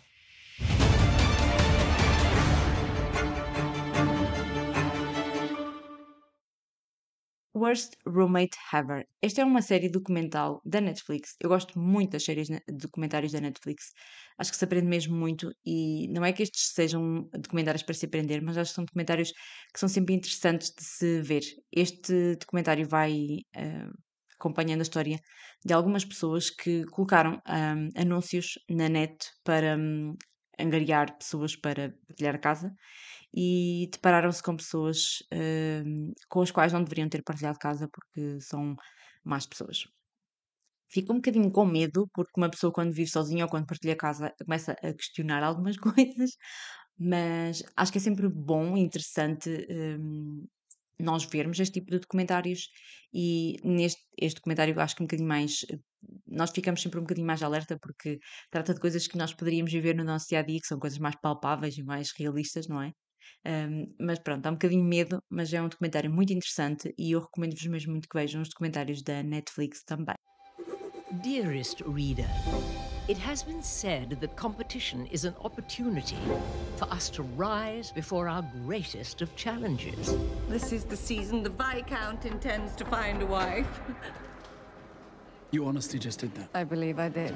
Worst 7.56 7.94
Roommate 8.06 8.58
Ever. 8.74 9.06
Esta 9.22 9.42
é 9.42 9.46
uma 9.46 9.62
série 9.62 9.90
documental 9.90 10.62
da 10.66 10.82
Netflix. 10.82 11.36
Eu 11.40 11.48
gosto 11.48 11.80
muito 11.80 12.12
das 12.12 12.26
séries 12.26 12.50
documentários 12.68 13.32
da 13.32 13.40
Netflix. 13.40 13.94
Acho 14.38 14.52
que 14.52 14.58
se 14.58 14.66
aprende 14.66 14.88
mesmo 14.88 15.16
muito 15.16 15.50
e 15.66 16.10
não 16.10 16.26
é 16.26 16.34
que 16.34 16.44
estes 16.44 16.74
sejam 16.74 17.30
documentários 17.34 17.82
para 17.82 17.96
se 17.96 18.06
aprender, 18.06 18.42
mas 18.42 18.58
acho 18.58 18.72
que 18.72 18.76
são 18.76 18.84
documentários 18.84 19.32
que 19.74 19.80
são 19.80 19.88
sempre 19.88 20.14
interessantes 20.14 20.74
de 20.78 20.84
se 20.84 21.22
ver. 21.22 21.44
Este 21.72 22.36
documentário 22.36 22.86
vai 22.88 23.14
uh, 23.56 23.94
acompanhando 24.38 24.82
a 24.82 24.84
história 24.84 25.18
de 25.66 25.74
algumas 25.74 26.04
pessoas 26.04 26.50
que 26.50 26.84
colocaram 26.88 27.42
um, 27.48 27.90
anúncios 28.02 28.60
na 28.70 28.90
net 28.90 29.16
para 29.46 29.78
um, 29.78 30.14
angariar 30.60 31.18
pessoas 31.18 31.56
para 31.56 31.94
partilhar 32.08 32.36
a 32.36 32.40
casa 32.40 32.74
e 33.36 33.90
depararam-se 33.92 34.42
com 34.42 34.56
pessoas 34.56 35.20
uh, 35.34 36.14
com 36.30 36.42
as 36.42 36.52
quais 36.52 36.72
não 36.72 36.84
deveriam 36.84 37.10
ter 37.10 37.22
partilhado 37.22 37.60
casa 37.60 37.90
porque 37.92 38.40
são 38.40 38.76
más 39.26 39.46
pessoas. 39.46 39.84
Fico 40.90 41.12
um 41.12 41.18
bocadinho 41.18 41.52
com 41.52 41.66
medo, 41.66 42.08
porque 42.14 42.32
uma 42.38 42.50
pessoa 42.50 42.72
quando 42.72 42.94
vive 42.94 43.10
sozinha 43.10 43.44
ou 43.44 43.50
quando 43.50 43.66
partilha 43.66 43.96
casa 43.98 44.34
começa 44.40 44.72
a 44.74 44.94
questionar 44.94 45.44
algumas 45.44 45.76
coisas, 45.78 46.32
mas 46.98 47.62
acho 47.76 47.92
que 47.92 47.98
é 47.98 48.02
sempre 48.02 48.30
bom 48.30 48.78
e 48.78 48.82
interessante 48.82 49.50
um, 50.00 50.46
nós 51.00 51.26
vermos 51.26 51.60
este 51.60 51.82
tipo 51.82 51.92
de 51.92 52.00
documentários 52.00 52.70
e 53.14 53.58
neste 53.66 54.02
este 54.18 54.36
documentário 54.36 54.80
acho 54.80 54.96
que 54.96 55.04
um 55.04 55.08
bocadinho 55.08 55.28
mais 55.28 55.66
nós 56.28 56.52
ficamos 56.52 56.82
sempre 56.82 57.00
um 57.00 57.04
bocadinho 57.04 57.28
mais 57.28 57.44
alerta 57.44 57.78
porque 57.82 58.20
trata 58.50 58.74
de 58.74 58.80
coisas 58.80 59.08
que 59.08 59.18
nós 59.18 59.34
poderíamos 59.34 59.74
viver 59.74 59.96
no 59.96 60.04
nosso 60.06 60.28
dia 60.30 60.40
a 60.40 60.44
dia, 60.44 60.60
que 60.62 60.68
são 60.68 60.80
coisas 60.80 61.00
mais 61.00 61.16
palpáveis 61.22 61.78
e 61.78 61.84
mais 61.84 62.12
realistas, 62.18 62.68
não 62.68 62.82
é? 62.82 62.92
Um, 63.46 63.94
mas 64.00 64.20
pronto, 64.20 64.42
dá 64.42 64.50
um 64.50 64.54
bocadinho 64.54 64.82
de 64.82 64.88
medo, 64.88 65.24
mas 65.30 65.54
é 65.54 65.62
um 65.62 65.68
documentário 65.68 66.12
muito 66.12 66.34
interessante 66.34 66.94
e 66.98 67.12
eu 67.12 67.22
recomendo-vos 67.22 67.66
mesmo 67.68 67.92
muito 67.92 68.10
que 68.10 68.18
vejam 68.18 68.42
os 68.42 68.50
documentários 68.50 69.02
da 69.02 69.22
Netflix 69.24 69.84
também. 69.84 70.16
Dearest 71.24 71.82
reader, 71.84 72.30
it 73.08 73.20
has 73.20 73.44
been 73.44 73.62
said 73.62 74.18
that 74.20 74.36
competition 74.36 75.08
is 75.12 75.24
an 75.24 75.36
opportunity 75.40 76.18
for 76.78 76.92
us 76.92 77.10
to 77.12 77.24
rise 77.38 77.94
before 77.94 78.28
our 78.28 78.44
greatest 78.66 79.22
of 79.22 79.34
challenges. 79.36 80.16
This 80.50 80.72
is 80.72 80.84
the 80.84 80.98
season 80.98 81.44
the 81.44 81.52
Viscount 81.52 82.26
intends 82.26 82.76
to 82.78 82.86
find 82.86 83.22
a 83.22 83.26
wife. 83.26 83.68
You 85.52 85.66
honestly 85.68 86.00
just 86.00 86.20
did 86.20 86.36
that. 86.36 86.50
I 86.54 86.66
believe 86.66 87.00
I 87.00 87.08
did. 87.08 87.34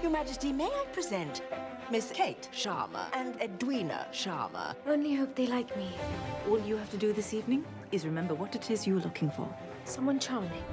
Your 0.00 0.10
Majesty, 0.10 0.54
may 0.54 0.64
I 0.64 0.86
present 0.90 1.42
Miss 1.90 2.10
Kate 2.12 2.48
Sharma 2.52 3.06
and 3.12 3.40
Edwina 3.42 4.06
Sharma? 4.10 4.74
Only 4.86 5.14
hope 5.14 5.34
they 5.34 5.46
like 5.46 5.76
me. 5.76 5.90
All 6.48 6.58
you 6.60 6.76
have 6.76 6.90
to 6.90 6.96
do 6.96 7.12
this 7.12 7.34
evening 7.34 7.64
is 7.92 8.06
remember 8.06 8.34
what 8.34 8.54
it 8.54 8.70
is 8.70 8.86
you're 8.86 9.00
looking 9.00 9.30
for. 9.30 9.46
Someone 9.84 10.18
charming. 10.18 10.64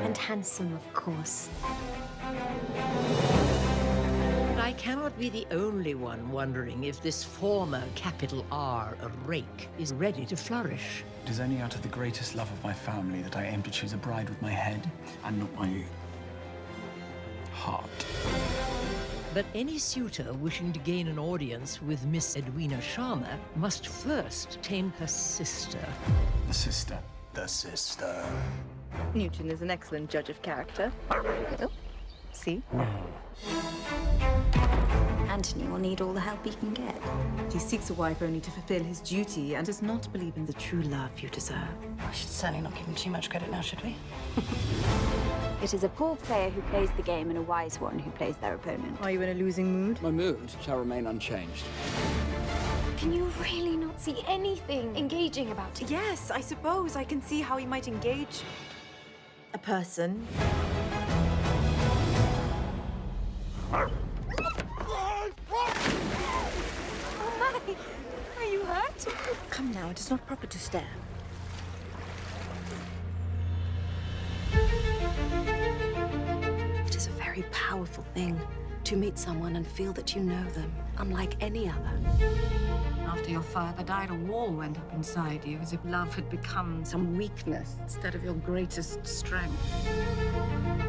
And 0.00 0.16
handsome, 0.16 0.74
of 0.74 0.92
course. 0.92 1.48
I 4.58 4.74
cannot 4.76 5.18
be 5.18 5.30
the 5.30 5.46
only 5.50 5.94
one 5.94 6.30
wondering 6.30 6.84
if 6.84 7.02
this 7.02 7.24
former 7.24 7.82
capital 7.94 8.44
R 8.52 8.94
rake 9.24 9.68
is 9.78 9.94
ready 9.94 10.26
to 10.26 10.36
flourish. 10.36 11.02
It 11.24 11.30
is 11.30 11.40
only 11.40 11.60
out 11.60 11.74
of 11.74 11.82
the 11.82 11.88
greatest 11.88 12.34
love 12.34 12.52
of 12.52 12.62
my 12.62 12.74
family 12.74 13.22
that 13.22 13.36
I 13.36 13.44
aim 13.46 13.62
to 13.62 13.70
choose 13.70 13.94
a 13.94 13.98
bride 13.98 14.28
with 14.28 14.40
my 14.42 14.50
head 14.50 14.90
and 15.24 15.38
not 15.38 15.54
my 15.54 15.82
heart. 17.52 18.06
But 19.34 19.46
any 19.54 19.78
suitor 19.78 20.30
wishing 20.34 20.74
to 20.74 20.78
gain 20.80 21.08
an 21.08 21.18
audience 21.18 21.80
with 21.80 22.04
Miss 22.04 22.36
Edwina 22.36 22.76
Sharma 22.78 23.38
must 23.56 23.86
first 23.86 24.60
tame 24.60 24.92
her 24.98 25.06
sister. 25.06 25.78
The 26.48 26.54
sister. 26.54 26.98
The 27.32 27.46
sister. 27.46 28.26
Newton 29.14 29.50
is 29.50 29.62
an 29.62 29.70
excellent 29.70 30.10
judge 30.10 30.28
of 30.28 30.42
character. 30.42 30.92
Oh, 31.10 31.70
see? 32.32 32.56
Hmm. 32.72 32.82
Anthony 35.32 35.66
will 35.68 35.78
need 35.78 36.02
all 36.02 36.12
the 36.12 36.20
help 36.20 36.44
he 36.44 36.52
can 36.52 36.74
get. 36.74 36.94
He 37.50 37.58
seeks 37.58 37.88
a 37.88 37.94
wife 37.94 38.20
only 38.20 38.38
to 38.40 38.50
fulfill 38.50 38.84
his 38.84 39.00
duty 39.00 39.54
and 39.54 39.64
does 39.64 39.80
not 39.80 40.12
believe 40.12 40.36
in 40.36 40.44
the 40.44 40.52
true 40.52 40.82
love 40.82 41.18
you 41.20 41.30
deserve. 41.30 41.74
We 42.06 42.12
should 42.12 42.28
certainly 42.28 42.60
not 42.60 42.74
give 42.74 42.84
him 42.84 42.94
too 42.94 43.08
much 43.08 43.30
credit 43.30 43.50
now, 43.50 43.62
should 43.62 43.82
we? 43.82 43.96
It 45.62 45.74
is 45.74 45.84
a 45.84 45.88
poor 45.88 46.16
player 46.16 46.50
who 46.50 46.60
plays 46.62 46.90
the 46.96 47.02
game 47.02 47.28
and 47.30 47.38
a 47.38 47.42
wise 47.42 47.80
one 47.80 47.96
who 47.96 48.10
plays 48.10 48.36
their 48.38 48.54
opponent. 48.54 48.98
Are 49.00 49.12
you 49.12 49.22
in 49.22 49.28
a 49.28 49.34
losing 49.34 49.72
mood? 49.72 50.02
My 50.02 50.10
mood 50.10 50.50
shall 50.60 50.76
remain 50.76 51.06
unchanged. 51.06 51.64
Can 52.96 53.12
you 53.12 53.30
really 53.40 53.76
not 53.76 54.00
see 54.00 54.24
anything 54.26 54.96
engaging 54.96 55.52
about 55.52 55.78
him? 55.78 55.86
Yes, 55.88 56.32
I 56.32 56.40
suppose 56.40 56.96
I 56.96 57.04
can 57.04 57.22
see 57.22 57.40
how 57.40 57.56
he 57.58 57.64
might 57.64 57.86
engage 57.86 58.42
a 59.54 59.58
person. 59.58 60.26
Oh 63.72 63.88
my! 67.38 67.74
Are 68.38 68.44
you 68.44 68.64
hurt? 68.64 69.06
Come 69.52 69.70
now, 69.70 69.90
it 69.90 70.00
is 70.00 70.08
not 70.08 70.26
proper 70.26 70.46
to 70.46 70.58
stare. 70.58 70.88
It 76.86 76.96
is 76.96 77.06
a 77.06 77.10
very 77.10 77.42
powerful 77.52 78.02
thing 78.14 78.40
to 78.84 78.96
meet 78.96 79.18
someone 79.18 79.56
and 79.56 79.66
feel 79.66 79.92
that 79.92 80.16
you 80.16 80.22
know 80.22 80.42
them, 80.52 80.72
unlike 80.96 81.36
any 81.42 81.68
other. 81.68 82.00
After 83.06 83.28
your 83.28 83.42
father 83.42 83.82
died, 83.82 84.10
a 84.10 84.14
wall 84.14 84.50
went 84.50 84.78
up 84.78 84.90
inside 84.94 85.44
you 85.44 85.58
as 85.58 85.74
if 85.74 85.80
love 85.84 86.14
had 86.14 86.30
become 86.30 86.82
some 86.82 87.14
weakness 87.18 87.76
instead 87.82 88.14
of 88.14 88.24
your 88.24 88.32
greatest 88.32 89.06
strength. 89.06 89.62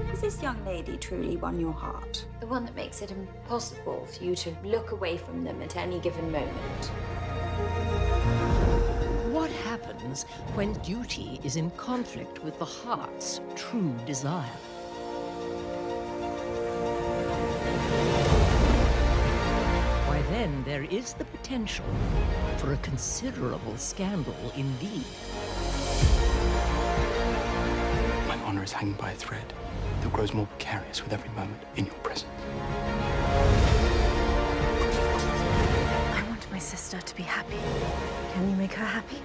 Has 0.07 0.21
this 0.21 0.41
young 0.41 0.63
lady 0.63 0.95
truly 0.95 1.35
won 1.35 1.59
your 1.59 1.73
heart? 1.73 2.25
The 2.39 2.47
one 2.47 2.63
that 2.63 2.77
makes 2.77 3.01
it 3.01 3.11
impossible 3.11 4.05
for 4.05 4.23
you 4.23 4.35
to 4.37 4.55
look 4.63 4.93
away 4.93 5.17
from 5.17 5.43
them 5.43 5.61
at 5.61 5.75
any 5.75 5.99
given 5.99 6.31
moment. 6.31 6.91
What 10.03 10.09
happens 10.09 10.23
when 10.55 10.73
duty 10.81 11.39
is 11.45 11.55
in 11.55 11.71
conflict 11.71 12.43
with 12.43 12.59
the 12.59 12.65
heart's 12.65 13.39
true 13.55 13.95
desire? 14.05 14.43
Why, 20.05 20.21
then 20.29 20.61
there 20.65 20.83
is 20.83 21.13
the 21.13 21.23
potential 21.23 21.85
for 22.57 22.73
a 22.73 22.77
considerable 22.77 23.77
scandal 23.77 24.35
indeed. 24.57 25.05
My 28.27 28.37
honor 28.43 28.63
is 28.63 28.73
hanging 28.73 28.95
by 28.95 29.11
a 29.11 29.15
thread 29.15 29.53
that 30.01 30.11
grows 30.11 30.33
more 30.33 30.47
precarious 30.47 31.01
with 31.01 31.13
every 31.13 31.29
moment 31.29 31.63
in 31.77 31.85
your 31.85 31.95
presence. 31.95 32.29
I 36.13 36.25
want 36.27 36.51
my 36.51 36.59
sister 36.59 36.99
to 36.99 37.15
be 37.15 37.23
happy. 37.23 37.59
Can 38.33 38.49
you 38.49 38.55
make 38.57 38.73
her 38.73 38.85
happy? 38.85 39.21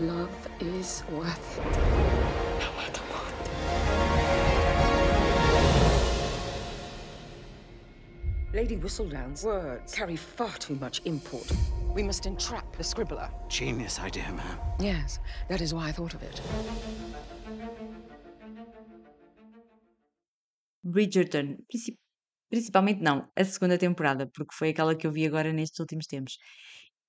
Love 0.00 0.48
is 0.60 1.02
worth 1.10 1.58
it. 1.58 1.76
No 2.60 2.70
matter 2.76 3.02
what. 3.12 4.40
Lady 8.52 8.76
Whistledown's 8.76 9.44
words 9.44 9.94
carry 9.94 10.16
far 10.16 10.52
too 10.58 10.74
much 10.76 11.00
import. 11.04 11.50
We 11.94 12.02
must 12.02 12.26
entrap 12.26 12.76
the 12.76 12.82
scribbler. 12.84 13.30
Genius 13.48 13.98
idea, 14.00 14.30
ma'am. 14.32 14.58
Yes, 14.80 15.18
that 15.48 15.60
is 15.60 15.72
why 15.72 15.88
I 15.88 15.92
thought 15.92 16.14
of 16.14 16.22
it. 16.22 16.40
Bridgerton, 20.84 21.58
princi- 21.72 21.98
principalmente 22.48 23.02
não, 23.02 23.28
a 23.36 23.44
segunda 23.44 23.76
temporada, 23.78 24.26
porque 24.26 24.54
foi 24.54 24.70
aquela 24.70 24.94
que 24.94 25.06
eu 25.06 25.12
vi 25.12 25.26
agora 25.26 25.52
nestes 25.52 25.78
últimos 25.78 26.06
tempos. 26.06 26.38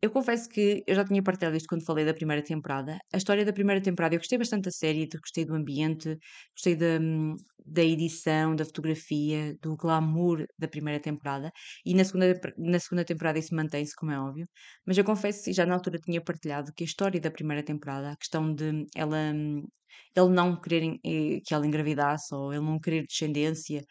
Eu 0.04 0.10
confesso 0.12 0.50
que 0.50 0.84
eu 0.88 0.96
já 0.96 1.06
tinha 1.06 1.22
partilhado 1.22 1.56
isto 1.56 1.68
quando 1.70 1.86
falei 1.86 2.04
da 2.06 2.14
primeira 2.14 2.42
temporada. 2.44 2.98
A 3.14 3.18
história 3.18 3.46
da 3.46 3.54
primeira 3.54 3.80
temporada, 3.82 4.16
eu 4.16 4.20
gostei 4.20 4.38
bastante 4.38 4.64
da 4.66 4.72
série, 4.72 5.08
gostei 5.08 5.46
do 5.46 5.54
ambiente, 5.54 6.18
gostei 6.56 6.76
da, 6.76 6.98
hum, 7.00 7.36
da 7.64 7.84
edição, 7.84 8.56
da 8.56 8.66
fotografia, 8.66 9.56
do 9.62 9.76
glamour 9.78 10.44
da 10.58 10.68
primeira 10.68 11.00
temporada. 11.00 11.52
E 11.86 11.94
na 11.94 12.04
segunda, 12.04 12.34
na 12.58 12.80
segunda 12.80 13.06
temporada 13.06 13.38
isso 13.38 13.54
mantém-se, 13.56 13.96
como 13.96 14.12
é 14.12 14.20
óbvio. 14.20 14.48
Mas 14.88 14.98
eu 14.98 15.04
confesso, 15.04 15.50
e 15.52 15.54
já 15.54 15.66
na 15.68 15.76
altura 15.76 16.00
tinha 16.00 16.20
partilhado, 16.24 16.74
que 16.76 16.84
a 16.84 16.88
história 16.88 17.22
da 17.22 17.30
primeira 17.30 17.62
temporada, 17.64 18.12
a 18.12 18.18
questão 18.18 18.54
de 18.56 18.86
ela, 18.96 19.18
hum, 19.36 19.68
ele 20.16 20.30
não 20.30 20.60
querer 20.60 20.84
eh, 21.06 21.40
que 21.46 21.54
ela 21.54 21.66
engravidasse 21.68 22.34
ou 22.34 22.52
ele 22.54 22.64
não 22.66 22.80
querer 22.80 23.04
descendência, 23.06 23.84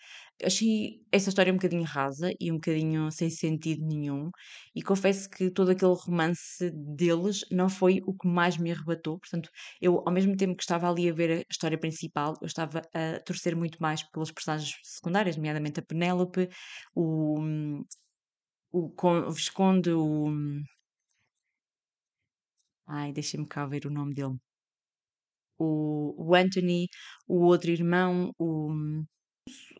achei 0.44 1.00
essa 1.12 1.28
história 1.28 1.52
um 1.52 1.56
bocadinho 1.56 1.82
rasa 1.84 2.32
e 2.40 2.50
um 2.50 2.56
bocadinho 2.56 3.10
sem 3.10 3.30
sentido 3.30 3.86
nenhum. 3.86 4.30
E 4.74 4.82
confesso 4.82 5.28
que 5.30 5.50
todo 5.50 5.70
aquele 5.70 5.94
romance 5.94 6.70
deles 6.96 7.40
não 7.50 7.68
foi 7.68 8.00
o 8.06 8.14
que 8.14 8.28
mais 8.28 8.56
me 8.58 8.72
arrebatou. 8.72 9.18
Portanto, 9.18 9.50
eu, 9.80 10.02
ao 10.06 10.12
mesmo 10.12 10.36
tempo 10.36 10.56
que 10.56 10.62
estava 10.62 10.88
ali 10.90 11.08
a 11.08 11.12
ver 11.12 11.30
a 11.40 11.44
história 11.50 11.78
principal, 11.78 12.34
eu 12.40 12.46
estava 12.46 12.82
a 12.94 13.20
torcer 13.24 13.54
muito 13.56 13.78
mais 13.80 14.02
pelas 14.10 14.30
personagens 14.30 14.74
secundárias, 14.82 15.36
nomeadamente 15.36 15.80
a 15.80 15.82
Penélope, 15.82 16.48
o, 16.94 17.38
o, 18.72 18.90
o 19.28 19.30
Visconde, 19.32 19.90
o. 19.92 20.30
Ai, 22.86 23.10
deixem-me 23.12 23.46
cá 23.48 23.64
ver 23.66 23.86
o 23.86 23.90
nome 23.90 24.12
dele. 24.14 24.36
O, 25.58 26.14
o 26.16 26.34
Anthony, 26.34 26.88
o 27.28 27.36
outro 27.44 27.70
irmão, 27.70 28.32
o, 28.38 28.72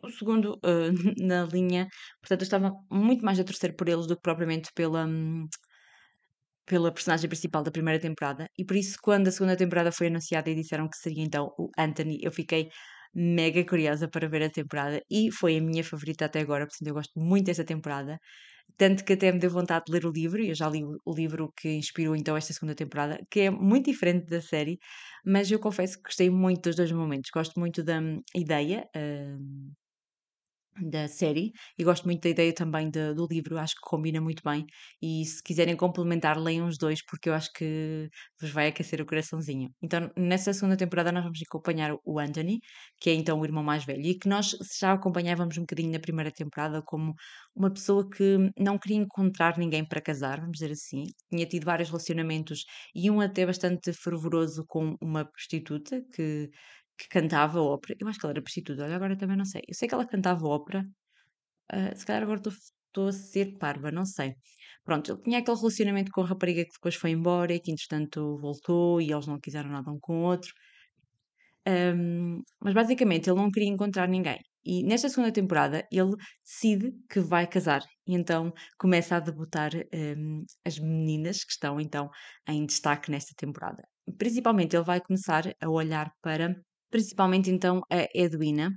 o 0.03 0.09
segundo 0.09 0.59
eh, 0.63 0.91
na 1.29 1.45
linha. 1.45 1.87
Portanto, 2.21 2.41
eu 2.41 2.45
estava 2.45 2.71
muito 2.91 3.23
mais 3.25 3.39
a 3.39 3.43
torcer 3.43 3.75
por 3.75 3.87
eles 3.89 4.07
do 4.07 4.15
que 4.15 4.21
propriamente 4.21 4.69
pela, 4.75 5.05
hum, 5.05 5.47
pela 6.65 6.91
personagem 6.93 7.27
principal 7.29 7.63
da 7.63 7.71
primeira 7.71 7.99
temporada. 7.99 8.47
E 8.57 8.65
por 8.65 8.75
isso, 8.75 8.97
quando 9.01 9.27
a 9.27 9.31
segunda 9.31 9.57
temporada 9.57 9.91
foi 9.91 10.07
anunciada 10.07 10.49
e 10.49 10.55
disseram 10.55 10.87
que 10.89 10.97
seria 10.97 11.23
então 11.23 11.51
o 11.57 11.69
Anthony, 11.77 12.19
eu 12.21 12.31
fiquei 12.31 12.69
mega 13.13 13.65
curiosa 13.65 14.07
para 14.09 14.29
ver 14.29 14.43
a 14.43 14.49
temporada 14.49 15.01
e 15.09 15.31
foi 15.31 15.57
a 15.57 15.61
minha 15.61 15.83
favorita 15.83 16.25
até 16.25 16.39
agora. 16.41 16.65
Portanto, 16.67 16.87
eu 16.87 16.93
gosto 16.93 17.19
muito 17.19 17.45
dessa 17.47 17.65
temporada. 17.65 18.17
Tanto 18.77 19.03
que 19.05 19.13
até 19.13 19.31
me 19.31 19.39
deu 19.39 19.49
vontade 19.49 19.85
de 19.85 19.91
ler 19.93 20.05
o 20.05 20.11
livro, 20.11 20.41
e 20.41 20.49
eu 20.49 20.55
já 20.55 20.69
li 20.69 20.83
o 20.83 21.13
livro 21.13 21.51
que 21.57 21.69
inspirou 21.73 22.15
então 22.15 22.35
esta 22.37 22.53
segunda 22.53 22.75
temporada, 22.75 23.19
que 23.29 23.41
é 23.41 23.49
muito 23.51 23.85
diferente 23.91 24.25
da 24.27 24.41
série, 24.41 24.79
mas 25.25 25.49
eu 25.51 25.59
confesso 25.59 25.97
que 25.97 26.03
gostei 26.03 26.29
muito 26.29 26.63
dos 26.63 26.75
dois 26.75 26.91
momentos. 26.91 27.29
Gosto 27.33 27.59
muito 27.59 27.83
da 27.83 27.99
hum, 27.99 28.21
ideia, 28.35 28.87
hum, 28.95 29.71
da 30.79 31.07
série 31.07 31.51
e 31.77 31.83
gosto 31.83 32.05
muito 32.05 32.21
da 32.23 32.29
ideia 32.29 32.53
também 32.53 32.89
de- 32.89 33.13
do 33.13 33.27
livro, 33.29 33.57
acho 33.57 33.75
que 33.75 33.81
combina 33.81 34.21
muito 34.21 34.41
bem. 34.43 34.65
E 35.01 35.25
se 35.25 35.41
quiserem 35.43 35.75
complementar, 35.75 36.37
leiam 36.37 36.67
os 36.67 36.77
dois, 36.77 37.03
porque 37.05 37.29
eu 37.29 37.33
acho 37.33 37.51
que 37.53 38.09
vos 38.39 38.51
vai 38.51 38.67
aquecer 38.67 39.01
o 39.01 39.05
coraçãozinho. 39.05 39.69
Então, 39.81 40.09
nessa 40.17 40.53
segunda 40.53 40.77
temporada, 40.77 41.11
nós 41.11 41.23
vamos 41.23 41.39
acompanhar 41.45 41.95
o 42.05 42.19
Anthony, 42.19 42.59
que 42.99 43.09
é 43.09 43.13
então 43.13 43.39
o 43.39 43.45
irmão 43.45 43.63
mais 43.63 43.83
velho, 43.85 44.01
e 44.01 44.17
que 44.17 44.27
nós 44.29 44.55
já 44.79 44.93
acompanhávamos 44.93 45.57
um 45.57 45.61
bocadinho 45.61 45.91
na 45.91 45.99
primeira 45.99 46.31
temporada 46.31 46.81
como 46.85 47.13
uma 47.55 47.71
pessoa 47.71 48.07
que 48.09 48.37
não 48.57 48.77
queria 48.77 48.97
encontrar 48.97 49.57
ninguém 49.57 49.85
para 49.87 50.01
casar, 50.01 50.39
vamos 50.39 50.53
dizer 50.59 50.71
assim. 50.71 51.03
Tinha 51.29 51.45
tido 51.45 51.65
vários 51.65 51.89
relacionamentos 51.89 52.63
e 52.95 53.09
um 53.11 53.19
até 53.21 53.45
bastante 53.45 53.93
fervoroso 53.93 54.63
com 54.67 54.95
uma 55.01 55.25
prostituta 55.25 56.01
que 56.13 56.49
que 57.01 57.09
cantava 57.09 57.61
ópera. 57.61 57.95
Eu 57.99 58.07
acho 58.07 58.19
que 58.19 58.25
ela 58.25 58.33
era 58.33 58.41
prostituta, 58.41 58.83
olha, 58.83 58.95
agora 58.95 59.17
também 59.17 59.37
não 59.37 59.45
sei. 59.45 59.61
Eu 59.67 59.75
sei 59.75 59.87
que 59.87 59.93
ela 59.95 60.05
cantava 60.07 60.45
ópera, 60.47 60.85
ah, 61.69 61.95
se 61.95 62.05
calhar 62.05 62.23
agora 62.23 62.39
estou 62.39 63.07
a 63.07 63.11
ser 63.13 63.57
parva, 63.57 63.91
não 63.91 64.05
sei. 64.05 64.35
Pronto, 64.83 65.11
ele 65.11 65.21
tinha 65.23 65.39
aquele 65.39 65.57
relacionamento 65.57 66.11
com 66.11 66.21
a 66.21 66.25
rapariga 66.27 66.63
que 66.65 66.73
depois 66.73 66.95
foi 66.95 67.11
embora 67.11 67.53
e 67.53 67.59
que 67.59 67.71
entretanto 67.71 68.37
voltou 68.39 69.01
e 69.01 69.11
eles 69.11 69.27
não 69.27 69.39
quiseram 69.39 69.69
nada 69.69 69.91
um 69.91 69.99
com 69.99 70.21
o 70.21 70.23
outro. 70.23 70.53
Um, 71.67 72.41
mas 72.59 72.73
basicamente 72.73 73.29
ele 73.29 73.39
não 73.39 73.51
queria 73.51 73.69
encontrar 73.69 74.07
ninguém. 74.07 74.39
E 74.63 74.83
nesta 74.83 75.09
segunda 75.09 75.31
temporada 75.31 75.87
ele 75.91 76.15
decide 76.43 76.91
que 77.09 77.19
vai 77.19 77.47
casar. 77.47 77.81
E 78.07 78.15
então 78.15 78.51
começa 78.77 79.15
a 79.15 79.19
debutar 79.19 79.71
um, 79.93 80.43
as 80.65 80.77
meninas 80.79 81.43
que 81.43 81.51
estão 81.51 81.79
então 81.79 82.09
em 82.47 82.65
destaque 82.65 83.11
nesta 83.11 83.33
temporada. 83.37 83.83
Principalmente 84.17 84.75
ele 84.75 84.83
vai 84.85 84.99
começar 84.99 85.43
a 85.61 85.69
olhar 85.69 86.11
para, 86.21 86.55
principalmente 86.91 87.49
então 87.49 87.81
a 87.89 88.07
Edwina, 88.13 88.69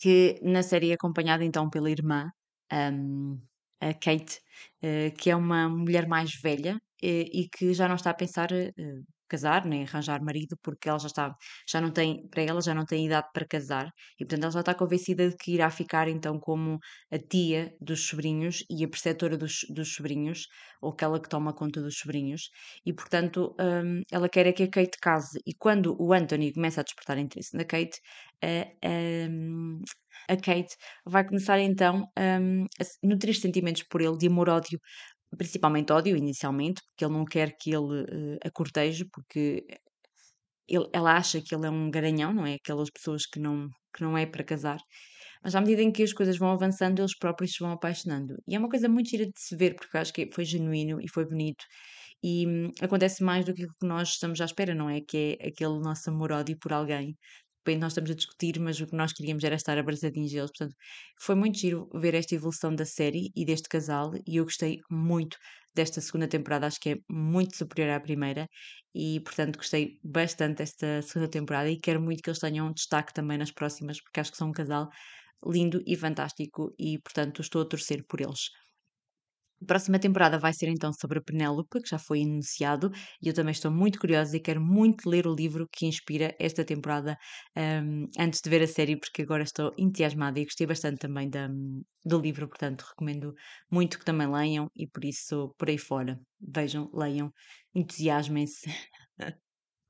que 0.00 0.38
na 0.42 0.62
série 0.62 0.90
é 0.90 0.94
acompanhada 0.94 1.44
então 1.44 1.68
pela 1.70 1.90
irmã, 1.90 2.30
um, 2.72 3.40
a 3.80 3.92
Kate, 3.94 4.38
uh, 4.82 5.14
que 5.16 5.30
é 5.30 5.36
uma 5.36 5.68
mulher 5.68 6.06
mais 6.06 6.30
velha 6.42 6.76
uh, 6.76 6.80
e 7.02 7.48
que 7.50 7.74
já 7.74 7.88
não 7.88 7.96
está 7.96 8.10
a 8.10 8.14
pensar 8.14 8.50
uh, 8.52 9.04
casar, 9.28 9.64
nem 9.66 9.84
arranjar 9.84 10.22
marido, 10.22 10.56
porque 10.62 10.88
ela 10.88 10.98
já 10.98 11.06
está, 11.08 11.34
já 11.68 11.80
não 11.80 11.90
tem, 11.90 12.26
para 12.28 12.42
ela 12.42 12.60
já 12.60 12.74
não 12.74 12.84
tem 12.84 13.06
idade 13.06 13.28
para 13.32 13.46
casar, 13.46 13.90
e 14.18 14.24
portanto 14.24 14.44
ela 14.44 14.52
já 14.52 14.60
está 14.60 14.74
convencida 14.74 15.28
de 15.28 15.36
que 15.36 15.52
irá 15.52 15.70
ficar 15.70 16.08
então 16.08 16.38
como 16.38 16.78
a 17.12 17.18
tia 17.18 17.74
dos 17.80 18.06
sobrinhos 18.06 18.64
e 18.70 18.84
a 18.84 18.88
preceptora 18.88 19.36
dos, 19.36 19.60
dos 19.70 19.94
sobrinhos, 19.94 20.46
ou 20.80 20.92
aquela 20.92 21.20
que 21.20 21.28
toma 21.28 21.52
conta 21.54 21.80
dos 21.82 21.98
sobrinhos, 21.98 22.50
e 22.84 22.92
portanto 22.92 23.54
um, 23.60 24.02
ela 24.10 24.28
quer 24.28 24.46
é 24.46 24.52
que 24.52 24.62
a 24.64 24.70
Kate 24.70 24.98
case, 25.00 25.38
e 25.46 25.54
quando 25.54 25.96
o 26.00 26.12
Anthony 26.12 26.52
começa 26.52 26.80
a 26.80 26.84
despertar 26.84 27.18
interesse 27.18 27.56
na 27.56 27.64
Kate, 27.64 28.00
a, 30.28 30.36
Kate 30.36 30.76
vai 31.04 31.26
começar 31.26 31.58
então 31.60 32.04
um, 32.18 32.64
a 32.64 32.84
nutrir 33.02 33.34
sentimentos 33.38 33.82
por 33.84 34.00
ele 34.00 34.16
de 34.16 34.26
amor-ódio, 34.26 34.78
Principalmente 35.36 35.92
ódio 35.92 36.16
inicialmente, 36.16 36.80
porque 36.86 37.04
ele 37.04 37.12
não 37.14 37.24
quer 37.24 37.56
que 37.58 37.70
ele, 37.70 38.04
eh, 38.42 38.48
a 38.48 38.50
corteje, 38.50 39.04
porque 39.12 39.64
ele 40.68 40.88
ela 40.92 41.16
acha 41.16 41.40
que 41.40 41.54
ele 41.54 41.66
é 41.66 41.70
um 41.70 41.90
garanhão, 41.90 42.32
não 42.32 42.46
é? 42.46 42.54
Aquelas 42.54 42.90
pessoas 42.90 43.26
que 43.26 43.40
não 43.40 43.68
que 43.94 44.02
não 44.02 44.16
é 44.16 44.26
para 44.26 44.44
casar. 44.44 44.78
Mas 45.42 45.54
à 45.54 45.60
medida 45.60 45.82
em 45.82 45.92
que 45.92 46.02
as 46.02 46.12
coisas 46.12 46.38
vão 46.38 46.50
avançando, 46.50 47.00
eles 47.00 47.16
próprios 47.18 47.52
se 47.52 47.60
vão 47.60 47.72
apaixonando. 47.72 48.36
E 48.46 48.54
é 48.56 48.58
uma 48.58 48.68
coisa 48.68 48.88
muito 48.88 49.10
gira 49.10 49.24
de 49.26 49.32
se 49.36 49.56
ver, 49.56 49.74
porque 49.76 49.96
acho 49.98 50.12
que 50.12 50.28
foi 50.32 50.44
genuíno 50.44 51.00
e 51.00 51.08
foi 51.08 51.24
bonito. 51.26 51.64
E 52.22 52.46
hum, 52.46 52.70
acontece 52.80 53.22
mais 53.24 53.44
do 53.44 53.54
que 53.54 53.64
o 53.64 53.68
que 53.68 53.86
nós 53.86 54.10
estamos 54.10 54.40
à 54.40 54.44
espera, 54.46 54.74
não 54.74 54.90
é? 54.90 55.00
Que 55.00 55.38
é 55.40 55.48
aquele 55.48 55.78
nosso 55.80 56.10
amor-ódio 56.10 56.58
por 56.60 56.72
alguém 56.72 57.16
repente 57.68 57.80
nós 57.80 57.92
estamos 57.92 58.10
a 58.10 58.14
discutir, 58.14 58.58
mas 58.60 58.80
o 58.80 58.86
que 58.86 58.96
nós 58.96 59.12
queríamos 59.12 59.44
era 59.44 59.54
estar 59.54 59.78
abraçadinhos 59.78 60.30
deles. 60.32 60.50
Portanto, 60.56 60.74
foi 61.20 61.34
muito 61.34 61.58
giro 61.58 61.88
ver 61.94 62.14
esta 62.14 62.34
evolução 62.34 62.74
da 62.74 62.84
série 62.84 63.30
e 63.36 63.44
deste 63.44 63.68
casal, 63.68 64.12
e 64.26 64.36
eu 64.36 64.44
gostei 64.44 64.78
muito 64.90 65.36
desta 65.74 66.00
segunda 66.00 66.26
temporada, 66.28 66.66
acho 66.66 66.80
que 66.80 66.90
é 66.90 66.96
muito 67.10 67.56
superior 67.56 67.90
à 67.90 68.00
primeira, 68.00 68.48
e 68.94 69.20
portanto 69.20 69.56
gostei 69.56 69.98
bastante 70.02 70.58
desta 70.58 71.02
segunda 71.02 71.30
temporada 71.30 71.70
e 71.70 71.78
quero 71.78 72.00
muito 72.00 72.22
que 72.22 72.30
eles 72.30 72.40
tenham 72.40 72.72
destaque 72.72 73.14
também 73.14 73.38
nas 73.38 73.52
próximas, 73.52 74.00
porque 74.02 74.20
acho 74.20 74.32
que 74.32 74.38
são 74.38 74.48
um 74.48 74.52
casal 74.52 74.88
lindo 75.46 75.82
e 75.86 75.96
fantástico, 75.96 76.74
e 76.78 76.98
portanto 76.98 77.42
estou 77.42 77.62
a 77.62 77.66
torcer 77.68 78.04
por 78.08 78.20
eles. 78.20 78.50
A 79.60 79.66
próxima 79.66 79.98
temporada 79.98 80.38
vai 80.38 80.52
ser 80.52 80.68
então 80.68 80.92
sobre 80.92 81.18
a 81.18 81.22
Penélope, 81.22 81.82
que 81.82 81.88
já 81.88 81.98
foi 81.98 82.22
anunciado, 82.22 82.92
e 83.20 83.28
eu 83.28 83.34
também 83.34 83.50
estou 83.50 83.70
muito 83.70 83.98
curiosa 83.98 84.36
e 84.36 84.40
quero 84.40 84.60
muito 84.60 85.08
ler 85.08 85.26
o 85.26 85.34
livro 85.34 85.66
que 85.72 85.86
inspira 85.86 86.34
esta 86.38 86.64
temporada 86.64 87.18
um, 87.56 88.06
antes 88.18 88.40
de 88.40 88.48
ver 88.48 88.62
a 88.62 88.68
série, 88.68 88.96
porque 88.96 89.22
agora 89.22 89.42
estou 89.42 89.72
entusiasmada 89.76 90.38
e 90.38 90.44
gostei 90.44 90.66
bastante 90.66 90.98
também 90.98 91.28
da, 91.28 91.48
do 92.04 92.20
livro, 92.20 92.48
portanto 92.48 92.84
recomendo 92.88 93.34
muito 93.70 93.98
que 93.98 94.04
também 94.04 94.30
leiam 94.30 94.68
e 94.76 94.86
por 94.86 95.04
isso 95.04 95.52
por 95.58 95.68
aí 95.68 95.78
fora. 95.78 96.20
Vejam, 96.40 96.88
leiam, 96.94 97.32
entusiasmem-se, 97.74 98.70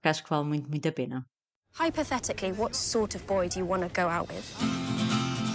acho 0.02 0.24
que 0.24 0.30
vale 0.30 0.48
muito, 0.48 0.68
muito 0.70 0.88
a 0.88 0.92
pena. 0.92 1.26
Hypothetically, 1.74 2.52
what 2.52 2.74
sort 2.74 3.14
of 3.14 3.24
boy 3.26 3.48
do 3.48 3.58
you 3.58 3.66
want 3.66 3.82
to 3.82 3.88
go 3.90 4.08
out 4.08 4.32
with? 4.32 4.44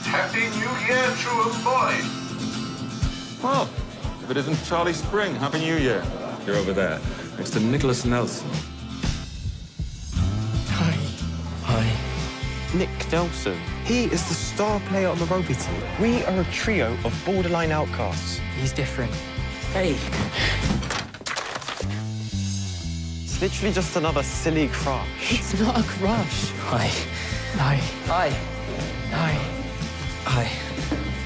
Happy 0.06 0.42
New 0.42 0.72
Year 0.88 1.10
to 1.24 1.30
a 1.42 1.64
boy! 1.64 2.24
Well, 3.44 3.68
if 4.24 4.32
it 4.32 4.38
isn't 4.38 4.64
Charlie 4.64 4.94
Spring, 4.94 5.36
Happy 5.36 5.60
New 5.60 5.76
Year. 5.76 6.02
You're 6.46 6.56
over 6.56 6.72
there, 6.72 7.00
next 7.38 7.50
to 7.52 7.60
Nicholas 7.60 8.06
Nelson. 8.06 8.50
Hi. 10.70 10.98
Hi. 11.64 12.78
Nick 12.78 12.90
Nelson. 13.12 13.60
He 13.84 14.06
is 14.06 14.26
the 14.30 14.34
star 14.34 14.80
player 14.88 15.10
on 15.10 15.20
the 15.20 15.26
rugby 15.26 15.56
team. 15.56 15.82
We 16.00 16.24
are 16.24 16.40
a 16.40 16.46
trio 16.46 16.94
of 17.04 17.22
borderline 17.26 17.72
outcasts. 17.72 18.40
He's 18.60 18.72
different. 18.72 19.14
Hey. 19.74 19.98
It's 23.24 23.42
literally 23.42 23.74
just 23.74 23.96
another 23.98 24.24
silly 24.24 24.70
crush. 24.70 25.34
It's 25.34 25.60
not 25.60 25.78
a 25.78 25.84
crush. 25.84 26.50
Hi. 26.70 26.88
Hi. 27.58 27.76
Hi. 28.06 28.30
Hi. 29.12 29.34
Hi. 30.24 30.44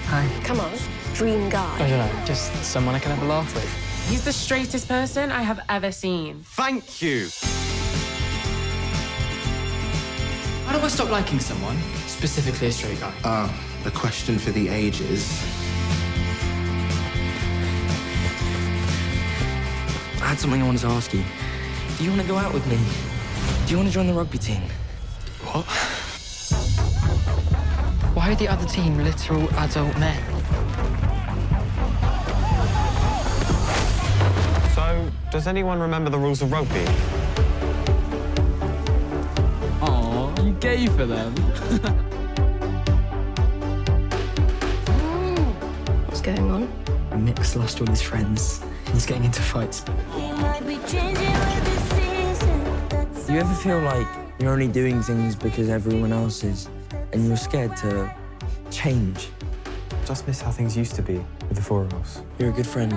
Hi. 0.08 0.44
Come 0.44 0.60
on, 0.62 0.72
dream 1.18 1.50
guy. 1.50 1.76
I 1.84 1.90
don't 1.90 1.98
know, 1.98 2.26
just 2.26 2.54
someone 2.64 2.94
I 2.94 3.00
can 3.00 3.10
have 3.10 3.24
a 3.24 3.26
laugh 3.26 3.52
with. 3.56 4.08
He's 4.08 4.24
the 4.24 4.32
straightest 4.32 4.88
person 4.88 5.32
I 5.32 5.42
have 5.42 5.60
ever 5.68 5.92
seen. 5.92 6.44
Thank 6.44 7.02
you. 7.02 7.30
How 10.68 10.78
do 10.78 10.86
I 10.86 10.88
stop 10.90 11.10
liking 11.10 11.40
someone, 11.40 11.76
specifically 12.06 12.68
a 12.68 12.72
straight 12.72 13.00
guy? 13.00 13.12
Ah, 13.24 13.52
a 13.86 13.90
question 13.90 14.38
for 14.38 14.52
the 14.52 14.70
ages. 14.70 15.42
I 20.22 20.30
had 20.30 20.40
something 20.40 20.62
I 20.62 20.66
wanted 20.66 20.82
to 20.82 20.88
ask 20.88 21.14
you. 21.16 21.24
Do 21.98 22.04
you 22.04 22.12
want 22.12 22.22
to 22.22 22.28
go 22.28 22.38
out 22.38 22.54
with 22.54 22.68
me? 22.68 22.78
Do 23.66 23.72
you 23.72 23.78
want 23.78 23.88
to 23.90 23.94
join 23.94 24.06
the 24.06 24.14
rugby 24.14 24.38
team? 24.38 24.62
What? 25.42 25.66
Why 28.14 28.32
are 28.32 28.36
the 28.36 28.48
other 28.48 28.68
team 28.68 29.00
literal 29.00 29.50
adult 29.56 29.98
men? 29.98 30.37
Does 35.32 35.48
anyone 35.48 35.80
remember 35.80 36.10
the 36.10 36.18
rules 36.18 36.42
of 36.42 36.52
rugby? 36.52 36.86
Oh, 39.82 40.34
you 40.44 40.54
gay 40.54 40.88
for 40.88 41.06
them. 41.06 41.34
What's 46.06 46.22
going 46.22 46.50
on? 46.50 47.26
Nick's 47.26 47.56
lost 47.56 47.82
all 47.82 47.88
his 47.88 48.02
friends. 48.02 48.62
He's 48.94 49.06
getting 49.06 49.26
into 49.26 49.42
fights. 49.42 49.82
Do 49.82 49.92
you 53.34 53.40
ever 53.40 53.56
feel 53.56 53.80
like 53.82 54.08
you're 54.40 54.52
only 54.52 54.70
doing 54.70 55.02
things 55.02 55.36
because 55.36 55.68
everyone 55.68 56.13
else 56.13 56.46
is, 56.46 56.70
and 57.12 57.28
you're 57.28 57.36
scared 57.36 57.76
to 57.78 58.16
change? 58.72 59.30
Just 60.06 60.26
miss 60.26 60.42
how 60.42 60.52
things 60.52 60.78
used 60.78 60.96
to 60.96 61.02
be 61.02 61.18
with 61.50 61.56
the 61.56 61.62
four 61.62 61.82
of 61.84 61.94
us. 61.96 62.22
You're 62.40 62.52
a 62.52 62.54
good 62.54 62.68
friend. 62.68 62.94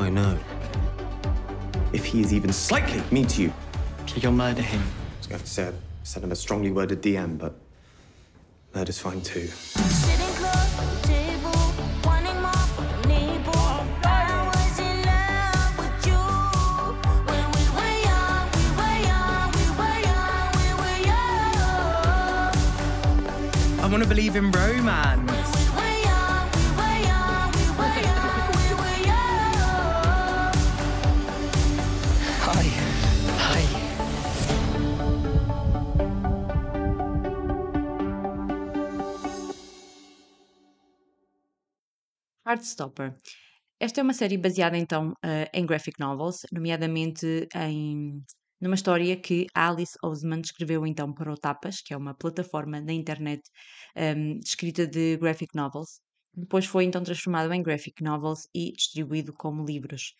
I 0.00 0.10
know. 0.10 0.38
If 1.92 2.04
he 2.04 2.20
is 2.20 2.32
even 2.32 2.52
slightly 2.52 3.02
mean 3.10 3.26
to 3.28 3.42
you, 3.42 3.52
You'll 4.16 4.32
murder 4.32 4.62
him. 4.62 4.82
I 4.82 5.18
was 5.18 5.26
going 5.28 5.40
to 5.40 5.46
say, 5.46 5.72
send 6.02 6.24
him 6.24 6.32
a 6.32 6.36
strongly 6.36 6.70
worded 6.72 7.00
DM, 7.00 7.38
but 7.38 7.54
murder's 8.74 8.98
fine 8.98 9.20
too. 9.20 9.48
I 23.82 23.86
want 23.90 24.02
to 24.02 24.08
believe 24.08 24.36
in 24.36 24.50
romance. 24.50 25.39
Heartstopper. 42.50 43.14
Esta 43.78 44.00
é 44.00 44.04
uma 44.04 44.12
série 44.12 44.36
baseada 44.36 44.76
então 44.76 45.14
eh, 45.24 45.48
em 45.54 45.64
graphic 45.64 45.98
novels, 46.00 46.40
nomeadamente 46.52 47.48
em 47.54 48.22
numa 48.60 48.74
história 48.74 49.16
que 49.16 49.46
Alice 49.54 49.96
Oseman 50.02 50.40
escreveu 50.42 50.86
então 50.86 51.14
para 51.14 51.32
o 51.32 51.36
Tapas, 51.36 51.80
que 51.80 51.94
é 51.94 51.96
uma 51.96 52.12
plataforma 52.14 52.78
na 52.80 52.92
internet 52.92 53.40
ehm, 53.96 54.38
de 54.38 54.48
escrita 54.48 54.86
de 54.86 55.16
graphic 55.16 55.54
novels. 55.56 56.00
Depois 56.34 56.66
foi 56.66 56.84
então 56.84 57.02
transformado 57.02 57.52
em 57.54 57.62
graphic 57.62 58.02
novels 58.02 58.40
e 58.54 58.72
distribuído 58.72 59.32
como 59.32 59.64
livros. 59.64 60.14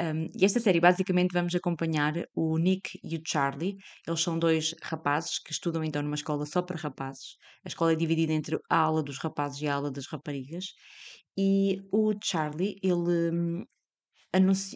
Um, 0.00 0.28
e 0.38 0.44
esta 0.44 0.60
série, 0.60 0.80
basicamente, 0.80 1.32
vamos 1.32 1.54
acompanhar 1.54 2.14
o 2.34 2.56
Nick 2.58 2.98
e 3.02 3.16
o 3.16 3.22
Charlie. 3.26 3.76
Eles 4.06 4.20
são 4.20 4.38
dois 4.38 4.74
rapazes 4.82 5.38
que 5.38 5.52
estudam 5.52 5.84
então 5.84 6.02
numa 6.02 6.14
escola 6.14 6.46
só 6.46 6.62
para 6.62 6.76
rapazes. 6.78 7.36
A 7.64 7.68
escola 7.68 7.92
é 7.92 7.96
dividida 7.96 8.32
entre 8.32 8.58
a 8.70 8.76
ala 8.78 9.02
dos 9.02 9.18
rapazes 9.18 9.60
e 9.60 9.68
a 9.68 9.74
ala 9.74 9.90
das 9.90 10.06
raparigas. 10.06 10.66
E 11.42 11.80
o 11.90 12.02
Charlie, 12.22 12.78
ele, 12.82 13.30
hum, 13.32 13.64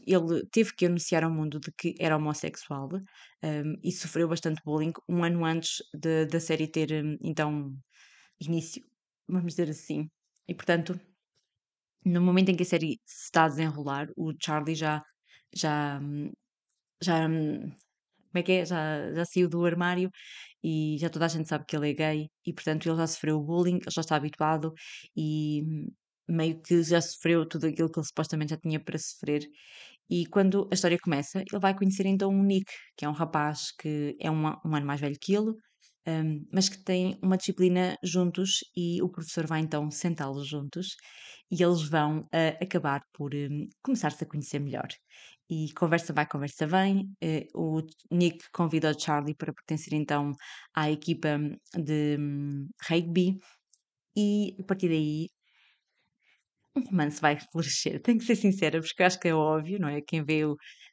ele 0.06 0.46
teve 0.50 0.72
que 0.76 0.86
anunciar 0.86 1.22
ao 1.24 1.30
mundo 1.30 1.60
de 1.60 1.70
que 1.78 1.94
era 2.00 2.16
homossexual, 2.16 2.88
hum, 3.42 3.74
e 3.82 3.92
sofreu 3.92 4.28
bastante 4.28 4.62
bullying 4.64 4.92
um 5.08 5.24
ano 5.24 5.44
antes 5.44 5.82
de 5.94 6.26
da 6.26 6.40
série 6.40 6.68
ter, 6.76 6.90
hum, 7.04 7.16
então, 7.22 7.76
início, 8.40 8.82
vamos 9.28 9.52
dizer 9.54 9.70
assim. 9.70 10.10
E 10.48 10.54
portanto, 10.54 10.98
no 12.04 12.20
momento 12.20 12.50
em 12.50 12.56
que 12.56 12.62
a 12.62 12.66
série 12.66 13.00
se 13.06 13.24
está 13.26 13.44
a 13.44 13.48
desenrolar, 13.48 14.08
o 14.16 14.32
Charlie 14.40 14.74
já 14.74 15.02
já, 15.54 16.00
já, 17.02 17.26
como 17.28 17.76
é 18.34 18.42
que 18.42 18.52
é? 18.52 18.64
Já 18.66 19.12
já 19.14 19.24
saiu 19.24 19.48
do 19.48 19.64
armário 19.64 20.10
e 20.62 20.96
já 20.98 21.08
toda 21.10 21.26
a 21.26 21.28
gente 21.28 21.48
sabe 21.48 21.64
que 21.66 21.76
ele 21.76 21.90
é 21.90 21.94
gay 21.94 22.28
e, 22.46 22.52
portanto, 22.52 22.86
ele 22.88 22.96
já 22.96 23.06
sofreu 23.06 23.40
bullying, 23.42 23.76
ele 23.76 23.90
já 23.90 24.00
está 24.00 24.16
habituado 24.16 24.72
e 25.16 25.62
meio 26.28 26.60
que 26.62 26.82
já 26.82 27.00
sofreu 27.00 27.46
tudo 27.46 27.66
aquilo 27.66 27.90
que 27.90 27.98
ele 27.98 28.06
supostamente 28.06 28.50
já 28.50 28.56
tinha 28.56 28.80
para 28.80 28.98
sofrer. 28.98 29.42
E 30.08 30.26
quando 30.26 30.68
a 30.70 30.74
história 30.74 30.98
começa, 31.02 31.40
ele 31.40 31.60
vai 31.60 31.74
conhecer 31.76 32.06
então 32.06 32.30
o 32.30 32.42
Nick, 32.42 32.70
que 32.96 33.04
é 33.04 33.08
um 33.08 33.12
rapaz 33.12 33.72
que 33.78 34.16
é 34.20 34.30
um, 34.30 34.44
um 34.46 34.76
ano 34.76 34.86
mais 34.86 35.00
velho 35.00 35.16
que 35.20 35.34
ele, 35.34 35.52
um, 36.06 36.46
mas 36.52 36.68
que 36.68 36.82
tem 36.84 37.18
uma 37.22 37.36
disciplina 37.36 37.96
juntos 38.02 38.58
e 38.76 39.00
o 39.02 39.08
professor 39.08 39.46
vai 39.46 39.60
então 39.60 39.90
sentá-los 39.90 40.46
juntos 40.46 40.96
e 41.50 41.62
eles 41.62 41.88
vão 41.88 42.20
uh, 42.20 42.62
acabar 42.62 43.02
por 43.12 43.34
um, 43.34 43.66
começar-se 43.82 44.24
a 44.24 44.26
conhecer 44.26 44.58
melhor. 44.58 44.88
E 45.48 45.72
conversa 45.74 46.12
vai, 46.12 46.26
conversa 46.26 46.66
vem. 46.66 47.10
Uh, 47.22 47.78
o 47.78 47.82
Nick 48.10 48.38
convida 48.52 48.90
o 48.90 48.98
Charlie 48.98 49.34
para 49.34 49.52
pertencer 49.52 49.94
então 49.94 50.32
à 50.74 50.90
equipa 50.90 51.38
de 51.74 52.16
um, 52.18 52.68
rugby 52.88 53.38
e 54.16 54.56
a 54.60 54.64
partir 54.64 54.88
daí 54.88 55.28
um 56.76 56.82
romance 56.82 57.20
vai 57.20 57.38
florescer. 57.38 58.00
Tenho 58.02 58.18
que 58.18 58.24
ser 58.24 58.36
sincera, 58.36 58.80
porque 58.80 59.02
acho 59.02 59.18
que 59.20 59.28
é 59.28 59.34
óbvio, 59.34 59.78
não 59.78 59.88
é? 59.88 60.00
Quem 60.00 60.24
vê 60.24 60.42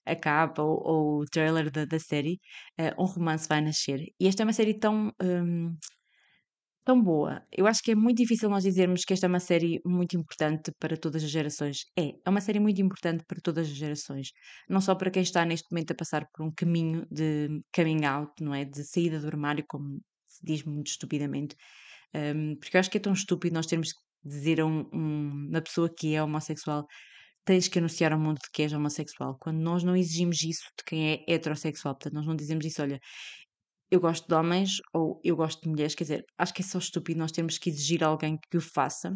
a 0.06 0.16
capa 0.16 0.62
ou, 0.62 0.80
ou 0.84 1.22
o 1.22 1.26
trailer 1.26 1.72
da, 1.72 1.86
da 1.86 2.00
série, 2.00 2.40
uh, 2.80 3.02
um 3.02 3.06
romance 3.06 3.48
vai 3.48 3.62
nascer. 3.62 4.00
E 4.20 4.28
esta 4.28 4.44
é 4.44 4.46
uma 4.46 4.54
série 4.54 4.78
tão, 4.78 5.12
um, 5.22 5.76
tão 6.84 7.02
boa. 7.02 7.44
Eu 7.52 7.68
acho 7.68 7.82
que 7.84 7.92
é 7.92 7.96
muito 7.96 8.18
difícil 8.18 8.50
nós 8.50 8.64
dizermos 8.64 9.04
que 9.06 9.14
esta 9.14 9.28
é 9.28 9.30
uma 9.30 9.40
série 9.40 9.80
muito 9.86 10.18
importante 10.18 10.72
para 10.80 10.98
todas 10.98 11.24
as 11.24 11.30
gerações. 11.30 11.86
É, 11.98 12.14
é 12.26 12.30
uma 12.30 12.42
série 12.42 12.60
muito 12.60 12.82
importante 12.82 13.24
para 13.28 13.40
todas 13.42 13.68
as 13.68 13.74
gerações. 13.74 14.30
Não 14.70 14.82
só 14.82 14.96
para 14.96 15.12
quem 15.12 15.24
está 15.24 15.46
neste 15.46 15.72
momento 15.72 15.92
a 15.92 15.96
passar 15.96 16.28
por 16.34 16.46
um 16.46 16.52
caminho 16.52 17.06
de 17.12 17.62
coming 17.76 18.06
out, 18.06 18.32
não 18.42 18.54
é? 18.54 18.66
De 18.66 18.84
saída 18.84 19.20
do 19.20 19.28
armário, 19.28 19.64
como 19.68 20.00
se 20.28 20.46
diz 20.46 20.64
muito 20.64 20.88
estupidamente. 20.88 21.56
Um, 22.14 22.56
porque 22.58 22.76
eu 22.76 22.80
acho 22.80 22.90
que 22.92 22.98
é 22.98 23.02
tão 23.02 23.14
estúpido 23.14 23.54
nós 23.54 23.68
termos 23.68 23.94
que 23.94 24.11
dizer 24.24 24.62
a 24.62 24.66
um, 24.66 24.88
um, 24.94 25.48
uma 25.50 25.62
pessoa 25.62 25.90
que 25.90 26.16
é 26.16 26.24
homossexual 26.24 26.86
tens 27.46 27.68
que 27.68 27.80
anunciar 27.80 28.14
ao 28.14 28.20
mundo 28.20 28.40
que 28.54 28.62
és 28.62 28.74
homossexual, 28.74 29.38
quando 29.40 29.60
nós 29.60 29.84
não 29.84 29.96
exigimos 29.96 30.44
isso 30.44 30.64
de 30.78 30.84
quem 30.86 31.12
é 31.12 31.26
heterossexual, 31.28 31.96
portanto, 31.96 32.14
nós 32.14 32.28
não 32.28 32.36
dizemos 32.36 32.66
isso, 32.66 32.82
olha, 32.82 33.00
eu 33.90 34.00
gosto 34.00 34.28
de 34.28 34.34
homens 34.36 34.78
ou 34.94 35.20
eu 35.24 35.36
gosto 35.36 35.62
de 35.64 35.70
mulheres, 35.70 35.96
quer 35.96 36.04
dizer, 36.04 36.26
acho 36.38 36.54
que 36.54 36.62
é 36.62 36.66
só 36.66 36.78
estúpido 36.78 37.20
nós 37.20 37.32
termos 37.32 37.58
que 37.58 37.70
exigir 37.70 38.04
a 38.04 38.08
alguém 38.08 38.38
que 38.50 38.58
o 38.58 38.62
faça, 38.62 39.12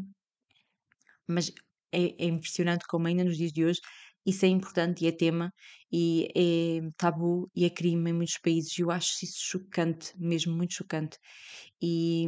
mas 1.27 1.51
é, 1.93 2.25
é 2.25 2.25
impressionante 2.25 2.85
como 2.87 3.07
ainda 3.07 3.23
nos 3.23 3.37
dias 3.37 3.51
de 3.51 3.65
hoje 3.65 3.79
isso 4.25 4.43
é 4.43 4.47
importante 4.47 5.03
e 5.03 5.07
é 5.07 5.11
tema 5.11 5.53
e 5.91 6.27
é 6.35 6.89
tabu 6.97 7.49
e 7.55 7.63
é 7.63 7.69
crime 7.69 8.09
em 8.09 8.13
muitos 8.13 8.39
países. 8.39 8.77
E 8.77 8.81
eu 8.81 8.89
acho 8.89 9.23
isso 9.23 9.37
chocante, 9.37 10.13
mesmo 10.17 10.55
muito 10.55 10.73
chocante. 10.73 11.17
E, 11.81 12.25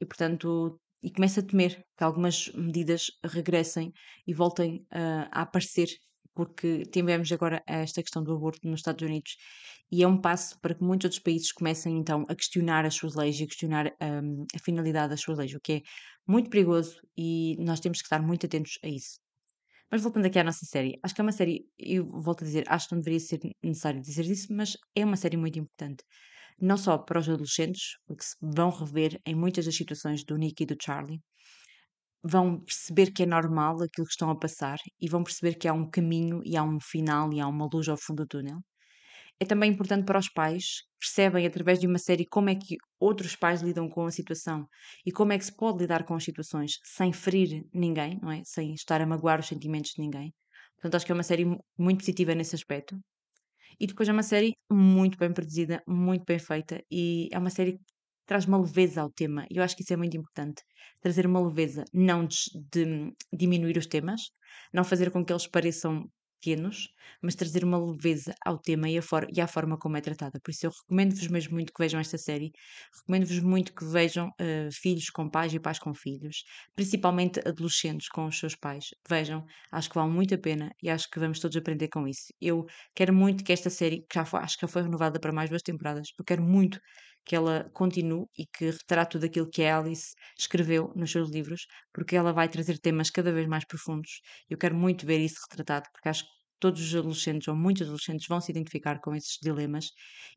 e 0.00 0.04
portanto 0.06 0.80
e 1.02 1.10
começo 1.10 1.40
a 1.40 1.42
temer 1.42 1.84
que 1.96 2.04
algumas 2.04 2.48
medidas 2.54 3.06
regressem 3.24 3.92
e 4.26 4.34
voltem 4.34 4.86
uh, 4.92 5.28
a 5.30 5.42
aparecer, 5.42 5.88
porque 6.34 6.82
tivemos 6.92 7.30
agora 7.32 7.62
esta 7.66 8.02
questão 8.02 8.22
do 8.22 8.32
aborto 8.32 8.66
nos 8.68 8.80
Estados 8.80 9.06
Unidos 9.06 9.36
e 9.90 10.02
é 10.02 10.08
um 10.08 10.20
passo 10.20 10.58
para 10.60 10.74
que 10.74 10.84
muitos 10.84 11.06
outros 11.06 11.22
países 11.22 11.52
comecem 11.52 11.96
então 11.96 12.24
a 12.28 12.34
questionar 12.34 12.84
as 12.84 12.94
suas 12.94 13.14
leis 13.14 13.40
e 13.40 13.44
a 13.44 13.46
questionar 13.46 13.86
um, 14.00 14.44
a 14.54 14.58
finalidade 14.58 15.10
das 15.10 15.20
suas 15.20 15.38
leis, 15.38 15.54
o 15.54 15.60
que 15.60 15.72
é 15.72 15.82
muito 16.26 16.50
perigoso 16.50 17.00
e 17.16 17.56
nós 17.58 17.80
temos 17.80 17.98
que 17.98 18.04
estar 18.04 18.20
muito 18.20 18.46
atentos 18.46 18.78
a 18.84 18.88
isso. 18.88 19.18
Mas 19.90 20.02
voltando 20.02 20.26
aqui 20.26 20.38
à 20.38 20.44
nossa 20.44 20.66
série, 20.66 20.98
acho 21.02 21.14
que 21.14 21.20
é 21.20 21.24
uma 21.24 21.32
série, 21.32 21.66
eu 21.78 22.06
volto 22.20 22.42
a 22.42 22.46
dizer, 22.46 22.64
acho 22.68 22.88
que 22.88 22.94
não 22.94 23.00
deveria 23.00 23.20
ser 23.20 23.40
necessário 23.62 24.02
dizer 24.02 24.26
isso, 24.26 24.52
mas 24.52 24.76
é 24.94 25.04
uma 25.04 25.16
série 25.16 25.38
muito 25.38 25.58
importante 25.58 26.04
não 26.60 26.76
só 26.76 26.98
para 26.98 27.20
os 27.20 27.28
adolescentes, 27.28 27.96
porque 28.06 28.24
se 28.24 28.36
vão 28.40 28.70
rever 28.70 29.20
em 29.26 29.34
muitas 29.34 29.64
das 29.66 29.76
situações 29.76 30.24
do 30.24 30.36
Nick 30.36 30.62
e 30.62 30.66
do 30.66 30.76
Charlie, 30.80 31.20
vão 32.22 32.60
perceber 32.60 33.12
que 33.12 33.22
é 33.22 33.26
normal 33.26 33.76
aquilo 33.82 34.06
que 34.06 34.12
estão 34.12 34.30
a 34.30 34.38
passar 34.38 34.78
e 35.00 35.08
vão 35.08 35.22
perceber 35.22 35.54
que 35.54 35.68
há 35.68 35.72
um 35.72 35.88
caminho 35.88 36.40
e 36.44 36.56
há 36.56 36.62
um 36.62 36.78
final 36.80 37.32
e 37.32 37.40
há 37.40 37.46
uma 37.46 37.68
luz 37.72 37.88
ao 37.88 37.96
fundo 37.96 38.24
do 38.24 38.28
túnel. 38.28 38.58
É 39.40 39.44
também 39.44 39.70
importante 39.70 40.04
para 40.04 40.18
os 40.18 40.28
pais, 40.28 40.82
percebem 40.98 41.46
através 41.46 41.78
de 41.78 41.86
uma 41.86 41.98
série 41.98 42.26
como 42.26 42.50
é 42.50 42.56
que 42.56 42.76
outros 42.98 43.36
pais 43.36 43.62
lidam 43.62 43.88
com 43.88 44.04
a 44.04 44.10
situação 44.10 44.66
e 45.06 45.12
como 45.12 45.32
é 45.32 45.38
que 45.38 45.44
se 45.44 45.54
pode 45.54 45.78
lidar 45.78 46.04
com 46.04 46.14
as 46.14 46.24
situações 46.24 46.72
sem 46.84 47.12
ferir 47.12 47.64
ninguém, 47.72 48.18
não 48.20 48.32
é? 48.32 48.42
Sem 48.44 48.74
estar 48.74 49.00
a 49.00 49.06
magoar 49.06 49.38
os 49.38 49.46
sentimentos 49.46 49.92
de 49.92 50.02
ninguém. 50.02 50.34
Portanto, 50.74 50.96
acho 50.96 51.06
que 51.06 51.12
é 51.12 51.14
uma 51.14 51.22
série 51.22 51.44
muito 51.78 51.98
positiva 51.98 52.34
nesse 52.34 52.56
aspecto. 52.56 52.98
E 53.80 53.86
depois 53.86 54.08
é 54.08 54.12
uma 54.12 54.22
série 54.22 54.54
muito 54.70 55.18
bem 55.18 55.32
produzida, 55.32 55.82
muito 55.86 56.24
bem 56.24 56.38
feita 56.38 56.82
e 56.90 57.28
é 57.32 57.38
uma 57.38 57.50
série 57.50 57.72
que 57.72 57.84
traz 58.26 58.46
uma 58.46 58.58
leveza 58.58 59.00
ao 59.02 59.10
tema. 59.10 59.46
E 59.50 59.56
eu 59.56 59.62
acho 59.62 59.76
que 59.76 59.82
isso 59.82 59.92
é 59.92 59.96
muito 59.96 60.16
importante. 60.16 60.62
Trazer 61.00 61.26
uma 61.26 61.40
leveza, 61.40 61.84
não 61.92 62.26
de, 62.26 62.36
de 62.72 63.12
diminuir 63.32 63.76
os 63.78 63.86
temas, 63.86 64.20
não 64.72 64.84
fazer 64.84 65.10
com 65.10 65.24
que 65.24 65.32
eles 65.32 65.46
pareçam 65.46 66.08
pequenos, 66.40 66.88
mas 67.22 67.34
trazer 67.34 67.64
uma 67.64 67.78
leveza 67.78 68.34
ao 68.44 68.58
tema 68.58 68.88
e, 68.88 69.00
for 69.02 69.26
e 69.34 69.40
à 69.40 69.46
forma 69.46 69.78
como 69.78 69.96
é 69.96 70.00
tratada. 70.00 70.38
Por 70.42 70.50
isso 70.50 70.66
eu 70.66 70.70
recomendo-vos 70.70 71.28
mesmo 71.28 71.54
muito 71.54 71.72
que 71.72 71.82
vejam 71.82 72.00
esta 72.00 72.18
série, 72.18 72.52
recomendo-vos 73.00 73.40
muito 73.40 73.74
que 73.74 73.84
vejam 73.84 74.28
uh, 74.28 74.72
filhos 74.72 75.10
com 75.10 75.28
pais 75.28 75.52
e 75.52 75.60
pais 75.60 75.78
com 75.78 75.94
filhos, 75.94 76.44
principalmente 76.74 77.40
adolescentes 77.46 78.08
com 78.08 78.26
os 78.26 78.38
seus 78.38 78.54
pais. 78.54 78.90
Vejam, 79.08 79.44
acho 79.72 79.88
que 79.88 79.94
vale 79.94 80.10
muito 80.10 80.34
a 80.34 80.38
pena 80.38 80.70
e 80.82 80.90
acho 80.90 81.10
que 81.10 81.18
vamos 81.18 81.40
todos 81.40 81.56
aprender 81.56 81.88
com 81.88 82.06
isso. 82.06 82.32
Eu 82.40 82.66
quero 82.94 83.12
muito 83.12 83.44
que 83.44 83.52
esta 83.52 83.70
série, 83.70 84.00
que 84.08 84.14
já 84.14 84.24
foi, 84.24 84.40
acho 84.40 84.56
que 84.56 84.62
já 84.62 84.68
foi 84.68 84.82
renovada 84.82 85.18
para 85.20 85.32
mais 85.32 85.50
duas 85.50 85.62
temporadas, 85.62 86.08
eu 86.18 86.24
quero 86.24 86.42
muito 86.42 86.80
que 87.28 87.36
ela 87.36 87.70
continue 87.74 88.26
e 88.36 88.46
que 88.46 88.70
retrate 88.70 89.12
tudo 89.12 89.26
aquilo 89.26 89.50
que 89.50 89.64
a 89.64 89.78
Alice 89.78 90.12
escreveu 90.38 90.92
nos 90.96 91.10
seus 91.12 91.30
livros, 91.30 91.66
porque 91.92 92.16
ela 92.16 92.32
vai 92.32 92.48
trazer 92.48 92.78
temas 92.78 93.10
cada 93.10 93.32
vez 93.32 93.46
mais 93.46 93.64
profundos. 93.66 94.20
Eu 94.48 94.58
quero 94.58 94.74
muito 94.74 95.06
ver 95.06 95.20
isso 95.20 95.36
retratado, 95.50 95.88
porque 95.92 96.08
acho 96.08 96.24
que 96.24 96.30
todos 96.60 96.80
os 96.82 96.94
adolescentes, 96.96 97.46
ou 97.48 97.54
muitos 97.56 97.82
adolescentes, 97.82 98.26
vão 98.28 98.40
se 98.40 98.50
identificar 98.50 99.00
com 99.00 99.14
esses 99.14 99.38
dilemas. 99.42 99.86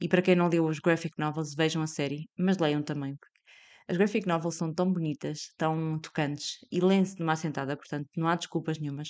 E 0.01 0.08
para 0.08 0.21
quem 0.21 0.36
não 0.36 0.49
leu 0.49 0.65
os 0.65 0.80
graphic 0.80 1.13
novels, 1.17 1.56
vejam 1.56 1.82
a 1.82 1.88
série, 1.88 2.30
mas 2.38 2.58
leiam 2.58 2.84
também, 2.84 3.15
porque 3.15 3.39
as 3.88 3.97
graphic 3.97 4.27
novels 4.27 4.56
são 4.56 4.73
tão 4.73 4.91
bonitas, 4.91 5.54
tão 5.58 5.99
tocantes 5.99 6.58
e 6.71 6.80
lêem-se 6.80 7.15
de 7.15 7.23
uma 7.23 7.34
assentada, 7.34 7.75
portanto 7.75 8.08
não 8.15 8.27
há 8.27 8.36
desculpas 8.36 8.80
nenhumas 8.80 9.10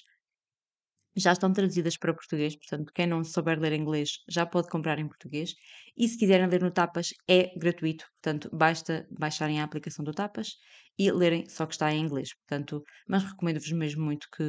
já 1.15 1.33
estão 1.33 1.51
traduzidas 1.51 1.97
para 1.97 2.13
português, 2.13 2.55
portanto, 2.55 2.91
quem 2.93 3.07
não 3.07 3.23
souber 3.23 3.59
ler 3.59 3.73
inglês 3.73 4.09
já 4.29 4.45
pode 4.45 4.69
comprar 4.69 4.99
em 4.99 5.07
português. 5.07 5.53
E 5.97 6.07
se 6.07 6.17
quiserem 6.17 6.47
ler 6.47 6.61
no 6.61 6.71
Tapas, 6.71 7.09
é 7.27 7.51
gratuito, 7.57 8.05
portanto, 8.21 8.49
basta 8.53 9.07
baixarem 9.11 9.59
a 9.59 9.63
aplicação 9.63 10.05
do 10.05 10.13
Tapas 10.13 10.55
e 10.97 11.11
lerem, 11.11 11.47
só 11.49 11.65
que 11.65 11.73
está 11.73 11.91
em 11.91 12.01
inglês, 12.01 12.29
portanto, 12.35 12.83
mas 13.07 13.23
recomendo-vos 13.23 13.71
mesmo 13.71 14.03
muito 14.03 14.27
que, 14.35 14.43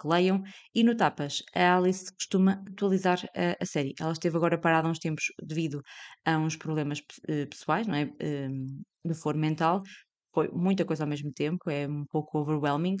que, 0.00 0.08
leiam. 0.08 0.42
E 0.74 0.84
no 0.84 0.96
Tapas, 0.96 1.42
a 1.54 1.76
Alice 1.76 2.12
costuma 2.14 2.62
atualizar 2.68 3.18
a, 3.34 3.62
a, 3.62 3.66
série. 3.66 3.94
Ela 3.98 4.12
esteve 4.12 4.36
agora 4.36 4.58
parada 4.58 4.88
há 4.88 4.90
uns 4.90 4.98
tempos 4.98 5.24
devido 5.42 5.82
a 6.24 6.38
uns 6.38 6.56
problemas 6.56 7.00
uh, 7.00 7.46
pessoais, 7.48 7.86
não 7.86 7.94
é? 7.94 8.04
Uh, 8.04 8.84
de 9.04 9.14
foro 9.14 9.38
mental, 9.38 9.82
foi 10.36 10.48
muita 10.52 10.84
coisa 10.84 11.04
ao 11.04 11.08
mesmo 11.08 11.32
tempo, 11.32 11.70
é 11.70 11.88
um 11.88 12.04
pouco 12.04 12.38
overwhelming, 12.38 12.96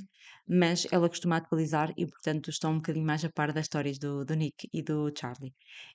mas 0.48 0.86
ela 0.90 1.08
costuma 1.08 1.36
atualizar 1.36 1.92
e, 1.96 2.06
portanto, 2.06 2.48
estou 2.48 2.70
um 2.70 2.76
bocadinho 2.76 3.04
mais 3.06 3.22
a 3.24 3.30
par 3.30 3.52
das 3.52 3.66
histórias 3.66 3.98
do, 3.98 4.24
do 4.24 4.34
Nick 4.34 4.68
e 4.72 4.82
do 4.82 5.12
Charlie. 5.18 5.52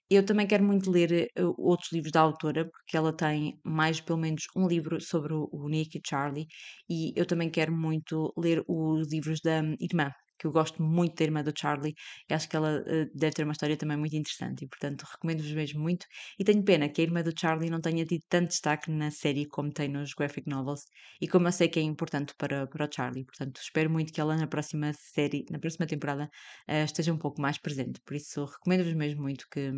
Eu 0.10 0.24
também 0.26 0.46
quero 0.48 0.64
muito 0.64 0.92
ler 0.92 1.32
uh, 1.40 1.54
outros 1.58 1.92
livros 1.92 2.12
da 2.12 2.22
autora, 2.22 2.70
porque 2.70 2.96
ela 2.96 3.12
tem 3.12 3.60
mais, 3.66 4.00
pelo 4.02 4.20
menos, 4.20 4.44
um 4.56 4.68
livro 4.68 5.02
sobre 5.02 5.34
o, 5.34 5.68
Nick 5.68 5.98
e 5.98 6.02
Charlie, 6.08 6.46
e 6.90 7.12
eu 7.16 7.26
também 7.26 7.50
quero 7.50 7.74
muito 7.76 8.32
ler 8.38 8.64
os 8.68 9.12
livros 9.12 9.40
da 9.42 9.64
irmã, 9.80 10.12
que 10.42 10.48
eu 10.48 10.52
gosto 10.52 10.82
muito 10.82 11.16
da 11.16 11.24
irmã 11.24 11.44
do 11.44 11.54
Charlie 11.56 11.94
e 12.28 12.34
acho 12.34 12.50
que 12.50 12.56
ela 12.56 12.80
uh, 12.82 13.12
deve 13.14 13.36
ter 13.36 13.44
uma 13.44 13.52
história 13.52 13.78
também 13.78 13.96
muito 13.96 14.16
interessante 14.16 14.66
e, 14.66 14.68
portanto, 14.68 15.04
recomendo-vos 15.04 15.52
mesmo 15.52 15.80
muito. 15.80 16.08
E 16.40 16.44
tenho 16.44 16.64
pena 16.64 16.90
que 16.90 17.00
a 17.00 17.04
irmã 17.04 17.22
do 17.22 17.32
Charlie 17.40 17.70
não 17.70 17.80
tenha 17.80 18.04
tido 18.04 18.24
tanto 18.28 18.48
destaque 18.48 18.90
na 18.90 19.12
série 19.12 19.46
como 19.46 19.72
tem 19.72 19.88
nos 19.88 20.16
graphic 20.16 20.50
novels 20.50 20.82
e 21.22 21.28
como 21.28 21.48
eu 21.48 21.52
sei 21.52 21.70
que 21.70 21.80
é 21.80 21.84
importante 21.84 22.34
para, 22.40 22.66
para 22.66 22.86
o 22.88 22.90
Charlie. 22.92 23.24
Portanto, 23.24 23.62
espero 23.62 23.88
muito 23.92 24.12
que 24.12 24.20
ela 24.20 24.36
na 24.36 24.48
próxima 24.48 24.92
série, 24.94 25.46
na 25.52 25.60
próxima 25.60 25.86
temporada, 25.86 26.28
uh, 26.68 26.86
esteja 26.86 27.14
um 27.14 27.20
pouco 27.20 27.40
mais 27.40 27.60
presente. 27.60 28.02
Por 28.04 28.16
isso, 28.16 28.44
recomendo-vos 28.46 28.96
mesmo 28.96 29.22
muito 29.22 29.46
que, 29.52 29.72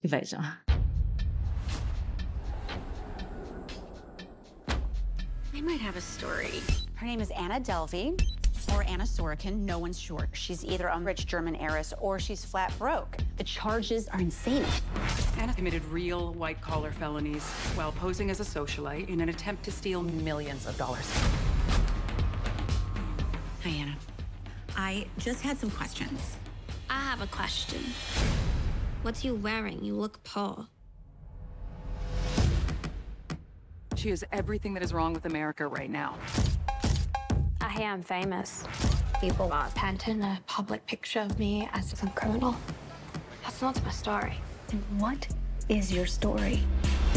que 0.00 0.08
vejam. 0.08 0.40
I 5.54 5.60
might 5.60 5.80
have 5.80 5.96
a 5.96 6.00
story. 6.00 6.60
Her 6.96 7.06
name 7.06 7.20
is 7.20 7.30
Anna 7.30 7.60
Delvey. 7.60 8.16
Or 8.72 8.82
Anna 8.84 9.04
Sorokin, 9.04 9.58
no 9.60 9.78
one's 9.78 9.98
sure. 9.98 10.28
She's 10.32 10.64
either 10.64 10.88
a 10.88 10.98
rich 10.98 11.26
German 11.26 11.54
heiress 11.56 11.92
or 12.00 12.18
she's 12.18 12.44
flat 12.44 12.72
broke. 12.78 13.16
The 13.36 13.44
charges 13.44 14.08
are 14.08 14.20
insane. 14.20 14.64
Anna 15.38 15.54
committed 15.54 15.84
real 15.86 16.32
white 16.34 16.60
collar 16.60 16.90
felonies 16.90 17.44
while 17.74 17.92
posing 17.92 18.30
as 18.30 18.40
a 18.40 18.44
socialite 18.44 19.08
in 19.08 19.20
an 19.20 19.28
attempt 19.28 19.64
to 19.64 19.70
steal 19.70 20.02
millions 20.02 20.66
of 20.66 20.76
dollars. 20.76 21.10
Hi, 23.62 23.70
Anna. 23.70 23.96
I 24.76 25.06
just 25.18 25.42
had 25.42 25.58
some 25.58 25.70
questions. 25.70 26.36
I 26.88 27.00
have 27.00 27.20
a 27.20 27.26
question. 27.26 27.82
What's 29.02 29.24
you 29.24 29.34
wearing? 29.34 29.84
You 29.84 29.94
look 29.94 30.22
poor. 30.24 30.66
She 33.96 34.10
is 34.10 34.24
everything 34.32 34.74
that 34.74 34.82
is 34.82 34.92
wrong 34.92 35.12
with 35.12 35.24
America 35.24 35.66
right 35.66 35.90
now. 35.90 36.16
I 37.78 37.82
hear 37.82 37.90
I'm 37.92 38.02
famous. 38.02 38.64
People 39.20 39.52
are 39.52 39.70
painting 39.76 40.20
a 40.24 40.40
public 40.48 40.84
picture 40.86 41.20
of 41.20 41.38
me 41.38 41.68
as 41.72 41.96
some 41.96 42.10
criminal. 42.10 42.56
That's 43.44 43.62
not 43.62 43.80
my 43.84 43.92
story. 43.92 44.34
And 44.72 44.82
what 45.00 45.28
is 45.68 45.92
your 45.92 46.06
story? 46.06 46.60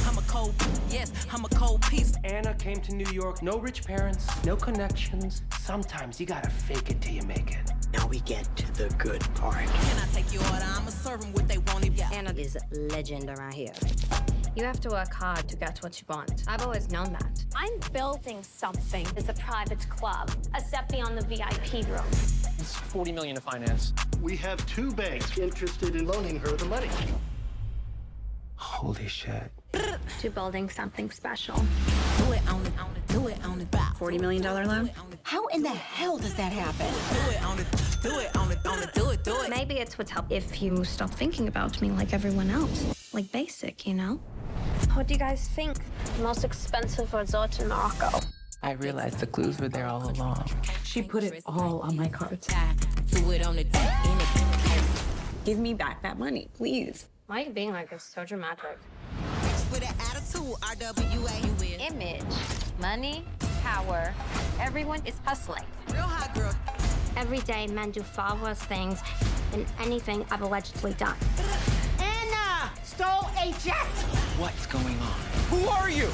I'm 0.06 0.20
a 0.20 0.22
cold, 0.28 0.54
yes, 0.88 1.12
I'm 1.32 1.46
a 1.46 1.50
cold 1.50 1.82
piece. 1.82 2.14
Anna 2.24 2.54
came 2.54 2.80
to 2.82 2.94
New 2.94 3.12
York, 3.12 3.42
no 3.42 3.58
rich 3.58 3.84
parents, 3.86 4.28
no 4.46 4.56
connections. 4.56 5.42
Sometimes 5.58 6.20
you 6.20 6.28
gotta 6.28 6.52
fake 6.52 6.92
it 6.92 7.02
till 7.02 7.14
you 7.14 7.24
make 7.24 7.54
it. 7.54 7.72
Now 7.92 8.06
we 8.06 8.20
get 8.20 8.56
to 8.58 8.72
the 8.74 8.94
good 9.00 9.22
part. 9.34 9.66
Can 9.66 9.98
I 9.98 10.06
take 10.14 10.32
your 10.32 10.44
order? 10.44 10.64
I'ma 10.64 10.92
serve 10.92 11.22
them 11.22 11.34
what 11.34 11.48
they 11.48 11.58
want. 11.58 11.86
Yeah. 11.98 12.08
Anna 12.14 12.34
is 12.34 12.56
legend 12.72 13.32
around 13.32 13.56
here. 13.56 13.74
You 14.54 14.66
have 14.66 14.82
to 14.82 14.90
work 14.90 15.14
hard 15.14 15.48
to 15.48 15.56
get 15.56 15.82
what 15.82 16.02
you 16.02 16.06
want. 16.10 16.44
I've 16.46 16.62
always 16.62 16.92
known 16.92 17.14
that. 17.14 17.46
I'm 17.56 17.80
building 17.94 18.44
something. 18.44 19.08
It's 19.16 19.30
a 19.30 19.34
private 19.34 19.88
club, 19.90 20.30
a 20.54 20.60
step 20.60 20.90
beyond 20.90 21.18
the 21.18 21.26
VIP 21.26 21.88
room. 21.88 22.04
It's 22.12 22.76
40 22.76 23.14
million 23.14 23.36
to 23.36 23.42
finance. 23.42 23.94
We 24.22 24.36
have 24.38 24.64
two 24.66 24.92
banks 24.92 25.38
interested 25.38 25.96
in 25.96 26.06
loaning 26.06 26.38
her 26.40 26.52
the 26.52 26.66
money. 26.66 26.90
Holy 28.56 29.08
shit. 29.08 29.50
To 30.20 30.30
building 30.30 30.70
something 30.70 31.10
special. 31.12 31.56
Do 32.18 32.34
it 32.34 32.42
on 32.52 32.66
it, 32.66 32.74
on 32.78 32.92
it, 32.96 33.08
do 33.08 33.28
it 33.30 33.46
on 33.46 33.62
it. 33.62 33.72
$40 33.72 34.20
million 34.20 34.44
loan? 34.44 34.92
How 35.24 35.46
in 35.48 35.64
the 35.64 35.70
hell 35.70 36.18
does 36.18 36.36
that 36.36 36.52
happen? 36.52 36.94
Do 37.14 37.32
it 37.32 37.44
on 37.44 37.60
it, 37.60 37.68
do 38.04 38.20
it 38.20 38.36
on 38.36 38.52
it, 38.52 38.66
on 38.66 38.84
it, 38.84 38.94
do 38.94 39.10
it, 39.12 39.24
do 39.24 39.42
it. 39.44 39.50
Maybe 39.50 39.76
it's 39.76 39.98
what's 39.98 40.12
help 40.12 40.26
if 40.30 40.62
you 40.62 40.84
stop 40.84 41.10
thinking 41.10 41.48
about 41.48 41.82
me 41.82 41.90
like 41.92 42.14
everyone 42.14 42.50
else. 42.50 43.14
Like 43.14 43.32
basic, 43.32 43.88
you 43.88 43.94
know? 43.94 44.20
What 44.94 45.08
do 45.08 45.14
you 45.14 45.20
guys 45.20 45.48
think? 45.48 45.78
The 46.18 46.24
Most 46.24 46.44
expensive 46.44 47.14
resort 47.14 47.60
in 47.60 47.70
Morocco. 47.70 48.20
I 48.62 48.74
realized 48.74 49.20
the 49.20 49.28
clues 49.28 49.60
were 49.60 49.70
there 49.70 49.88
all 49.88 50.10
along. 50.12 50.50
She 50.84 51.02
put 51.02 51.24
it 51.24 51.42
all 51.46 51.80
on 51.80 51.96
my 51.96 52.10
cards. 52.10 52.48
Do 53.12 53.32
it 53.32 53.46
on 53.46 53.58
it, 53.58 53.68
in 53.68 53.72
it. 53.74 54.82
Give 55.46 55.58
me 55.58 55.74
back 55.74 56.02
that 56.04 56.20
money, 56.20 56.50
please. 56.54 57.08
Why 57.28 57.42
are 57.42 57.46
you 57.46 57.52
being 57.52 57.72
like 57.72 57.90
this? 57.90 58.04
So 58.04 58.26
dramatic. 58.26 58.78
With 59.72 59.82
an 59.82 59.96
attitude, 60.12 60.56
RWA. 60.62 61.90
Image, 61.90 62.24
money, 62.80 63.24
power. 63.64 64.14
Everyone 64.60 65.02
is 65.06 65.16
hustling. 65.26 65.64
Real 65.94 66.02
hot 66.02 66.36
girl. 66.36 66.54
Every 67.18 67.40
day, 67.40 67.68
men 67.68 67.92
do 67.92 68.02
far 68.02 68.36
worse 68.38 68.60
things 68.60 69.00
than 69.52 69.66
anything 69.80 70.26
I've 70.30 70.42
allegedly 70.42 70.94
done. 70.94 71.16
Stole 72.96 73.30
a 73.38 73.46
jet! 73.64 73.94
What's 74.38 74.66
going 74.68 75.00
on? 75.00 75.20
Who 75.50 75.66
are 75.70 75.90
you? 75.90 76.10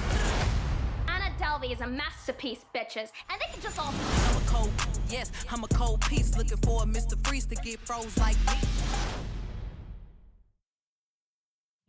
Anna 1.08 1.34
Delvey 1.40 1.72
is 1.72 1.82
a 1.82 1.88
masterpiece, 1.88 2.66
bitches, 2.76 3.10
and 3.30 3.42
they 3.42 3.50
can 3.52 3.62
just 3.64 3.80
all. 3.80 3.92
I'm 3.92 4.38
a 4.38 4.46
cold, 4.46 4.72
yes, 5.10 5.32
I'm 5.50 5.64
a 5.64 5.68
cold 5.70 6.02
piece. 6.02 6.38
Looking 6.38 6.58
for 6.58 6.84
a 6.84 6.86
Mr. 6.86 7.16
Freeze 7.26 7.48
to 7.48 7.56
get 7.56 7.80
froze 7.80 8.16
like 8.20 8.38
me. 8.46 8.54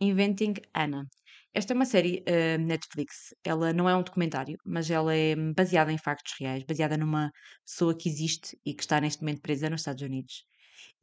Inventing 0.01 0.57
Anna. 0.75 1.05
Esta 1.55 1.75
é 1.75 1.77
uma 1.77 1.85
série 1.85 2.25
uh, 2.27 2.59
Netflix. 2.59 3.35
Ela 3.45 3.75
não 3.75 3.91
é 3.91 3.95
um 3.95 4.03
documentário, 4.03 4.57
mas 4.65 4.91
ela 4.91 5.15
é 5.15 5.37
baseada 5.55 5.93
em 5.93 5.99
factos 5.99 6.33
reais, 6.41 6.65
baseada 6.65 6.97
numa 6.97 7.31
pessoa 7.67 7.95
que 7.95 8.09
existe 8.09 8.57
e 8.65 8.73
que 8.73 8.83
está 8.83 9.03
neste 9.03 9.21
momento 9.21 9.43
presa 9.43 9.69
nos 9.69 9.83
Estados 9.83 10.03
Unidos. 10.03 10.45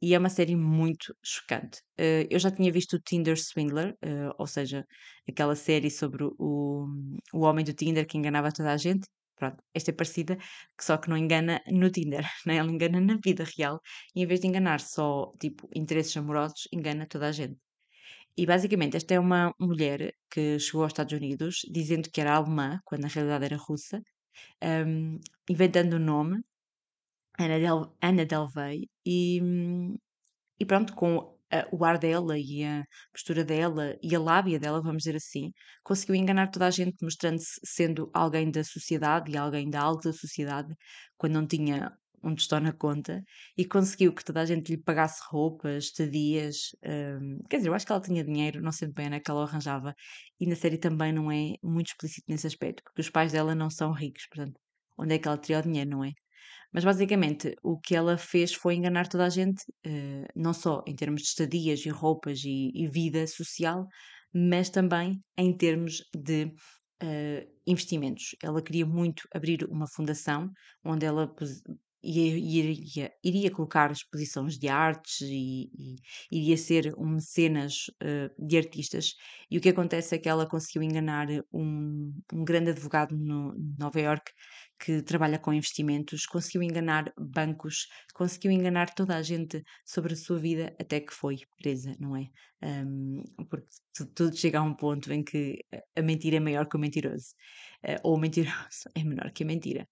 E 0.00 0.14
é 0.14 0.18
uma 0.18 0.28
série 0.28 0.56
muito 0.56 1.14
chocante. 1.22 1.80
Uh, 1.98 2.26
eu 2.30 2.38
já 2.38 2.50
tinha 2.50 2.70
visto 2.72 2.94
o 2.94 3.00
Tinder 3.00 3.36
Swindler, 3.36 3.92
uh, 4.04 4.34
ou 4.38 4.46
seja, 4.46 4.84
aquela 5.28 5.56
série 5.56 5.90
sobre 5.90 6.24
o, 6.24 6.86
o 7.32 7.40
homem 7.40 7.64
do 7.64 7.72
Tinder 7.72 8.06
que 8.06 8.18
enganava 8.18 8.52
toda 8.52 8.72
a 8.72 8.76
gente. 8.76 9.08
Pronto, 9.36 9.62
esta 9.74 9.90
é 9.90 9.94
parecida, 9.94 10.38
só 10.80 10.96
que 10.96 11.10
não 11.10 11.16
engana 11.16 11.60
no 11.70 11.90
Tinder, 11.90 12.24
né? 12.46 12.56
engana 12.56 13.00
na 13.00 13.18
vida 13.22 13.44
real. 13.56 13.80
E 14.14 14.22
em 14.22 14.26
vez 14.26 14.40
de 14.40 14.46
enganar 14.48 14.80
só, 14.80 15.32
tipo, 15.40 15.68
interesses 15.74 16.16
amorosos, 16.16 16.68
engana 16.72 17.06
toda 17.06 17.28
a 17.28 17.32
gente. 17.32 17.58
E 18.38 18.44
basicamente 18.46 18.96
esta 18.96 19.14
é 19.14 19.20
uma 19.20 19.54
mulher 19.58 20.12
que 20.30 20.58
chegou 20.58 20.82
aos 20.82 20.90
Estados 20.92 21.12
Unidos 21.14 21.60
dizendo 21.70 22.10
que 22.10 22.20
era 22.20 22.34
alemã, 22.34 22.80
quando 22.84 23.02
na 23.02 23.08
realidade 23.08 23.46
era 23.46 23.56
russa, 23.56 24.02
um, 24.62 25.18
inventando 25.48 25.94
o 25.94 25.98
nome, 25.98 26.42
Ana, 27.38 27.58
Del, 27.58 27.96
Ana 28.02 28.24
Delvey, 28.24 28.88
e, 29.04 29.40
e 30.58 30.64
pronto, 30.66 30.94
com 30.94 31.36
a, 31.50 31.66
o 31.72 31.84
ar 31.84 31.98
dela 31.98 32.38
e 32.38 32.64
a 32.64 32.84
postura 33.12 33.44
dela 33.44 33.96
e 34.02 34.14
a 34.14 34.20
lábia 34.20 34.58
dela, 34.58 34.82
vamos 34.82 35.02
dizer 35.04 35.16
assim, 35.16 35.52
conseguiu 35.84 36.14
enganar 36.14 36.50
toda 36.50 36.66
a 36.66 36.70
gente, 36.70 36.96
mostrando-se 37.02 37.60
sendo 37.64 38.10
alguém 38.12 38.50
da 38.50 38.64
sociedade 38.64 39.32
e 39.32 39.36
alguém 39.36 39.70
da 39.70 39.80
alta 39.80 40.12
sociedade, 40.12 40.74
quando 41.16 41.34
não 41.34 41.46
tinha 41.46 41.92
um 42.22 42.34
tostão 42.34 42.58
na 42.60 42.72
conta 42.72 43.22
e 43.56 43.64
conseguiu 43.64 44.12
que 44.12 44.24
toda 44.24 44.40
a 44.40 44.44
gente 44.44 44.70
lhe 44.74 44.82
pagasse 44.82 45.20
roupas, 45.30 45.84
estadias. 45.84 46.70
Um, 46.84 47.38
quer 47.48 47.58
dizer, 47.58 47.68
eu 47.68 47.74
acho 47.74 47.86
que 47.86 47.92
ela 47.92 48.00
tinha 48.00 48.24
dinheiro, 48.24 48.60
não 48.62 48.72
sei 48.72 48.88
bem 48.92 49.06
onde 49.06 49.16
é 49.16 49.20
que 49.20 49.30
ela 49.30 49.44
arranjava, 49.44 49.94
e 50.40 50.46
na 50.46 50.56
série 50.56 50.78
também 50.78 51.12
não 51.12 51.30
é 51.30 51.54
muito 51.62 51.88
explícito 51.88 52.24
nesse 52.28 52.46
aspecto, 52.46 52.82
porque 52.84 53.00
os 53.00 53.10
pais 53.10 53.32
dela 53.32 53.54
não 53.54 53.70
são 53.70 53.92
ricos, 53.92 54.26
portanto, 54.28 54.58
onde 54.98 55.14
é 55.14 55.18
que 55.18 55.28
ela 55.28 55.38
teria 55.38 55.60
o 55.60 55.62
dinheiro, 55.62 55.90
não 55.90 56.04
é? 56.04 56.12
Mas 56.76 56.84
basicamente 56.84 57.56
o 57.62 57.80
que 57.80 57.96
ela 57.96 58.18
fez 58.18 58.52
foi 58.52 58.74
enganar 58.74 59.08
toda 59.08 59.24
a 59.24 59.30
gente, 59.30 59.62
uh, 59.86 60.26
não 60.36 60.52
só 60.52 60.82
em 60.86 60.94
termos 60.94 61.22
de 61.22 61.28
estadias 61.28 61.86
e 61.86 61.88
roupas 61.88 62.44
e, 62.44 62.70
e 62.74 62.86
vida 62.86 63.26
social, 63.26 63.86
mas 64.34 64.68
também 64.68 65.18
em 65.38 65.56
termos 65.56 66.02
de 66.14 66.44
uh, 67.02 67.52
investimentos. 67.66 68.36
Ela 68.42 68.60
queria 68.60 68.84
muito 68.84 69.26
abrir 69.34 69.64
uma 69.70 69.86
fundação 69.88 70.50
onde 70.84 71.06
ela 71.06 71.34
iria, 72.02 73.12
iria 73.24 73.50
colocar 73.50 73.90
exposições 73.90 74.58
de 74.58 74.68
artes 74.68 75.20
e, 75.22 75.70
e 75.76 75.96
iria 76.30 76.56
ser 76.56 76.94
um 76.96 77.14
mecenas 77.14 77.86
uh, 78.02 78.46
de 78.46 78.56
artistas. 78.56 79.14
E 79.50 79.58
o 79.58 79.60
que 79.60 79.68
acontece 79.68 80.14
é 80.14 80.18
que 80.18 80.28
ela 80.28 80.48
conseguiu 80.48 80.82
enganar 80.82 81.26
um, 81.52 82.12
um 82.32 82.44
grande 82.44 82.70
advogado 82.70 83.16
no 83.16 83.54
Nova 83.78 84.00
York 84.00 84.32
que 84.78 85.02
trabalha 85.02 85.38
com 85.38 85.52
investimentos, 85.52 86.26
conseguiu 86.26 86.62
enganar 86.62 87.12
bancos, 87.18 87.88
conseguiu 88.14 88.50
enganar 88.50 88.94
toda 88.94 89.16
a 89.16 89.22
gente 89.22 89.62
sobre 89.84 90.12
a 90.12 90.16
sua 90.16 90.38
vida 90.38 90.74
até 90.78 91.00
que 91.00 91.12
foi 91.12 91.38
presa, 91.58 91.96
não 91.98 92.16
é? 92.16 92.28
Um, 92.62 93.22
porque 93.48 93.66
tudo 94.14 94.36
chega 94.36 94.58
a 94.58 94.62
um 94.62 94.74
ponto 94.74 95.12
em 95.12 95.22
que 95.22 95.58
a 95.96 96.02
mentira 96.02 96.36
é 96.36 96.40
maior 96.40 96.68
que 96.68 96.76
o 96.76 96.80
mentiroso, 96.80 97.34
uh, 97.84 98.00
ou 98.02 98.16
o 98.16 98.20
mentiroso 98.20 98.54
é 98.94 99.02
menor 99.02 99.30
que 99.32 99.42
a 99.44 99.46
mentira. 99.46 99.88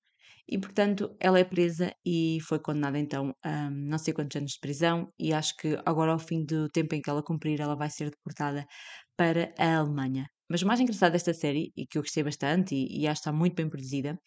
E, 0.48 0.58
portanto, 0.58 1.16
ela 1.18 1.38
é 1.38 1.44
presa 1.44 1.92
e 2.04 2.38
foi 2.42 2.58
condenada 2.58 2.98
então 2.98 3.34
a 3.42 3.70
não 3.70 3.98
sei 3.98 4.12
quantos 4.12 4.36
anos 4.36 4.52
de 4.52 4.60
prisão. 4.60 5.10
E 5.18 5.32
acho 5.32 5.56
que 5.56 5.78
agora, 5.86 6.12
ao 6.12 6.18
fim 6.18 6.44
do 6.44 6.68
tempo 6.68 6.94
em 6.94 7.00
que 7.00 7.08
ela 7.10 7.22
cumprir, 7.22 7.60
ela 7.60 7.76
vai 7.76 7.90
ser 7.90 8.10
deportada 8.10 8.66
para 9.16 9.54
a 9.58 9.76
Alemanha. 9.78 10.26
Mas 10.48 10.62
o 10.62 10.66
mais 10.66 10.80
engraçado 10.80 11.12
desta 11.12 11.32
série, 11.32 11.72
e 11.76 11.86
que 11.86 11.98
eu 11.98 12.02
gostei 12.02 12.22
bastante, 12.22 12.74
e, 12.74 13.00
e 13.02 13.06
acho 13.08 13.22
que 13.22 13.28
está 13.28 13.32
muito 13.32 13.54
bem 13.54 13.68
produzida, 13.68 14.18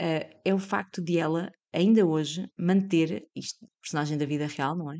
uh, 0.00 0.40
é 0.44 0.54
o 0.54 0.58
facto 0.58 1.02
de 1.02 1.18
ela, 1.18 1.50
ainda 1.72 2.04
hoje, 2.06 2.46
manter 2.58 3.24
isto, 3.34 3.66
personagem 3.82 4.18
da 4.18 4.26
vida 4.26 4.46
real, 4.46 4.76
não 4.76 4.92
é? 4.92 4.98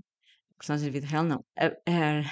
Personagem 0.58 0.86
da 0.88 0.92
vida 0.92 1.06
real, 1.06 1.24
não. 1.24 1.44
A, 1.58 2.22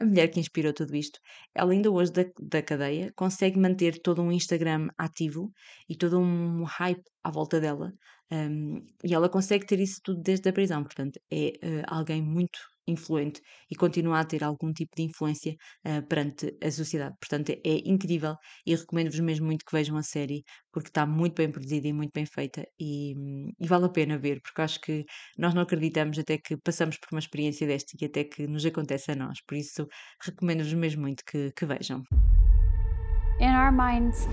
a 0.00 0.04
mulher 0.04 0.28
que 0.28 0.40
inspirou 0.40 0.72
tudo 0.72 0.94
isto, 0.96 1.20
ela 1.54 1.72
ainda 1.72 1.90
hoje 1.90 2.12
da, 2.12 2.24
da 2.40 2.62
cadeia 2.62 3.12
consegue 3.14 3.58
manter 3.58 4.00
todo 4.00 4.22
um 4.22 4.32
Instagram 4.32 4.88
ativo 4.96 5.52
e 5.88 5.96
todo 5.96 6.18
um 6.18 6.64
hype 6.64 7.04
à 7.22 7.30
volta 7.30 7.60
dela. 7.60 7.92
Um, 8.32 8.86
e 9.02 9.12
ela 9.12 9.28
consegue 9.28 9.66
ter 9.66 9.80
isso 9.80 10.00
tudo 10.04 10.22
desde 10.22 10.48
a 10.48 10.52
prisão, 10.52 10.84
portanto, 10.84 11.20
é 11.30 11.58
uh, 11.62 11.84
alguém 11.88 12.22
muito 12.22 12.58
influente 12.86 13.40
e 13.70 13.76
continua 13.76 14.20
a 14.20 14.24
ter 14.24 14.42
algum 14.42 14.72
tipo 14.72 14.90
de 14.96 15.02
influência 15.02 15.54
uh, 15.86 16.06
perante 16.06 16.56
a 16.62 16.70
sociedade. 16.70 17.14
Portanto, 17.20 17.50
é, 17.50 17.60
é 17.64 17.78
incrível 17.88 18.36
e 18.66 18.74
recomendo-vos 18.74 19.20
mesmo 19.20 19.46
muito 19.46 19.64
que 19.64 19.72
vejam 19.72 19.96
a 19.96 20.02
série 20.02 20.42
porque 20.72 20.88
está 20.88 21.06
muito 21.06 21.34
bem 21.34 21.50
produzida 21.50 21.88
e 21.88 21.92
muito 21.92 22.12
bem 22.12 22.26
feita 22.26 22.64
e, 22.78 23.14
e, 23.58 23.66
vale 23.66 23.86
a 23.86 23.88
pena 23.88 24.18
ver, 24.18 24.40
porque 24.40 24.62
acho 24.62 24.80
que 24.80 25.04
nós 25.36 25.54
não 25.54 25.62
acreditamos 25.62 26.18
até 26.18 26.38
que 26.38 26.56
passamos 26.56 26.96
por 26.98 27.08
uma 27.12 27.20
experiência 27.20 27.66
desta 27.66 27.96
e 28.00 28.04
até 28.04 28.24
que 28.24 28.46
nos 28.46 28.64
acontece 28.64 29.10
a 29.10 29.16
nós. 29.16 29.38
Por 29.46 29.56
isso, 29.56 29.86
recomendo-vos 30.22 30.74
mesmo 30.74 31.02
muito 31.02 31.24
que, 31.24 31.50
que 31.52 31.66
vejam. 31.66 32.02
In 33.40 33.54
our 33.56 33.72
minds, 33.72 34.28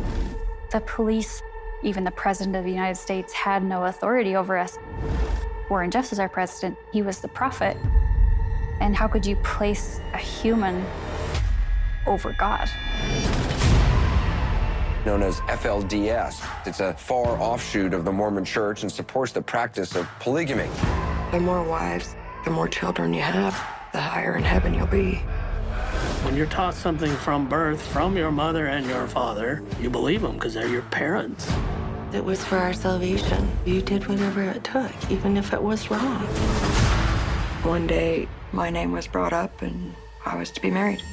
the 0.72 0.82
police 0.82 1.42
Even 1.84 2.04
the 2.04 2.12
President 2.12 2.56
of 2.56 2.64
the 2.64 2.72
United 2.72 2.98
States 2.98 3.32
had 3.34 3.64
no 3.64 3.84
authority 3.84 4.36
over 4.36 4.58
us. 4.58 4.78
Warren 5.70 5.92
Jeffs 5.92 6.12
is 6.12 6.20
our 6.20 6.30
president. 6.30 6.78
He 6.92 7.02
was 7.02 7.20
the 7.20 7.28
prophet. 7.28 7.78
And 8.80 8.96
how 8.96 9.08
could 9.08 9.26
you 9.26 9.36
place 9.38 10.00
a 10.14 10.18
human 10.18 10.86
over 12.06 12.36
God? 12.38 12.70
known 15.08 15.24
as 15.24 15.40
FLDS. 15.42 16.46
It's 16.68 16.82
a 16.82 16.94
far 16.96 17.40
offshoot 17.40 17.94
of 17.94 18.04
the 18.04 18.12
Mormon 18.12 18.44
church 18.44 18.84
and 18.84 18.92
supports 18.92 19.32
the 19.32 19.42
practice 19.42 19.96
of 19.96 20.06
polygamy. 20.20 20.68
The 21.32 21.40
more 21.40 21.64
wives, 21.64 22.18
the 22.44 22.52
more 22.52 22.68
children 22.68 23.14
you 23.14 23.22
have, 23.22 23.54
the 23.94 24.02
higher 24.02 24.36
in 24.36 24.44
heaven 24.44 24.74
you'll 24.74 24.86
be. 24.88 25.16
When 26.26 26.36
you're 26.36 26.46
taught 26.48 26.74
something 26.74 27.16
from 27.16 27.48
birth, 27.48 27.82
from 27.82 28.18
your 28.18 28.32
mother 28.32 28.68
and 28.68 28.86
your 28.86 29.08
father, 29.08 29.64
you 29.80 29.90
believe 29.90 30.22
them 30.22 30.34
because 30.34 30.56
they're 30.56 30.68
your 30.68 30.82
parents. 30.82 31.50
It 32.14 32.24
was 32.24 32.44
for 32.44 32.58
our 32.58 32.74
salvation. 32.74 33.50
You 33.66 33.82
did 33.82 34.08
whatever 34.08 34.44
it 34.44 34.66
took, 34.66 34.92
even 35.10 35.38
if 35.38 35.54
it 35.54 35.64
was 35.64 35.90
wrong. 35.90 36.87
One 37.68 37.86
day, 37.86 38.30
my 38.54 38.70
name 38.70 38.94
was 38.94 39.08
brought 39.08 39.34
up 39.34 39.62
and 39.62 39.94
I 40.26 40.38
was 40.38 40.52
to 40.52 40.62
be 40.62 40.72
married. 40.72 41.04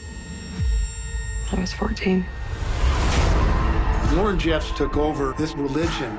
I 1.50 1.60
was 1.60 1.72
14. 1.72 2.24
Warren 4.14 4.38
Jeffs 4.38 4.70
took 4.70 4.96
over 4.96 5.34
this 5.36 5.56
religion 5.56 6.16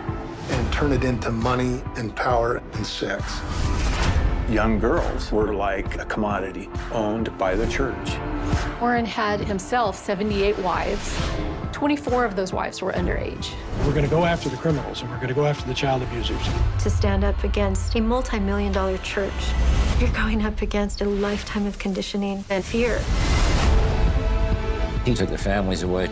and 0.50 0.74
turned 0.74 0.94
it 0.94 1.06
into 1.06 1.32
money 1.32 1.82
and 1.96 2.14
power 2.18 2.62
and 2.74 2.86
sex. 2.86 3.40
Young 4.50 4.78
girls 4.78 5.32
were 5.32 5.54
like 5.54 6.00
a 6.00 6.06
commodity 6.06 6.70
owned 6.92 7.36
by 7.38 7.56
the 7.56 7.66
church. 7.68 8.18
Warren 8.82 9.06
had 9.06 9.40
himself 9.40 9.96
78 9.96 10.60
wives. 10.60 11.18
24 11.76 12.24
of 12.24 12.38
those 12.38 12.54
wives 12.54 12.82
were 12.82 12.94
underage. 12.94 13.54
We're 13.80 13.92
going 13.92 14.06
to 14.06 14.10
go 14.10 14.24
after 14.24 14.48
the 14.48 14.56
criminals 14.56 15.02
and 15.02 15.12
we're 15.12 15.18
going 15.18 15.28
to 15.28 15.34
go 15.34 15.46
after 15.46 15.68
the 15.68 15.74
child 15.74 16.04
abusers. 16.04 16.40
To 16.82 16.90
stand 16.90 17.26
up 17.26 17.44
against 17.44 17.94
a 17.96 18.02
multi 18.02 18.40
million 18.40 18.72
dollar 18.72 18.98
church, 19.00 19.34
you're 20.00 20.10
going 20.12 20.46
up 20.46 20.62
against 20.62 21.02
a 21.02 21.06
lifetime 21.06 21.66
of 21.66 21.78
conditioning 21.78 22.46
and 22.50 22.64
fear. 22.64 23.00
He 25.04 25.14
took 25.14 25.28
their 25.28 25.38
families 25.38 25.84
away, 25.84 26.08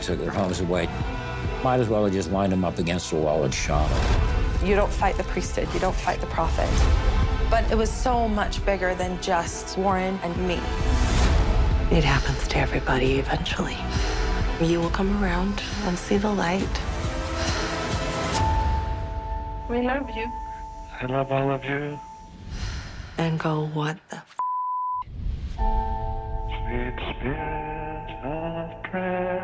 took 0.00 0.18
their 0.18 0.30
homes 0.30 0.60
away. 0.60 0.88
Might 1.62 1.80
as 1.80 1.90
well 1.90 2.04
have 2.04 2.14
just 2.14 2.32
lined 2.32 2.50
them 2.50 2.64
up 2.64 2.78
against 2.78 3.10
the 3.10 3.16
wall 3.16 3.44
and 3.44 3.52
shot 3.52 3.90
them. 3.90 4.66
You 4.66 4.74
don't 4.74 4.90
fight 4.90 5.16
the 5.18 5.24
priesthood, 5.24 5.68
you 5.74 5.80
don't 5.80 5.94
fight 5.94 6.22
the 6.22 6.26
prophet. 6.28 6.70
But 7.50 7.70
it 7.70 7.76
was 7.76 7.90
so 7.90 8.28
much 8.28 8.64
bigger 8.64 8.94
than 8.94 9.20
just 9.20 9.76
Warren 9.76 10.18
and 10.22 10.34
me. 10.48 10.54
It 11.94 12.02
happens 12.02 12.48
to 12.48 12.56
everybody 12.56 13.18
eventually. 13.18 13.76
You 14.62 14.80
will 14.80 14.90
come 14.90 15.22
around 15.22 15.60
and 15.86 15.98
see 15.98 16.18
the 16.18 16.30
light. 16.30 16.80
We 19.68 19.82
love 19.82 20.08
you. 20.14 20.30
I 21.00 21.06
love 21.06 21.32
all 21.32 21.50
of 21.50 21.64
you. 21.64 21.98
And 23.18 23.38
go, 23.40 23.66
what 23.74 23.98
the 24.08 24.16
f? 24.16 24.36
Sweet 26.46 26.96
spirit 27.10 28.10
of 28.24 28.82
prayer. 28.84 29.42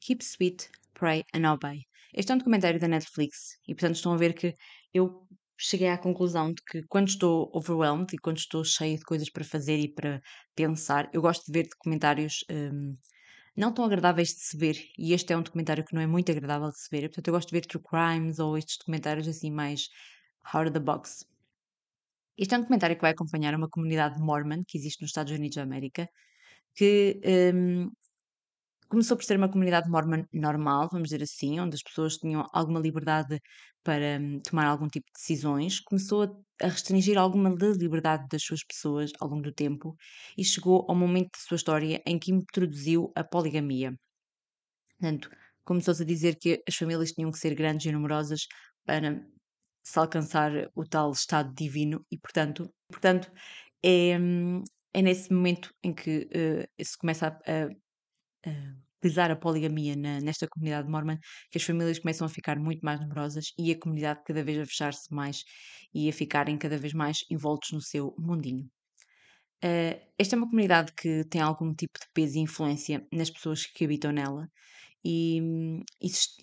Keep 0.00 0.22
Sweet, 0.22 0.70
Pray 0.94 1.22
and 1.34 1.44
Obey. 1.46 1.84
Este 2.14 2.32
é 2.32 2.34
um 2.34 2.38
documentário 2.38 2.80
da 2.80 2.88
Netflix 2.88 3.58
e, 3.68 3.74
portanto, 3.74 3.96
estão 3.96 4.14
a 4.14 4.16
ver 4.16 4.32
que 4.32 4.54
eu 4.94 5.26
cheguei 5.56 5.88
à 5.88 5.98
conclusão 5.98 6.52
de 6.52 6.62
que 6.62 6.82
quando 6.88 7.08
estou 7.08 7.50
overwhelmed 7.54 8.14
e 8.14 8.18
quando 8.18 8.38
estou 8.38 8.64
cheia 8.64 8.96
de 8.96 9.04
coisas 9.04 9.30
para 9.30 9.44
fazer 9.44 9.78
e 9.78 9.88
para 9.88 10.20
pensar, 10.54 11.08
eu 11.12 11.22
gosto 11.22 11.46
de 11.46 11.52
ver 11.52 11.68
documentários 11.68 12.44
hum, 12.50 12.96
não 13.56 13.72
tão 13.72 13.84
agradáveis 13.84 14.28
de 14.28 14.40
se 14.40 14.56
ver. 14.56 14.76
E 14.98 15.12
este 15.12 15.32
é 15.32 15.36
um 15.36 15.42
documentário 15.42 15.84
que 15.84 15.94
não 15.94 16.02
é 16.02 16.06
muito 16.06 16.30
agradável 16.30 16.68
de 16.70 16.78
se 16.78 16.88
ver. 16.90 17.08
Portanto, 17.08 17.28
eu 17.28 17.34
gosto 17.34 17.48
de 17.48 17.54
ver 17.54 17.66
true 17.66 17.82
crimes 17.82 18.38
ou 18.38 18.56
estes 18.58 18.76
documentários 18.78 19.26
assim 19.26 19.50
mais 19.50 19.88
out 20.52 20.68
of 20.68 20.72
the 20.72 20.80
box. 20.80 21.24
Este 22.36 22.54
é 22.54 22.58
um 22.58 22.60
documentário 22.60 22.96
que 22.96 23.02
vai 23.02 23.12
acompanhar 23.12 23.54
uma 23.54 23.68
comunidade 23.68 24.20
mormon 24.20 24.62
que 24.66 24.76
existe 24.76 25.00
nos 25.00 25.10
Estados 25.10 25.32
Unidos 25.32 25.56
da 25.56 25.62
América, 25.62 26.06
que 26.74 27.18
hum, 27.54 27.90
começou 28.88 29.16
por 29.16 29.24
ser 29.24 29.36
uma 29.36 29.48
comunidade 29.50 29.88
mormon 29.88 30.24
normal, 30.32 30.88
vamos 30.90 31.08
dizer 31.08 31.22
assim, 31.22 31.60
onde 31.60 31.74
as 31.74 31.82
pessoas 31.82 32.16
tinham 32.16 32.46
alguma 32.52 32.80
liberdade 32.80 33.40
para 33.82 34.18
hum, 34.20 34.40
tomar 34.40 34.66
algum 34.66 34.88
tipo 34.88 35.06
de 35.06 35.12
decisões, 35.20 35.80
começou 35.80 36.24
a, 36.24 36.66
restringir 36.66 37.18
alguma 37.18 37.54
da 37.54 37.68
liberdade 37.68 38.26
das 38.30 38.42
suas 38.42 38.64
pessoas 38.64 39.12
ao 39.20 39.28
longo 39.28 39.42
do 39.42 39.52
tempo 39.52 39.94
e 40.36 40.44
chegou 40.44 40.84
ao 40.88 40.96
momento 40.96 41.30
da 41.32 41.38
sua 41.38 41.56
história 41.56 42.02
em 42.06 42.18
que 42.18 42.32
introduziu 42.32 43.12
a 43.14 43.22
poligamia. 43.22 43.94
Portanto, 44.98 45.30
começou-se 45.64 46.02
a 46.02 46.06
dizer 46.06 46.36
que 46.36 46.62
as 46.66 46.74
famílias 46.74 47.12
tinham 47.12 47.30
que 47.30 47.38
ser 47.38 47.54
grandes 47.54 47.86
e 47.86 47.92
numerosas 47.92 48.46
para 48.84 49.24
se 49.84 49.98
alcançar 49.98 50.50
o 50.74 50.84
tal 50.84 51.12
estado 51.12 51.54
divino 51.54 52.04
e, 52.10 52.18
portanto, 52.18 52.68
portanto 52.90 53.30
é, 53.84 54.18
hum, 54.18 54.62
é 54.92 55.02
nesse 55.02 55.32
momento 55.32 55.72
em 55.84 55.94
que 55.94 56.28
uh, 56.34 56.84
se 56.84 56.96
começa 56.98 57.28
a, 57.28 57.64
a 57.64 57.68
uh, 58.46 58.86
utilizar 58.98 59.30
a 59.30 59.36
poligamia 59.36 59.94
na- 59.96 60.20
nesta 60.20 60.48
comunidade 60.48 60.88
mormon, 60.88 61.16
que 61.50 61.58
as 61.58 61.64
famílias 61.64 61.98
começam 61.98 62.26
a 62.26 62.30
ficar 62.30 62.58
muito 62.58 62.80
mais 62.82 63.00
numerosas 63.00 63.46
e 63.58 63.70
a 63.72 63.78
comunidade 63.78 64.22
cada 64.24 64.42
vez 64.44 64.58
a 64.58 64.66
fechar-se 64.66 65.12
mais 65.14 65.44
e 65.94 66.08
a 66.08 66.12
ficarem 66.12 66.58
cada 66.58 66.78
vez 66.78 66.92
mais 66.92 67.18
envoltos 67.30 67.70
no 67.72 67.80
seu 67.80 68.14
mundinho. 68.18 68.68
Uh, 69.64 69.98
esta 70.18 70.36
é 70.36 70.38
uma 70.38 70.48
comunidade 70.48 70.92
que 70.96 71.24
tem 71.24 71.40
algum 71.40 71.74
tipo 71.74 71.98
de 71.98 72.06
peso 72.14 72.36
e 72.36 72.40
influência 72.42 73.06
nas 73.12 73.30
pessoas 73.30 73.66
que 73.66 73.84
habitam 73.84 74.12
nela. 74.12 74.48
E, 75.04 75.40
hum, 75.40 75.82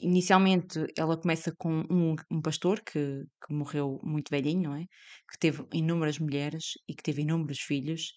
inicialmente 0.02 0.80
ela 0.98 1.20
começa 1.20 1.54
com 1.58 1.84
um, 1.92 2.16
um 2.32 2.42
pastor 2.42 2.82
que, 2.82 3.24
que 3.46 3.54
morreu 3.54 4.00
muito 4.04 4.30
velhinho, 4.30 4.64
não 4.64 4.76
é? 4.76 4.86
Que 5.30 5.38
teve 5.40 5.66
inúmeras 5.74 6.18
mulheres 6.20 6.74
e 6.88 6.96
que 6.96 7.04
teve 7.04 7.24
inúmeros 7.24 7.60
filhos. 7.60 8.14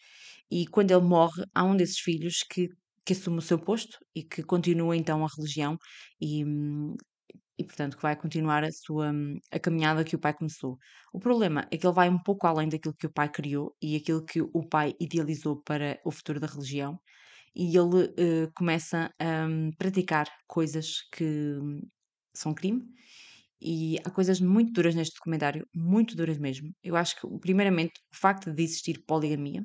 E 0.51 0.67
quando 0.69 0.93
ele 0.93 1.03
morre, 1.03 1.45
há 1.55 1.65
um 1.65 1.77
desses 1.77 1.99
filhos 1.99 2.45
que 2.51 2.69
que 3.07 3.13
assume 3.15 3.39
o 3.39 3.43
seu 3.43 3.59
posto 3.59 3.99
e 4.15 4.23
que 4.25 4.43
continua 4.43 4.97
então 4.97 5.25
a 5.25 5.29
religião 5.37 5.79
e, 6.21 6.45
hum, 6.45 6.95
e 7.59 7.65
portanto 7.65 7.97
que 7.97 8.03
vai 8.03 8.17
continuar 8.17 8.65
a 8.65 8.73
sua 8.73 9.13
hum, 9.13 9.39
a 9.53 9.59
caminhada 9.59 10.05
que 10.05 10.17
o 10.17 10.21
pai 10.21 10.35
começou. 10.35 10.79
O 11.13 11.19
problema 11.21 11.67
é 11.71 11.77
que 11.79 11.87
ele 11.87 11.95
vai 11.95 12.09
um 12.11 12.19
pouco 12.23 12.47
além 12.47 12.69
daquilo 12.69 12.95
que 12.99 13.07
o 13.07 13.13
pai 13.13 13.31
criou 13.31 13.75
e 13.83 13.97
aquilo 13.97 14.25
que 14.25 14.41
o 14.43 14.69
pai 14.69 14.95
idealizou 15.01 15.63
para 15.63 15.99
o 16.05 16.11
futuro 16.13 16.41
da 16.41 16.47
religião 16.47 16.99
e 17.55 17.77
ele 17.77 18.07
uh, 18.07 18.53
começa 18.57 19.11
a 19.21 19.47
um, 19.49 19.71
praticar 19.79 20.27
coisas 20.49 21.03
que 21.13 21.25
hum, 21.61 21.81
são 22.35 22.55
crime 22.55 22.85
e 23.61 23.99
há 24.05 24.11
coisas 24.11 24.41
muito 24.41 24.73
duras 24.73 24.95
neste 24.95 25.15
documentário, 25.17 25.67
muito 25.75 26.17
duras 26.17 26.39
mesmo. 26.39 26.71
Eu 26.83 26.97
acho 26.97 27.19
que, 27.21 27.27
primeiramente, 27.41 27.95
o 28.13 28.17
facto 28.17 28.53
de 28.53 28.63
existir 28.63 29.03
poligamia, 29.07 29.65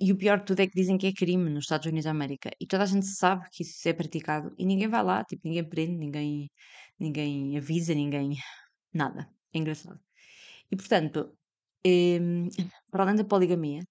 e, 0.00 0.12
o 0.12 0.16
pior 0.16 0.38
de 0.38 0.46
tudo 0.46 0.60
é 0.60 0.66
que 0.66 0.74
dizem 0.74 0.98
que 0.98 1.06
é 1.06 1.12
crime 1.12 1.50
nos 1.50 1.64
Estados 1.64 1.86
Unidos 1.86 2.04
da 2.04 2.10
América. 2.10 2.50
E 2.60 2.66
toda 2.66 2.82
a 2.84 2.86
gente 2.86 3.06
sabe 3.06 3.48
que 3.52 3.62
isso 3.62 3.88
é 3.88 3.92
praticado 3.92 4.54
e 4.58 4.64
ninguém 4.66 4.88
vai 4.88 5.02
lá, 5.04 5.24
tipo, 5.24 5.42
ninguém 5.46 5.68
prende, 5.68 5.96
ninguém, 5.96 6.50
ninguém 6.98 7.56
avisa, 7.58 7.94
ninguém. 7.94 8.30
Nada. 8.92 9.28
É 9.52 9.58
engraçado. 9.58 10.00
E 10.70 10.76
portanto, 10.76 11.32
em, 11.84 12.48
para 12.90 13.04
além 13.04 13.16
da 13.16 13.24
poligamia, 13.24 13.82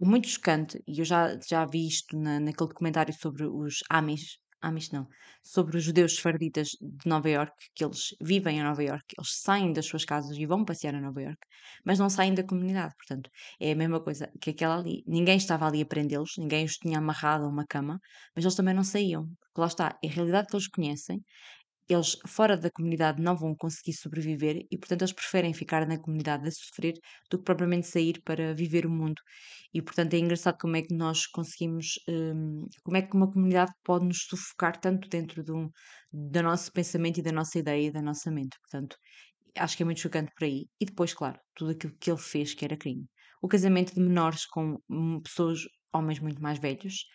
muito 0.00 0.28
chocante, 0.28 0.80
e 0.86 1.00
eu 1.00 1.04
já, 1.04 1.38
já 1.48 1.64
vi 1.66 1.86
isto 1.86 2.16
na, 2.16 2.38
naquele 2.40 2.68
documentário 2.68 3.12
sobre 3.14 3.44
os 3.44 3.78
Amish, 3.90 4.38
Amish 4.60 4.90
não, 4.90 5.06
sobre 5.42 5.76
os 5.76 5.84
judeus 5.84 6.16
sefarditas 6.16 6.68
de 6.80 7.08
Nova 7.08 7.28
York, 7.30 7.52
que 7.74 7.84
eles 7.84 8.14
vivem 8.20 8.58
em 8.58 8.62
Nova 8.62 8.82
York, 8.82 9.04
eles 9.16 9.40
saem 9.40 9.72
das 9.72 9.86
suas 9.86 10.04
casas 10.04 10.36
e 10.36 10.46
vão 10.46 10.64
passear 10.64 10.94
a 10.96 11.00
Nova 11.00 11.22
York, 11.22 11.38
mas 11.84 11.98
não 11.98 12.10
saem 12.10 12.34
da 12.34 12.42
comunidade, 12.42 12.92
portanto, 12.96 13.30
é 13.60 13.72
a 13.72 13.76
mesma 13.76 14.00
coisa 14.00 14.30
que 14.40 14.50
aquela 14.50 14.78
ali. 14.78 15.02
Ninguém 15.06 15.36
estava 15.36 15.66
ali 15.66 15.82
a 15.82 15.86
prendê-los, 15.86 16.32
ninguém 16.38 16.64
os 16.64 16.72
tinha 16.76 16.98
amarrado 16.98 17.44
a 17.44 17.48
uma 17.48 17.64
cama, 17.66 18.00
mas 18.34 18.44
eles 18.44 18.56
também 18.56 18.74
não 18.74 18.84
saíam, 18.84 19.26
porque 19.40 19.60
lá 19.60 19.66
está, 19.68 19.98
é 20.02 20.08
a 20.08 20.10
realidade 20.10 20.48
que 20.48 20.56
eles 20.56 20.68
conhecem, 20.68 21.22
eles 21.88 22.16
fora 22.26 22.56
da 22.56 22.70
comunidade 22.70 23.22
não 23.22 23.36
vão 23.36 23.54
conseguir 23.56 23.94
sobreviver 23.94 24.66
e, 24.70 24.76
portanto, 24.78 25.02
eles 25.02 25.12
preferem 25.12 25.54
ficar 25.54 25.86
na 25.86 25.98
comunidade 25.98 26.46
a 26.46 26.50
sofrer 26.50 26.94
do 27.30 27.38
que 27.38 27.44
propriamente 27.44 27.86
sair 27.86 28.20
para 28.24 28.54
viver 28.54 28.86
o 28.86 28.90
mundo. 28.90 29.20
E, 29.72 29.80
portanto, 29.82 30.14
é 30.14 30.18
engraçado 30.18 30.58
como 30.60 30.76
é 30.76 30.82
que 30.82 30.94
nós 30.94 31.26
conseguimos, 31.26 31.94
hum, 32.08 32.66
como 32.84 32.96
é 32.96 33.02
que 33.02 33.16
uma 33.16 33.30
comunidade 33.30 33.72
pode 33.84 34.06
nos 34.06 34.26
sufocar 34.28 34.78
tanto 34.80 35.08
dentro 35.08 35.42
do, 35.42 35.70
do 36.12 36.42
nosso 36.42 36.72
pensamento 36.72 37.18
e 37.20 37.22
da 37.22 37.32
nossa 37.32 37.58
ideia 37.58 37.86
e 37.88 37.90
da 37.90 38.02
nossa 38.02 38.30
mente. 38.30 38.56
Portanto, 38.60 38.96
acho 39.56 39.76
que 39.76 39.82
é 39.82 39.86
muito 39.86 40.00
chocante 40.00 40.32
por 40.36 40.44
aí. 40.44 40.66
E 40.80 40.86
depois, 40.86 41.14
claro, 41.14 41.38
tudo 41.54 41.72
aquilo 41.72 41.94
que 41.98 42.10
ele 42.10 42.20
fez 42.20 42.54
que 42.54 42.64
era 42.64 42.76
crime. 42.76 43.06
O 43.42 43.48
casamento 43.48 43.94
de 43.94 44.00
menores 44.00 44.46
com 44.46 44.78
hum, 44.90 45.20
pessoas, 45.22 45.60
homens 45.92 46.18
muito 46.20 46.42
mais 46.42 46.58
velhos, 46.58 47.06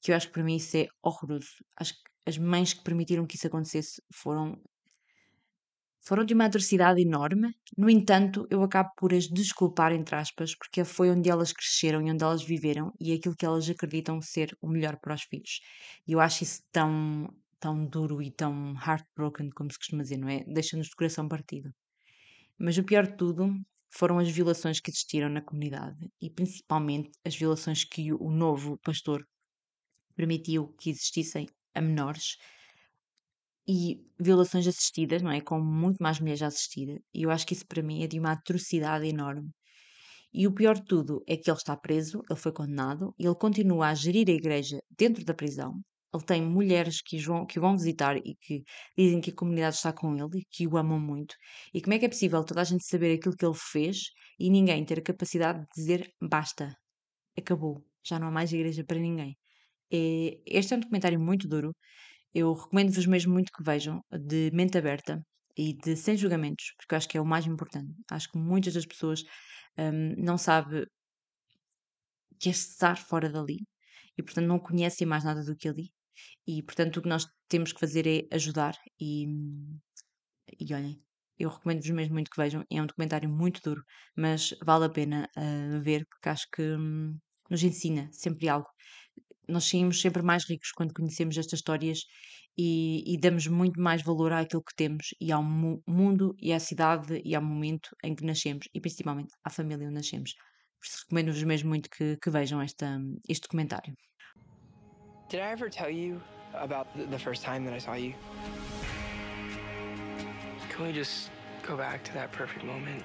que 0.00 0.12
eu 0.12 0.16
acho 0.16 0.28
que 0.28 0.32
para 0.32 0.44
mim 0.44 0.56
isso 0.56 0.76
é 0.76 0.86
horroroso. 1.02 1.48
Acho 1.78 1.94
que 1.94 2.11
as 2.26 2.38
mães 2.38 2.72
que 2.72 2.82
permitiram 2.82 3.26
que 3.26 3.36
isso 3.36 3.46
acontecesse 3.46 4.02
foram 4.12 4.60
foram 6.04 6.24
de 6.24 6.34
uma 6.34 6.46
atrocidade 6.46 7.00
enorme. 7.00 7.54
No 7.78 7.88
entanto, 7.88 8.46
eu 8.50 8.62
acabo 8.62 8.90
por 8.96 9.14
as 9.14 9.28
desculpar, 9.28 9.92
entre 9.92 10.16
aspas, 10.16 10.54
porque 10.56 10.84
foi 10.84 11.10
onde 11.10 11.30
elas 11.30 11.52
cresceram 11.52 12.02
e 12.02 12.10
onde 12.10 12.24
elas 12.24 12.42
viveram 12.42 12.92
e 13.00 13.12
é 13.12 13.14
aquilo 13.14 13.36
que 13.36 13.46
elas 13.46 13.68
acreditam 13.70 14.20
ser 14.20 14.56
o 14.60 14.68
melhor 14.68 14.98
para 15.00 15.14
os 15.14 15.22
filhos. 15.22 15.60
E 16.06 16.12
eu 16.12 16.20
acho 16.20 16.42
isso 16.42 16.60
tão, 16.72 17.28
tão 17.60 17.86
duro 17.86 18.20
e 18.20 18.30
tão 18.32 18.74
heartbroken, 18.74 19.50
como 19.50 19.70
se 19.70 19.78
costuma 19.78 20.02
dizer, 20.02 20.18
não 20.18 20.28
é? 20.28 20.44
Deixa-nos 20.44 20.88
de 20.88 20.96
coração 20.96 21.28
partido. 21.28 21.70
Mas 22.58 22.76
o 22.78 22.84
pior 22.84 23.06
de 23.06 23.16
tudo 23.16 23.54
foram 23.90 24.18
as 24.18 24.28
violações 24.30 24.80
que 24.80 24.90
existiram 24.90 25.28
na 25.28 25.42
comunidade 25.42 26.10
e 26.20 26.30
principalmente 26.30 27.10
as 27.24 27.36
violações 27.36 27.84
que 27.84 28.12
o 28.12 28.30
novo 28.30 28.78
pastor 28.78 29.24
permitiu 30.16 30.74
que 30.78 30.90
existissem 30.90 31.46
a 31.74 31.80
menores 31.80 32.36
e 33.66 34.00
violações 34.18 34.66
assistidas, 34.66 35.22
não 35.22 35.30
é? 35.30 35.40
Com 35.40 35.60
muito 35.60 36.02
mais 36.02 36.18
mulheres 36.20 36.42
a 36.42 36.48
assistir. 36.48 37.02
E 37.14 37.22
eu 37.22 37.30
acho 37.30 37.46
que 37.46 37.54
isso 37.54 37.66
para 37.66 37.82
mim 37.82 38.02
é 38.02 38.06
de 38.06 38.18
uma 38.18 38.32
atrocidade 38.32 39.06
enorme. 39.06 39.50
E 40.34 40.46
o 40.46 40.52
pior 40.52 40.74
de 40.74 40.84
tudo 40.84 41.22
é 41.26 41.36
que 41.36 41.50
ele 41.50 41.58
está 41.58 41.76
preso, 41.76 42.22
ele 42.28 42.38
foi 42.38 42.52
condenado, 42.52 43.14
e 43.18 43.26
ele 43.26 43.34
continua 43.34 43.88
a 43.88 43.94
gerir 43.94 44.28
a 44.28 44.32
igreja 44.32 44.78
dentro 44.98 45.24
da 45.24 45.34
prisão. 45.34 45.80
Ele 46.14 46.24
tem 46.24 46.42
mulheres 46.42 47.00
que, 47.02 47.18
vão, 47.18 47.46
que 47.46 47.58
o 47.58 47.62
vão 47.62 47.76
visitar 47.76 48.16
e 48.16 48.34
que 48.40 48.62
dizem 48.96 49.20
que 49.20 49.30
a 49.30 49.34
comunidade 49.34 49.76
está 49.76 49.92
com 49.92 50.14
ele 50.14 50.40
e 50.40 50.44
que 50.50 50.66
o 50.66 50.76
amam 50.76 50.98
muito. 51.00 51.34
E 51.72 51.80
como 51.80 51.94
é 51.94 51.98
que 51.98 52.06
é 52.06 52.08
possível 52.08 52.44
toda 52.44 52.60
a 52.62 52.64
gente 52.64 52.84
saber 52.84 53.14
aquilo 53.14 53.36
que 53.36 53.44
ele 53.44 53.54
fez 53.54 54.10
e 54.38 54.50
ninguém 54.50 54.84
ter 54.84 54.98
a 54.98 55.02
capacidade 55.02 55.60
de 55.60 55.66
dizer 55.74 56.12
basta, 56.20 56.74
acabou, 57.36 57.82
já 58.04 58.18
não 58.18 58.28
há 58.28 58.30
mais 58.30 58.52
igreja 58.52 58.84
para 58.84 58.98
ninguém? 58.98 59.36
É, 59.92 60.40
este 60.46 60.74
é 60.74 60.76
um 60.76 60.80
documentário 60.80 61.20
muito 61.20 61.48
duro, 61.48 61.74
eu 62.34 62.52
recomendo-vos 62.54 63.06
mesmo 63.06 63.32
muito 63.32 63.52
que 63.52 63.62
vejam, 63.62 64.02
de 64.10 64.50
mente 64.52 64.78
aberta 64.78 65.22
e 65.56 65.74
de 65.74 65.96
sem 65.96 66.16
julgamentos, 66.16 66.72
porque 66.78 66.94
eu 66.94 66.96
acho 66.96 67.08
que 67.08 67.18
é 67.18 67.20
o 67.20 67.26
mais 67.26 67.46
importante. 67.46 67.92
Acho 68.10 68.30
que 68.30 68.38
muitas 68.38 68.74
das 68.74 68.86
pessoas 68.86 69.22
hum, 69.78 70.14
não 70.18 70.38
sabem 70.38 70.84
que 72.40 72.48
é 72.48 72.52
estar 72.52 72.96
fora 72.96 73.28
dali 73.30 73.58
e, 74.18 74.22
portanto, 74.22 74.46
não 74.46 74.58
conhecem 74.58 75.06
mais 75.06 75.24
nada 75.24 75.44
do 75.44 75.56
que 75.56 75.68
ali. 75.68 75.90
E, 76.46 76.62
portanto, 76.62 76.98
o 76.98 77.02
que 77.02 77.08
nós 77.08 77.26
temos 77.48 77.72
que 77.72 77.80
fazer 77.80 78.06
é 78.06 78.34
ajudar. 78.34 78.74
E, 79.00 79.26
e 80.58 80.74
olhem, 80.74 81.00
eu 81.38 81.50
recomendo-vos 81.50 81.90
mesmo 81.90 82.14
muito 82.14 82.30
que 82.30 82.40
vejam. 82.40 82.64
É 82.70 82.80
um 82.80 82.86
documentário 82.86 83.28
muito 83.28 83.60
duro, 83.62 83.82
mas 84.16 84.54
vale 84.64 84.86
a 84.86 84.90
pena 84.90 85.28
uh, 85.36 85.80
ver, 85.80 86.06
porque 86.08 86.28
acho 86.28 86.46
que 86.50 86.62
hum, 86.62 87.18
nos 87.50 87.62
ensina 87.62 88.08
sempre 88.12 88.48
algo 88.48 88.68
nós 89.48 89.68
saímos 89.68 90.00
sempre 90.00 90.22
mais 90.22 90.44
ricos 90.48 90.72
quando 90.72 90.94
conhecemos 90.94 91.36
estas 91.36 91.58
histórias 91.60 92.06
e, 92.56 93.02
e 93.06 93.18
damos 93.18 93.46
muito 93.46 93.80
mais 93.80 94.02
valor 94.02 94.32
àquilo 94.32 94.62
que 94.62 94.74
temos 94.74 95.14
e 95.20 95.32
ao 95.32 95.42
mu 95.42 95.82
mundo 95.86 96.34
e 96.38 96.52
à 96.52 96.60
cidade 96.60 97.20
e 97.24 97.34
ao 97.34 97.42
momento 97.42 97.90
em 98.04 98.14
que 98.14 98.24
nascemos 98.24 98.68
e 98.74 98.80
principalmente 98.80 99.32
à 99.44 99.50
família 99.50 99.86
onde 99.86 99.94
nascemos. 99.94 100.34
Por 100.78 100.86
isso 100.86 100.98
recomendo-vos 101.04 101.42
mesmo 101.44 101.68
muito 101.68 101.88
que, 101.90 102.16
que 102.16 102.30
vejam 102.30 102.60
esta, 102.60 103.00
este 103.28 103.42
documentário. 103.42 103.94
Did 105.28 105.40
I 105.40 105.52
ever 105.52 105.70
tell 105.70 105.90
you 105.90 106.20
about 106.52 106.88
the 106.94 107.18
first 107.18 107.42
time 107.42 107.64
that 107.64 107.74
I 107.74 107.78
saw 107.78 107.94
you? 107.94 108.14
Can 110.68 110.86
we 110.86 110.92
just 110.92 111.30
go 111.66 111.76
back 111.76 112.02
to 112.04 112.12
that 112.14 112.32
perfect 112.32 112.64
moment? 112.64 113.02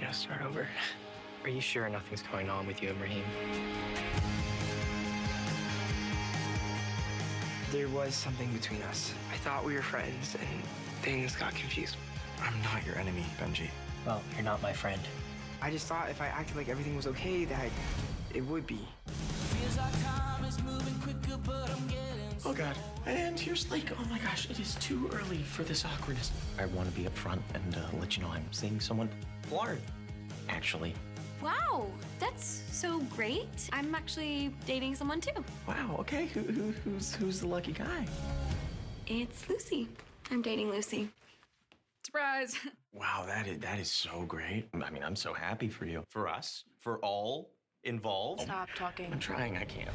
You 0.00 0.06
know, 0.06 0.12
start 0.12 0.42
over. 0.42 0.66
Are 1.44 1.50
you 1.50 1.60
sure 1.60 1.88
nothing's 1.88 2.22
going 2.22 2.50
on 2.50 2.66
with 2.66 2.82
you 2.82 2.90
and 2.90 3.00
Raheem? 3.00 3.24
There 7.70 7.88
was 7.88 8.14
something 8.14 8.50
between 8.52 8.80
us. 8.82 9.12
I 9.30 9.36
thought 9.36 9.62
we 9.62 9.74
were 9.74 9.82
friends, 9.82 10.36
and 10.40 10.64
things 11.02 11.36
got 11.36 11.54
confused. 11.54 11.96
I'm 12.42 12.54
not 12.62 12.86
your 12.86 12.96
enemy, 12.96 13.24
Benji. 13.38 13.68
Well, 14.06 14.22
you're 14.34 14.44
not 14.44 14.62
my 14.62 14.72
friend. 14.72 15.00
I 15.60 15.70
just 15.70 15.86
thought 15.86 16.08
if 16.08 16.22
I 16.22 16.28
acted 16.28 16.56
like 16.56 16.70
everything 16.70 16.96
was 16.96 17.06
okay, 17.08 17.44
that 17.44 17.70
it 18.34 18.40
would 18.40 18.66
be. 18.66 18.80
Oh 22.46 22.54
god. 22.54 22.76
And 23.04 23.38
here's 23.38 23.70
like, 23.70 23.92
oh 24.00 24.04
my 24.08 24.18
gosh, 24.18 24.48
it 24.48 24.58
is 24.60 24.76
too 24.76 25.10
early 25.12 25.42
for 25.42 25.62
this 25.62 25.84
awkwardness. 25.84 26.32
I 26.58 26.66
want 26.66 26.88
to 26.88 26.94
be 26.98 27.06
upfront 27.06 27.40
and 27.52 27.76
uh, 27.76 27.80
let 28.00 28.16
you 28.16 28.22
know 28.22 28.30
I'm 28.30 28.50
seeing 28.50 28.80
someone. 28.80 29.10
Lauren. 29.50 29.82
Actually. 30.48 30.94
Wow, 31.42 31.86
that's 32.18 32.62
so 32.70 33.00
great. 33.16 33.68
I'm 33.72 33.94
actually 33.94 34.52
dating 34.66 34.94
someone 34.96 35.20
too. 35.20 35.44
Wow, 35.66 35.96
okay. 36.00 36.26
Who, 36.26 36.40
who, 36.40 36.72
who's, 36.84 37.14
who's 37.14 37.40
the 37.40 37.46
lucky 37.46 37.72
guy? 37.72 38.06
It's 39.06 39.48
Lucy. 39.48 39.88
I'm 40.30 40.42
dating 40.42 40.70
Lucy. 40.70 41.08
Surprise. 42.04 42.56
Wow, 42.94 43.24
that 43.26 43.46
is, 43.46 43.58
that 43.58 43.78
is 43.78 43.92
so 43.92 44.22
great. 44.22 44.66
I 44.82 44.90
mean, 44.90 45.04
I'm 45.04 45.14
so 45.14 45.32
happy 45.32 45.68
for 45.68 45.84
you. 45.84 46.02
For 46.08 46.26
us. 46.26 46.64
For 46.80 46.98
all 46.98 47.50
involved. 47.84 48.40
Stop 48.40 48.70
talking. 48.74 49.12
I'm 49.12 49.20
trying, 49.20 49.56
I 49.56 49.64
can't. 49.64 49.90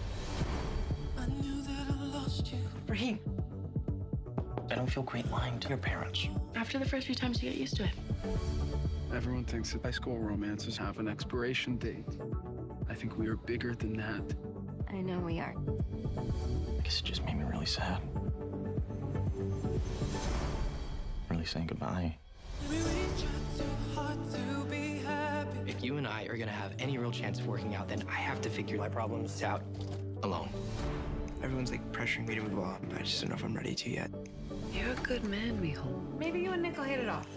I 1.18 1.26
knew 1.26 1.62
that 1.64 1.88
I 1.90 2.04
lost 2.06 2.54
you. 2.54 2.60
Raheem. 2.88 3.20
I 4.72 4.76
don't 4.76 4.90
feel 4.90 5.04
great 5.04 5.30
lying 5.32 5.60
to 5.60 5.70
your 5.70 5.80
parents. 5.80 6.30
After 6.56 6.80
the 6.80 6.86
first 6.86 7.08
few 7.08 7.16
times, 7.16 7.44
you 7.44 7.50
get 7.50 7.60
used 7.60 7.76
to 7.78 7.84
it. 7.84 7.92
Everyone 9.14 9.44
thinks 9.44 9.72
that 9.74 9.84
high 9.84 9.92
school 9.92 10.18
romances 10.18 10.76
have 10.78 10.98
an 10.98 11.08
expiration 11.08 11.78
date. 11.78 12.04
I 12.90 12.96
think 12.96 13.16
we 13.16 13.28
are 13.28 13.36
bigger 13.36 13.76
than 13.76 13.96
that. 13.98 14.24
I 14.90 15.02
know 15.02 15.20
we 15.20 15.40
are. 15.40 15.54
I 16.78 16.82
guess 16.82 17.00
it 17.00 17.06
just 17.06 17.24
made 17.24 17.38
me 17.38 17.44
really 17.44 17.68
sad. 17.68 18.02
Really 21.30 21.46
saying 21.46 21.68
goodbye. 21.68 22.18
If 25.68 25.84
you 25.84 25.98
and 25.98 26.08
I 26.08 26.24
are 26.24 26.36
gonna 26.36 26.52
have 26.52 26.74
any 26.80 26.98
real 26.98 27.12
chance 27.12 27.40
of 27.40 27.46
working 27.46 27.76
out, 27.76 27.88
then 27.88 28.04
I 28.10 28.16
have 28.16 28.42
to 28.42 28.50
figure 28.50 28.78
my 28.78 28.90
problems 28.90 29.44
out 29.44 29.62
alone. 30.24 30.50
Everyone's 31.44 31.70
like 31.70 31.92
pressuring 31.92 32.28
me 32.28 32.34
to 32.36 32.42
move 32.42 32.58
on. 32.58 32.80
I 32.98 33.04
just 33.04 33.22
don't 33.22 33.30
know 33.30 33.36
if 33.36 33.44
I'm 33.44 33.54
ready 33.54 33.76
to 33.76 33.90
yet. 33.92 34.10
You're 34.74 34.92
a 34.92 34.96
good 34.96 35.24
man, 35.26 35.62
Mijo. 35.62 36.18
Maybe 36.18 36.40
you 36.40 36.52
and 36.52 36.64
Nick 36.64 36.78
will 36.78 36.84
hit 36.84 37.00
it 37.00 37.10
off. 37.10 37.28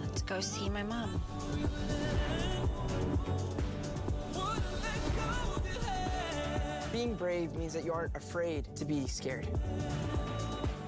Let's 0.00 0.22
go 0.22 0.40
see 0.40 0.68
my 0.68 0.82
mom. 0.82 1.20
Being 6.92 7.14
brave 7.14 7.54
means 7.54 7.72
that 7.74 7.84
you 7.84 7.92
aren't 7.92 8.16
afraid 8.16 8.66
to 8.76 8.84
be 8.84 9.06
scared. 9.06 9.46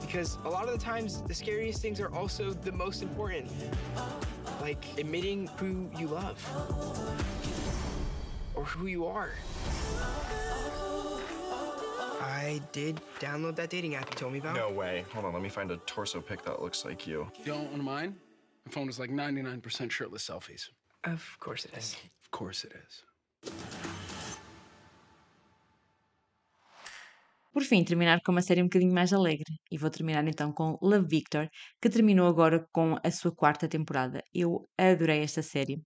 Because 0.01 0.37
a 0.45 0.49
lot 0.49 0.65
of 0.65 0.73
the 0.73 0.85
times, 0.85 1.23
the 1.23 1.35
scariest 1.35 1.81
things 1.81 2.01
are 2.01 2.15
also 2.15 2.53
the 2.53 2.73
most 2.73 3.03
important. 3.03 3.51
Like 4.61 4.85
admitting 4.99 5.49
who 5.59 5.89
you 5.99 6.09
love 6.09 6.39
or 8.55 8.65
who 8.65 8.87
you 8.87 9.07
are. 9.07 9.31
I 12.43 12.61
did 12.73 13.01
download 13.21 13.55
that 13.57 13.71
dating 13.71 13.95
app 13.95 14.11
you 14.11 14.17
told 14.17 14.33
me 14.33 14.41
about. 14.41 14.57
No 14.57 14.71
way. 14.71 15.05
Hold 15.13 15.27
on, 15.27 15.33
let 15.33 15.43
me 15.43 15.49
find 15.49 15.71
a 15.71 15.77
torso 15.87 16.21
pic 16.21 16.43
that 16.45 16.61
looks 16.61 16.85
like 16.85 17.07
you. 17.07 17.31
You 17.39 17.53
don't 17.53 17.71
want 17.71 17.85
mine? 17.85 18.17
My 18.67 18.73
phone 18.73 18.89
is 18.89 18.99
like 18.99 19.11
99% 19.11 19.91
shirtless 19.91 20.29
selfies. 20.29 20.69
Of 21.05 21.37
course 21.39 21.65
it 21.65 21.73
is. 21.77 21.97
Of 22.25 22.31
course 22.33 22.65
it 22.65 22.73
is. 22.85 23.05
Por 27.53 27.63
fim, 27.63 27.85
terminar 27.85 28.21
com 28.23 28.33
uma 28.33 28.43
série 28.43 28.63
um 28.63 28.67
bocadinho 28.67 28.95
mais 28.95 29.13
alegre. 29.13 29.53
E 29.71 29.77
vou 29.79 29.91
terminar 29.91 30.27
então 30.27 30.53
com 30.53 30.79
Love 30.83 31.07
Victor, 31.07 31.49
que 31.81 31.91
terminou 31.91 32.27
agora 32.27 32.67
com 32.73 32.97
a 33.05 33.11
sua 33.11 33.31
quarta 33.31 33.69
temporada. 33.69 34.23
Eu 34.35 34.67
adorei 34.79 35.21
esta 35.21 35.43
série. 35.43 35.81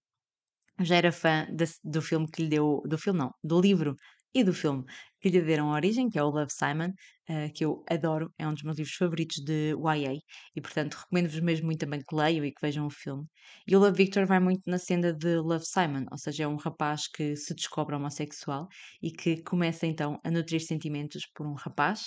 Já 0.80 0.96
era 0.96 1.12
fã 1.12 1.46
de, 1.50 1.64
do 1.82 2.00
filme 2.00 2.26
que 2.30 2.42
lhe 2.42 2.48
deu. 2.48 2.82
Do 2.86 2.96
filme, 2.96 3.18
não, 3.18 3.34
do 3.42 3.60
livro 3.60 3.96
e 4.34 4.44
do 4.44 4.52
filme 4.52 4.84
que 5.26 5.38
lhe 5.38 5.42
deram 5.42 5.70
origem, 5.70 6.08
que 6.08 6.18
é 6.18 6.22
o 6.22 6.28
Love 6.30 6.52
Simon, 6.52 6.90
uh, 7.28 7.52
que 7.52 7.64
eu 7.64 7.82
adoro, 7.90 8.32
é 8.38 8.46
um 8.46 8.54
dos 8.54 8.62
meus 8.62 8.76
livros 8.76 8.94
favoritos 8.94 9.38
de 9.44 9.72
YA 9.74 10.12
e, 10.54 10.60
portanto, 10.60 10.94
recomendo-vos 10.94 11.40
mesmo 11.40 11.66
muito 11.66 11.80
também 11.80 12.00
que 12.00 12.14
leiam 12.14 12.44
e 12.44 12.52
que 12.52 12.60
vejam 12.62 12.86
o 12.86 12.90
filme. 12.90 13.24
E 13.66 13.74
o 13.74 13.80
Love 13.80 13.96
Victor 13.96 14.24
vai 14.24 14.38
muito 14.38 14.62
na 14.70 14.78
senda 14.78 15.12
de 15.12 15.36
Love 15.38 15.64
Simon, 15.66 16.04
ou 16.12 16.18
seja, 16.18 16.44
é 16.44 16.46
um 16.48 16.54
rapaz 16.56 17.08
que 17.08 17.34
se 17.34 17.54
descobre 17.56 17.96
homossexual 17.96 18.68
e 19.02 19.10
que 19.10 19.42
começa 19.42 19.84
então 19.84 20.20
a 20.22 20.30
nutrir 20.30 20.60
sentimentos 20.60 21.26
por 21.34 21.44
um 21.44 21.54
rapaz 21.54 22.02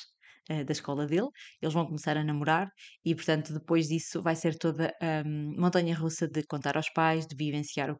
uh, 0.49 0.63
da 0.63 0.71
escola 0.71 1.05
dele, 1.05 1.27
eles 1.61 1.73
vão 1.73 1.85
começar 1.85 2.15
a 2.15 2.23
namorar 2.23 2.69
e, 3.03 3.13
portanto, 3.13 3.53
depois 3.53 3.87
disso 3.89 4.21
vai 4.21 4.35
ser 4.35 4.57
toda 4.57 4.93
a 5.01 5.27
um, 5.27 5.55
montanha 5.59 5.93
russa 5.93 6.25
de 6.25 6.43
contar 6.43 6.77
aos 6.77 6.89
pais, 6.89 7.27
de 7.27 7.35
vivenciar 7.35 7.91
o 7.91 7.99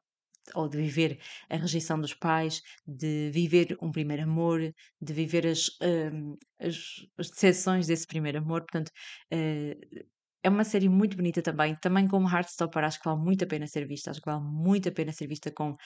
ou 0.56 0.68
de 0.68 0.78
viver 0.78 1.20
a 1.50 1.58
rejeição 1.58 2.00
dos 2.00 2.14
pais, 2.14 2.62
de 2.88 3.30
viver 3.32 3.78
um 3.82 3.92
primeiro 3.92 4.24
amor, 4.24 4.62
de 5.02 5.14
viver 5.14 5.48
as, 5.48 5.70
hum, 5.82 6.36
as, 6.60 6.76
as 7.18 7.30
decepções 7.30 7.88
desse 7.88 8.08
primeiro 8.08 8.40
amor. 8.40 8.62
Portanto, 8.62 8.90
uh, 9.34 10.06
é 10.44 10.50
uma 10.50 10.64
série 10.64 10.88
muito 10.90 11.18
bonita 11.18 11.42
também, 11.42 11.76
também 11.82 12.08
como 12.08 12.30
Heartstopper, 12.30 12.84
acho 12.84 13.00
que 13.00 13.10
vale 13.10 13.22
muito 13.22 13.44
a 13.44 13.48
pena 13.48 13.68
ser 13.68 13.86
vista, 13.88 14.12
acho 14.12 14.22
que 14.22 14.30
vale 14.30 14.44
muito 14.44 14.88
a 14.90 14.92
pena 14.92 15.12
ser 15.12 15.28
vista 15.28 15.52
com 15.52 15.72
uh, 15.72 15.78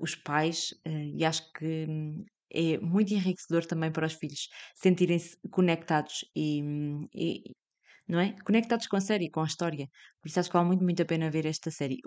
os 0.00 0.14
pais 0.14 0.70
uh, 0.86 1.16
e 1.16 1.24
acho 1.24 1.52
que 1.52 1.86
hum, 1.88 2.24
é 2.52 2.78
muito 2.78 3.12
enriquecedor 3.12 3.66
também 3.66 3.90
para 3.92 4.06
os 4.06 4.14
filhos 4.14 4.48
sentirem-se 4.76 5.36
conectados 5.50 6.24
e, 6.34 6.62
hum, 6.62 7.08
e 7.14 7.42
não 8.08 8.20
é? 8.20 8.34
Conectados 8.44 8.86
com 8.86 8.96
a 8.96 9.00
série, 9.00 9.30
com 9.30 9.40
a 9.42 9.46
história. 9.46 9.88
Por 10.20 10.28
isso 10.28 10.40
acho 10.40 10.48
que 10.50 10.56
vale 10.56 10.68
muito, 10.68 10.84
muito 10.84 11.02
a 11.02 11.06
pena 11.06 11.30
ver 11.30 11.46
esta 11.46 11.70
série. 11.70 11.98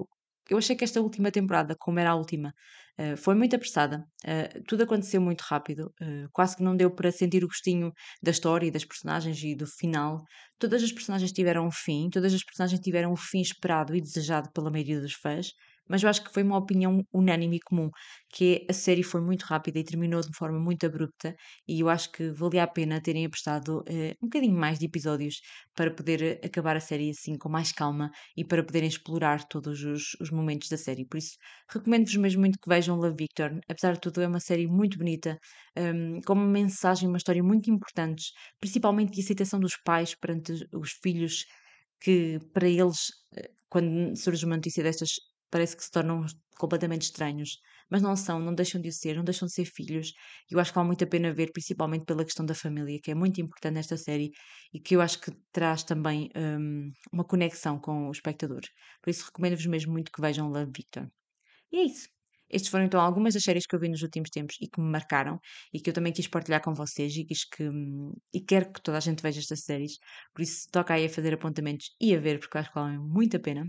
Eu 0.52 0.58
achei 0.58 0.76
que 0.76 0.84
esta 0.84 1.00
última 1.00 1.32
temporada, 1.32 1.78
como 1.80 1.98
era 1.98 2.10
a 2.12 2.16
última, 2.16 2.54
uh, 3.00 3.16
foi 3.16 3.34
muito 3.36 3.56
apressada. 3.56 4.06
Uh, 4.26 4.62
tudo 4.68 4.84
aconteceu 4.84 5.22
muito 5.22 5.44
rápido. 5.44 5.94
Uh, 6.02 6.28
quase 6.34 6.58
que 6.58 6.62
não 6.62 6.76
deu 6.76 6.92
para 6.94 7.10
sentir 7.10 7.42
o 7.42 7.48
gostinho 7.48 7.94
da 8.22 8.32
história 8.32 8.68
e 8.68 8.72
das 8.72 8.84
personagens 8.84 9.42
e 9.42 9.56
do 9.56 9.66
final. 9.66 10.22
Todas 10.60 10.84
as 10.84 10.92
personagens 10.92 11.32
tiveram 11.32 11.66
um 11.66 11.72
fim, 11.72 12.10
todas 12.10 12.34
as 12.34 12.44
personagens 12.44 12.82
tiveram 12.82 13.14
um 13.14 13.16
fim 13.16 13.40
esperado 13.40 13.96
e 13.96 14.02
desejado 14.02 14.52
pela 14.52 14.70
maioria 14.70 15.00
dos 15.00 15.14
fãs 15.14 15.54
mas 15.90 16.04
eu 16.04 16.10
acho 16.10 16.24
que 16.24 16.32
foi 16.34 16.44
uma 16.44 16.58
opinião 16.58 17.04
unânime 17.14 17.58
e 17.58 17.60
comum, 17.60 17.90
que 18.34 18.66
é 18.68 18.72
a 18.72 18.74
série 18.74 19.04
foi 19.04 19.22
muito 19.22 19.44
rápida 19.44 19.80
e 19.80 19.84
terminou 19.84 20.22
de 20.22 20.30
forma 20.38 20.60
muito 20.60 20.86
abrupta, 20.86 21.36
e 21.68 21.80
eu 21.82 21.90
acho 21.90 22.12
que 22.12 22.30
valia 22.32 22.64
a 22.64 22.68
pena 22.68 23.02
terem 23.02 23.26
apostado 23.26 23.84
eh, 23.88 24.16
um 24.22 24.28
bocadinho 24.28 24.56
mais 24.58 24.80
de 24.80 24.86
episódios 24.86 25.36
para 25.76 25.92
poder 25.94 26.22
eh, 26.22 26.40
acabar 26.46 26.76
a 26.76 26.80
série 26.80 27.10
assim 27.12 27.38
com 27.38 27.50
mais 27.50 27.72
calma 27.72 28.10
e 28.38 28.46
para 28.46 28.64
poderem 28.64 28.88
explorar 28.90 29.44
todos 29.48 29.84
os, 29.84 30.16
os 30.22 30.30
momentos 30.32 30.70
da 30.70 30.78
série. 30.78 31.06
Por 31.06 31.18
isso, 31.18 31.36
recomendo-vos 31.70 32.16
mesmo 32.18 32.42
muito 32.42 32.58
que 32.60 32.70
vejam 32.70 32.96
Love 32.98 33.16
Victor. 33.18 33.60
Apesar 33.70 33.94
de 33.94 34.02
tudo, 34.02 34.22
é 34.22 34.28
uma 34.28 34.40
série 34.40 34.68
muito 34.68 34.98
bonita, 34.98 35.38
um, 35.78 36.20
com 36.26 36.34
uma 36.34 36.48
mensagem, 36.48 37.08
uma 37.08 37.18
história 37.18 37.44
muito 37.44 37.70
importante, 37.70 38.32
principalmente 38.60 39.14
de 39.14 39.22
aceitação 39.22 39.60
dos 39.60 39.76
pais 39.84 40.16
perante 40.16 40.54
os 40.74 40.92
filhos 41.04 41.46
que 42.02 42.40
para 42.54 42.68
eles, 42.68 43.00
eh, 43.36 43.50
quando 43.70 44.16
surge 44.18 44.46
uma 44.46 44.56
notícia 44.58 44.84
destas, 44.84 45.10
parece 45.52 45.76
que 45.78 45.84
se 45.84 45.92
tornam 45.92 46.26
completamente 46.58 47.04
estranhos, 47.04 47.58
mas 47.90 48.02
não 48.02 48.16
são, 48.16 48.40
não 48.40 48.54
deixam 48.56 48.82
de 48.82 48.90
o 48.90 48.92
ser, 48.94 49.16
não 49.18 49.24
deixam 49.24 49.48
de 49.48 49.54
ser 49.54 49.66
filhos. 49.66 50.14
E 50.50 50.54
eu 50.56 50.60
acho 50.60 50.72
que 50.72 50.76
vale 50.76 50.88
muito 50.88 51.04
a 51.04 51.08
pena 51.08 51.34
ver, 51.34 51.52
principalmente 51.52 52.06
pela 52.06 52.24
questão 52.24 52.46
da 52.46 52.56
família, 52.56 53.00
que 53.04 53.12
é 53.12 53.16
muito 53.16 53.42
importante 53.42 53.74
nesta 53.76 53.98
série 53.98 54.32
e 54.74 54.80
que 54.80 54.96
eu 54.96 55.02
acho 55.02 55.20
que 55.22 55.32
traz 55.52 55.84
também 55.84 56.30
um, 56.36 56.92
uma 57.12 57.26
conexão 57.26 57.80
com 57.80 58.08
o 58.08 58.12
espectador. 58.12 58.62
Por 59.02 59.10
isso 59.10 59.26
recomendo-vos 59.26 59.66
mesmo 59.66 59.92
muito 59.92 60.12
que 60.12 60.22
vejam 60.22 60.50
Love 60.50 60.72
Victor. 60.76 61.08
E 61.72 61.78
é 61.80 61.84
isso. 61.86 62.08
Estes 62.50 62.70
foram 62.70 62.86
então 62.86 63.00
algumas 63.00 63.34
das 63.34 63.44
séries 63.44 63.66
que 63.66 63.76
eu 63.76 63.80
vi 63.80 63.90
nos 63.90 64.02
últimos 64.04 64.30
tempos 64.30 64.56
e 64.62 64.68
que 64.68 64.82
me 64.82 64.90
marcaram 64.90 65.40
e 65.74 65.80
que 65.80 65.90
eu 65.90 65.94
também 65.94 66.12
quis 66.14 66.28
partilhar 66.28 66.62
com 66.62 66.74
vocês 66.74 67.16
e 67.16 67.26
quis 67.26 67.46
que 67.46 67.64
hum, 67.70 68.12
e 68.34 68.42
quero 68.42 68.72
que 68.74 68.82
toda 68.82 68.98
a 68.98 69.02
gente 69.02 69.22
veja 69.24 69.40
estas 69.40 69.62
séries. 69.64 69.94
Por 70.34 70.42
isso 70.42 70.68
toca 70.72 70.94
aí 70.94 71.06
a 71.06 71.10
fazer 71.10 71.34
apontamentos 71.34 71.96
e 72.00 72.14
a 72.16 72.20
ver, 72.20 72.40
porque 72.40 72.58
acho 72.58 72.70
que 72.70 72.76
valem 72.80 73.00
muito 73.00 73.38
a 73.38 73.40
pena. 73.40 73.64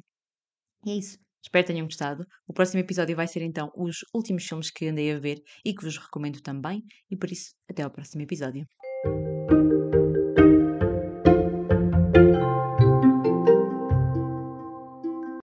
E 0.84 0.90
é 0.92 0.96
isso. 0.96 1.31
Espero 1.43 1.64
que 1.64 1.72
tenham 1.72 1.86
gostado. 1.86 2.24
O 2.47 2.53
próximo 2.53 2.80
episódio 2.80 3.16
vai 3.16 3.26
ser 3.26 3.43
então 3.43 3.70
os 3.76 3.99
últimos 4.14 4.45
filmes 4.45 4.70
que 4.70 4.86
andei 4.86 5.12
a 5.12 5.18
ver 5.18 5.43
e 5.64 5.74
que 5.74 5.84
vos 5.84 5.99
recomendo 5.99 6.40
também. 6.40 6.82
E 7.11 7.16
por 7.16 7.30
isso, 7.30 7.55
até 7.68 7.82
ao 7.82 7.90
próximo 7.90 8.22
episódio. 8.22 8.66